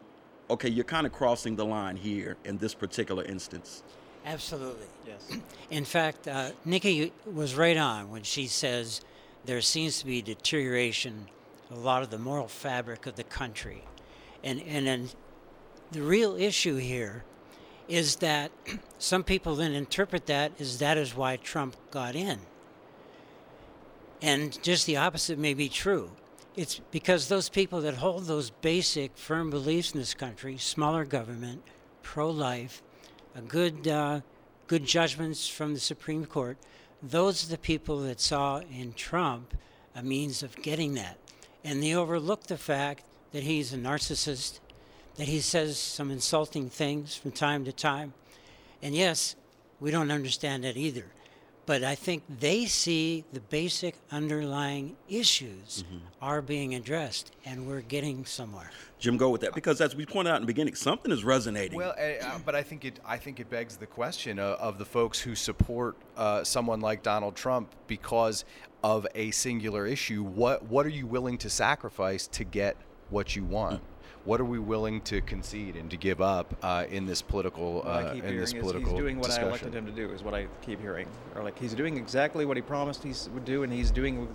okay, 0.49 0.69
you're 0.69 0.84
kind 0.84 1.05
of 1.05 1.13
crossing 1.13 1.55
the 1.55 1.65
line 1.65 1.95
here 1.95 2.36
in 2.45 2.57
this 2.57 2.73
particular 2.73 3.23
instance? 3.25 3.84
Absolutely. 4.25 4.88
Yes. 5.05 5.38
In 5.69 5.86
fact, 5.86 6.28
uh, 6.28 6.49
Nikki 6.65 7.13
was 7.32 7.53
right 7.53 7.78
on 7.78 8.09
when 8.09 8.23
she 8.23 8.47
says 8.47 9.01
there 9.45 9.61
seems 9.61 9.99
to 9.99 10.07
be 10.07 10.23
deterioration 10.23 11.28
a 11.69 11.75
lot 11.75 12.01
of 12.01 12.09
the 12.09 12.17
moral 12.17 12.47
fabric 12.47 13.05
of 13.05 13.17
the 13.17 13.23
country. 13.23 13.84
And, 14.43 14.63
and, 14.63 14.88
and 14.88 15.15
the 15.91 16.01
real 16.01 16.38
issue 16.38 16.78
here 16.78 17.23
is 17.88 18.18
that 18.18 18.52
some 18.98 19.24
people 19.24 19.56
then 19.56 19.74
interpret 19.74 20.26
that 20.26 20.52
as 20.60 20.80
that 20.80 20.98
is 20.98 21.16
why 21.16 21.38
Trump 21.38 21.76
got 21.92 22.16
in. 22.16 22.40
And 24.22 24.62
just 24.64 24.86
the 24.86 24.98
opposite 24.98 25.38
may 25.38 25.54
be 25.54 25.70
true. 25.70 26.12
It's 26.56 26.82
because 26.92 27.28
those 27.28 27.50
people 27.50 27.82
that 27.82 27.96
hold 27.96 28.26
those 28.26 28.50
basic, 28.50 29.16
firm 29.16 29.50
beliefs 29.50 29.94
in 29.94 30.00
this 30.00 30.16
country 30.16 30.58
smaller 30.58 31.06
government, 31.06 31.64
pro 32.02 32.30
life, 32.30 32.82
good, 33.48 33.88
uh, 33.88 34.22
good 34.66 34.86
judgments 34.86 35.48
from 35.48 35.74
the 35.74 35.80
Supreme 35.80 36.26
Court 36.26 36.58
those 37.02 37.46
are 37.46 37.50
the 37.50 37.58
people 37.58 38.00
that 38.02 38.20
saw 38.20 38.60
in 38.72 38.94
Trump 38.94 39.56
a 39.96 40.02
means 40.02 40.44
of 40.44 40.56
getting 40.62 40.96
that. 40.96 41.18
And 41.64 41.82
they 41.82 41.94
overlook 41.94 42.44
the 42.44 42.58
fact 42.58 43.04
that 43.32 43.44
he's 43.44 43.74
a 43.74 43.78
narcissist, 43.78 44.60
that 45.18 45.28
he 45.28 45.41
says 45.41 45.78
some 45.78 46.09
insulting 46.11 46.70
things 46.70 47.15
from 47.15 47.32
time 47.32 47.65
to 47.65 47.72
time. 47.72 48.13
And 48.82 48.95
yes, 48.95 49.36
we 49.80 49.91
don't 49.91 50.11
understand 50.11 50.63
that 50.63 50.78
either. 50.78 51.05
But 51.65 51.84
I 51.84 51.95
think 51.95 52.24
they 52.39 52.65
see 52.65 53.26
the 53.34 53.41
basic 53.41 53.95
underlying 54.09 54.95
issues 55.09 55.84
mm-hmm. 55.84 55.97
are 56.22 56.41
being 56.41 56.76
addressed, 56.76 57.34
and 57.43 57.68
we're 57.68 57.82
getting 57.82 58.24
somewhere. 58.24 58.72
Jim, 58.99 59.18
go 59.18 59.30
with 59.30 59.41
that 59.41 59.53
because, 59.53 59.82
as 59.82 59.93
we 59.93 60.05
pointed 60.05 60.32
out 60.32 60.38
in 60.38 60.43
the 60.43 60.47
beginning, 60.47 60.76
something 60.76 61.11
is 61.11 61.26
resonating. 61.26 61.78
Well, 61.78 61.93
uh, 61.99 62.39
but 62.45 62.55
I 62.55 62.63
think 62.63 62.86
it 62.86 63.01
I 63.05 63.18
think 63.18 63.41
it 63.41 63.49
begs 63.49 63.76
the 63.76 63.86
question 63.86 64.39
of, 64.39 64.57
of 64.59 64.78
the 64.78 64.86
folks 64.86 65.20
who 65.20 65.36
support 65.36 65.97
uh, 66.15 66.41
someone 66.45 66.80
like 66.80 67.03
Donald 67.03 67.36
Trump 67.36 67.76
because 67.88 68.45
of 68.82 69.05
a 69.13 69.32
singular 69.32 69.86
issue. 69.86 70.24
What 70.24 70.63
what 70.63 70.86
are 70.86 70.89
you 70.89 71.05
willing 71.05 71.38
to 71.39 71.49
sacrifice 71.49 72.28
to 72.28 72.45
get 72.45 72.78
what 73.09 73.36
you 73.36 73.43
want? 73.43 73.82
Mm-hmm 73.82 73.97
what 74.28 74.41
are 74.41 74.45
we 74.45 74.59
willing 74.59 74.99
to 74.99 75.21
concede 75.21 75.78
and 75.78 75.89
to 75.89 75.95
give 75.95 76.19
up 76.19 76.53
uh, 76.61 76.84
in 76.89 77.05
this 77.05 77.21
political 77.21 77.82
uh, 77.88 78.11
in 78.13 78.36
this 78.36 78.51
political 78.51 78.91
he's 78.91 78.99
doing 78.99 79.17
what 79.17 79.28
discussion. 79.28 79.45
I 79.45 79.49
elected 79.49 79.73
him 79.73 79.86
to 79.86 79.91
do 79.93 80.11
is 80.11 80.21
what 80.21 80.34
I 80.34 80.47
keep 80.61 80.82
hearing 80.82 81.07
or 81.34 81.43
like 81.43 81.57
he's 81.57 81.73
doing 81.73 81.95
exactly 81.95 82.45
what 82.45 82.57
he 82.57 82.61
promised 82.61 83.03
he 83.03 83.13
would 83.34 83.45
do 83.45 83.63
and 83.63 83.71
he's 83.71 83.89
doing 83.89 84.28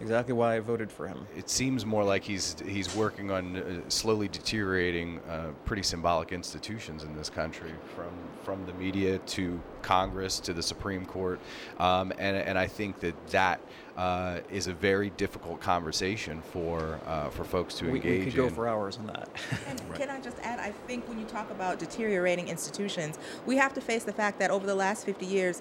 exactly 0.00 0.34
why 0.34 0.56
I 0.56 0.60
voted 0.60 0.90
for 0.90 1.06
him. 1.06 1.26
It 1.36 1.48
seems 1.48 1.86
more 1.86 2.04
like 2.04 2.22
he's 2.22 2.56
he's 2.66 2.94
working 2.94 3.30
on 3.30 3.56
uh, 3.56 3.80
slowly 3.88 4.28
deteriorating 4.28 5.20
uh, 5.20 5.48
pretty 5.64 5.82
symbolic 5.82 6.32
institutions 6.32 7.04
in 7.04 7.14
this 7.14 7.30
country, 7.30 7.72
from 7.94 8.10
from 8.42 8.66
the 8.66 8.72
media 8.74 9.18
to 9.18 9.60
Congress 9.82 10.40
to 10.40 10.52
the 10.52 10.62
Supreme 10.62 11.04
Court, 11.04 11.40
um, 11.78 12.12
and 12.18 12.36
and 12.36 12.58
I 12.58 12.66
think 12.66 13.00
that 13.00 13.14
that 13.28 13.60
uh, 14.00 14.40
is 14.50 14.66
a 14.66 14.72
very 14.72 15.10
difficult 15.10 15.60
conversation 15.60 16.40
for 16.40 16.98
uh, 17.06 17.28
for 17.28 17.44
folks 17.44 17.74
to 17.74 17.84
we, 17.84 17.96
engage. 17.96 18.24
We 18.24 18.24
could 18.30 18.36
go 18.36 18.48
for 18.48 18.66
hours 18.66 18.96
on 18.96 19.06
that. 19.08 19.28
and 19.68 19.78
right. 19.90 19.98
can 20.00 20.08
I 20.08 20.18
just 20.20 20.38
add? 20.42 20.58
I 20.58 20.72
think 20.86 21.06
when 21.06 21.18
you 21.18 21.26
talk 21.26 21.50
about 21.50 21.78
deteriorating 21.78 22.48
institutions, 22.48 23.18
we 23.44 23.56
have 23.56 23.74
to 23.74 23.82
face 23.82 24.04
the 24.04 24.12
fact 24.14 24.38
that 24.38 24.50
over 24.50 24.66
the 24.66 24.74
last 24.74 25.04
50 25.04 25.26
years, 25.26 25.60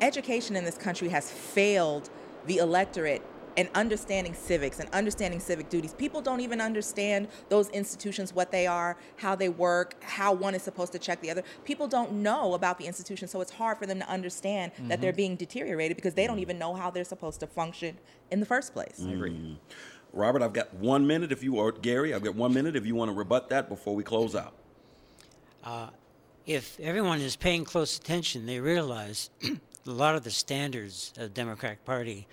education 0.00 0.54
in 0.54 0.64
this 0.64 0.78
country 0.78 1.08
has 1.08 1.32
failed 1.32 2.10
the 2.46 2.58
electorate 2.58 3.22
and 3.58 3.68
understanding 3.74 4.32
civics 4.34 4.78
and 4.78 4.88
understanding 4.90 5.40
civic 5.40 5.68
duties. 5.68 5.92
People 5.92 6.20
don't 6.20 6.40
even 6.40 6.60
understand 6.60 7.26
those 7.48 7.68
institutions, 7.70 8.32
what 8.32 8.52
they 8.52 8.68
are, 8.68 8.96
how 9.16 9.34
they 9.34 9.48
work, 9.48 10.00
how 10.00 10.32
one 10.32 10.54
is 10.54 10.62
supposed 10.62 10.92
to 10.92 10.98
check 10.98 11.20
the 11.20 11.28
other. 11.28 11.42
People 11.64 11.88
don't 11.88 12.12
know 12.12 12.54
about 12.54 12.78
the 12.78 12.86
institution, 12.86 13.26
so 13.26 13.40
it's 13.40 13.50
hard 13.50 13.76
for 13.76 13.84
them 13.84 13.98
to 13.98 14.08
understand 14.08 14.72
mm-hmm. 14.72 14.86
that 14.86 15.00
they're 15.00 15.10
mm-hmm. 15.10 15.16
being 15.16 15.36
deteriorated 15.36 15.96
because 15.96 16.14
they 16.14 16.24
don't 16.24 16.36
mm-hmm. 16.36 16.42
even 16.42 16.58
know 16.60 16.72
how 16.72 16.88
they're 16.88 17.02
supposed 17.02 17.40
to 17.40 17.48
function 17.48 17.98
in 18.30 18.38
the 18.38 18.46
first 18.46 18.72
place. 18.72 19.04
I 19.04 19.10
agree. 19.10 19.32
Mm. 19.32 19.56
Robert, 20.12 20.40
I've 20.40 20.52
got 20.52 20.72
one 20.74 21.04
minute 21.08 21.32
if 21.32 21.42
you 21.42 21.56
or 21.56 21.72
Gary, 21.72 22.14
I've 22.14 22.22
got 22.22 22.36
one 22.36 22.54
minute 22.54 22.76
if 22.76 22.86
you 22.86 22.94
want 22.94 23.10
to 23.10 23.12
rebut 23.12 23.48
that 23.48 23.68
before 23.68 23.96
we 23.96 24.04
close 24.04 24.36
out. 24.36 24.54
Uh, 25.64 25.88
if 26.46 26.78
everyone 26.78 27.20
is 27.20 27.34
paying 27.34 27.64
close 27.64 27.98
attention, 27.98 28.46
they 28.46 28.60
realize 28.60 29.30
a 29.42 29.90
lot 29.90 30.14
of 30.14 30.22
the 30.22 30.30
standards 30.30 31.12
of 31.16 31.24
the 31.24 31.28
Democratic 31.28 31.84
Party 31.84 32.28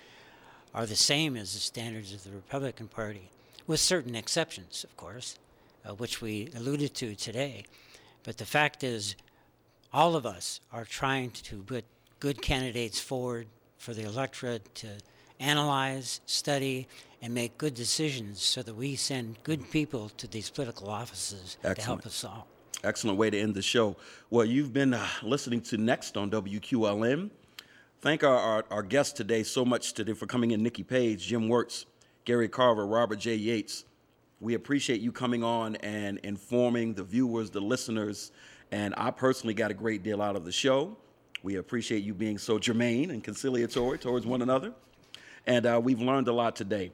are 0.76 0.86
the 0.86 0.94
same 0.94 1.36
as 1.36 1.54
the 1.54 1.58
standards 1.58 2.12
of 2.12 2.22
the 2.22 2.30
Republican 2.30 2.86
Party, 2.86 3.30
with 3.66 3.80
certain 3.80 4.14
exceptions, 4.14 4.84
of 4.84 4.96
course. 4.96 5.38
uh, 5.86 5.94
which 5.94 6.20
we 6.20 6.48
alluded 6.56 6.94
to 6.94 7.14
today. 7.14 7.64
But 8.24 8.38
the 8.38 8.44
fact 8.44 8.82
is, 8.82 9.14
all 9.92 10.16
of 10.16 10.26
us 10.26 10.60
are 10.72 10.84
trying 10.84 11.30
to 11.30 11.62
put 11.62 11.84
good 12.20 12.42
candidates 12.42 12.98
forward 13.00 13.46
for 13.78 13.94
the 13.94 14.02
electorate 14.02 14.74
to 14.76 14.88
analyze, 15.38 16.20
study, 16.26 16.88
and 17.22 17.32
make 17.32 17.56
good 17.58 17.74
decisions 17.74 18.42
so 18.42 18.62
that 18.62 18.74
we 18.74 18.96
send 18.96 19.36
good 19.42 19.70
people 19.70 20.10
to 20.16 20.26
these 20.26 20.50
political 20.50 20.88
offices 20.90 21.56
to 21.62 21.68
help 21.68 21.78
Excellent. 21.78 22.06
us 22.06 22.24
all. 22.24 22.46
Excellent 22.84 23.18
way 23.18 23.30
to 23.30 23.38
end 23.38 23.54
the 23.54 23.62
show. 23.62 23.96
Well, 24.30 24.44
you've 24.44 24.72
been 24.72 24.94
uh, 24.94 25.06
listening 25.22 25.60
to 25.62 25.76
Next 25.76 26.16
on 26.16 26.30
WQLN. 26.30 27.30
Thank 28.06 28.22
our, 28.22 28.38
our, 28.38 28.64
our 28.70 28.82
guests 28.84 29.12
today 29.12 29.42
so 29.42 29.64
much 29.64 29.92
today 29.92 30.12
for 30.12 30.26
coming 30.26 30.52
in 30.52 30.62
Nikki 30.62 30.84
Page, 30.84 31.26
Jim 31.26 31.48
Wertz, 31.48 31.86
Gary 32.24 32.48
Carver, 32.48 32.86
Robert 32.86 33.18
J. 33.18 33.34
Yates. 33.34 33.84
We 34.38 34.54
appreciate 34.54 35.00
you 35.00 35.10
coming 35.10 35.42
on 35.42 35.74
and 35.74 36.18
informing 36.18 36.94
the 36.94 37.02
viewers, 37.02 37.50
the 37.50 37.60
listeners, 37.60 38.30
and 38.70 38.94
I 38.96 39.10
personally 39.10 39.54
got 39.54 39.72
a 39.72 39.74
great 39.74 40.04
deal 40.04 40.22
out 40.22 40.36
of 40.36 40.44
the 40.44 40.52
show. 40.52 40.96
We 41.42 41.56
appreciate 41.56 42.04
you 42.04 42.14
being 42.14 42.38
so 42.38 42.60
germane 42.60 43.10
and 43.10 43.24
conciliatory 43.24 43.98
towards 43.98 44.24
one 44.24 44.40
another. 44.40 44.72
And 45.44 45.66
uh, 45.66 45.80
we've 45.82 46.00
learned 46.00 46.28
a 46.28 46.32
lot 46.32 46.54
today. 46.54 46.92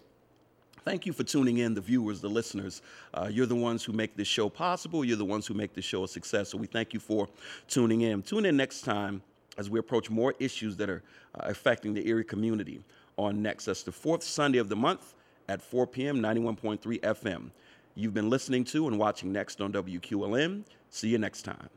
Thank 0.82 1.04
you 1.04 1.12
for 1.12 1.24
tuning 1.24 1.58
in, 1.58 1.74
the 1.74 1.82
viewers, 1.82 2.22
the 2.22 2.30
listeners. 2.30 2.80
Uh, 3.12 3.28
you're 3.30 3.44
the 3.44 3.54
ones 3.54 3.84
who 3.84 3.92
make 3.92 4.16
this 4.16 4.28
show 4.28 4.48
possible. 4.48 5.04
You're 5.04 5.18
the 5.18 5.26
ones 5.26 5.46
who 5.46 5.52
make 5.52 5.74
this 5.74 5.84
show 5.84 6.04
a 6.04 6.08
success. 6.08 6.48
So 6.48 6.56
we 6.56 6.68
thank 6.68 6.94
you 6.94 7.00
for 7.00 7.28
tuning 7.68 8.00
in. 8.00 8.22
Tune 8.22 8.46
in 8.46 8.56
next 8.56 8.80
time 8.80 9.20
as 9.58 9.70
we 9.70 9.78
approach 9.78 10.10
more 10.10 10.34
issues 10.38 10.76
that 10.76 10.88
are 10.88 11.02
uh, 11.34 11.44
affecting 11.44 11.94
the 11.94 12.06
Erie 12.06 12.24
community 12.24 12.84
on 13.16 13.42
Next. 13.42 13.66
That's 13.66 13.82
the 13.82 13.92
fourth 13.92 14.22
Sunday 14.22 14.58
of 14.58 14.68
the 14.68 14.76
month 14.76 15.14
at 15.48 15.60
4 15.60 15.86
p.m., 15.86 16.20
91.3 16.20 17.00
FM. 17.00 17.50
You've 17.94 18.14
been 18.14 18.30
listening 18.30 18.64
to 18.66 18.88
and 18.88 18.98
watching 18.98 19.32
Next 19.32 19.60
on 19.60 19.72
WQLN. 19.72 20.64
See 20.90 21.08
you 21.08 21.18
next 21.18 21.42
time. 21.42 21.68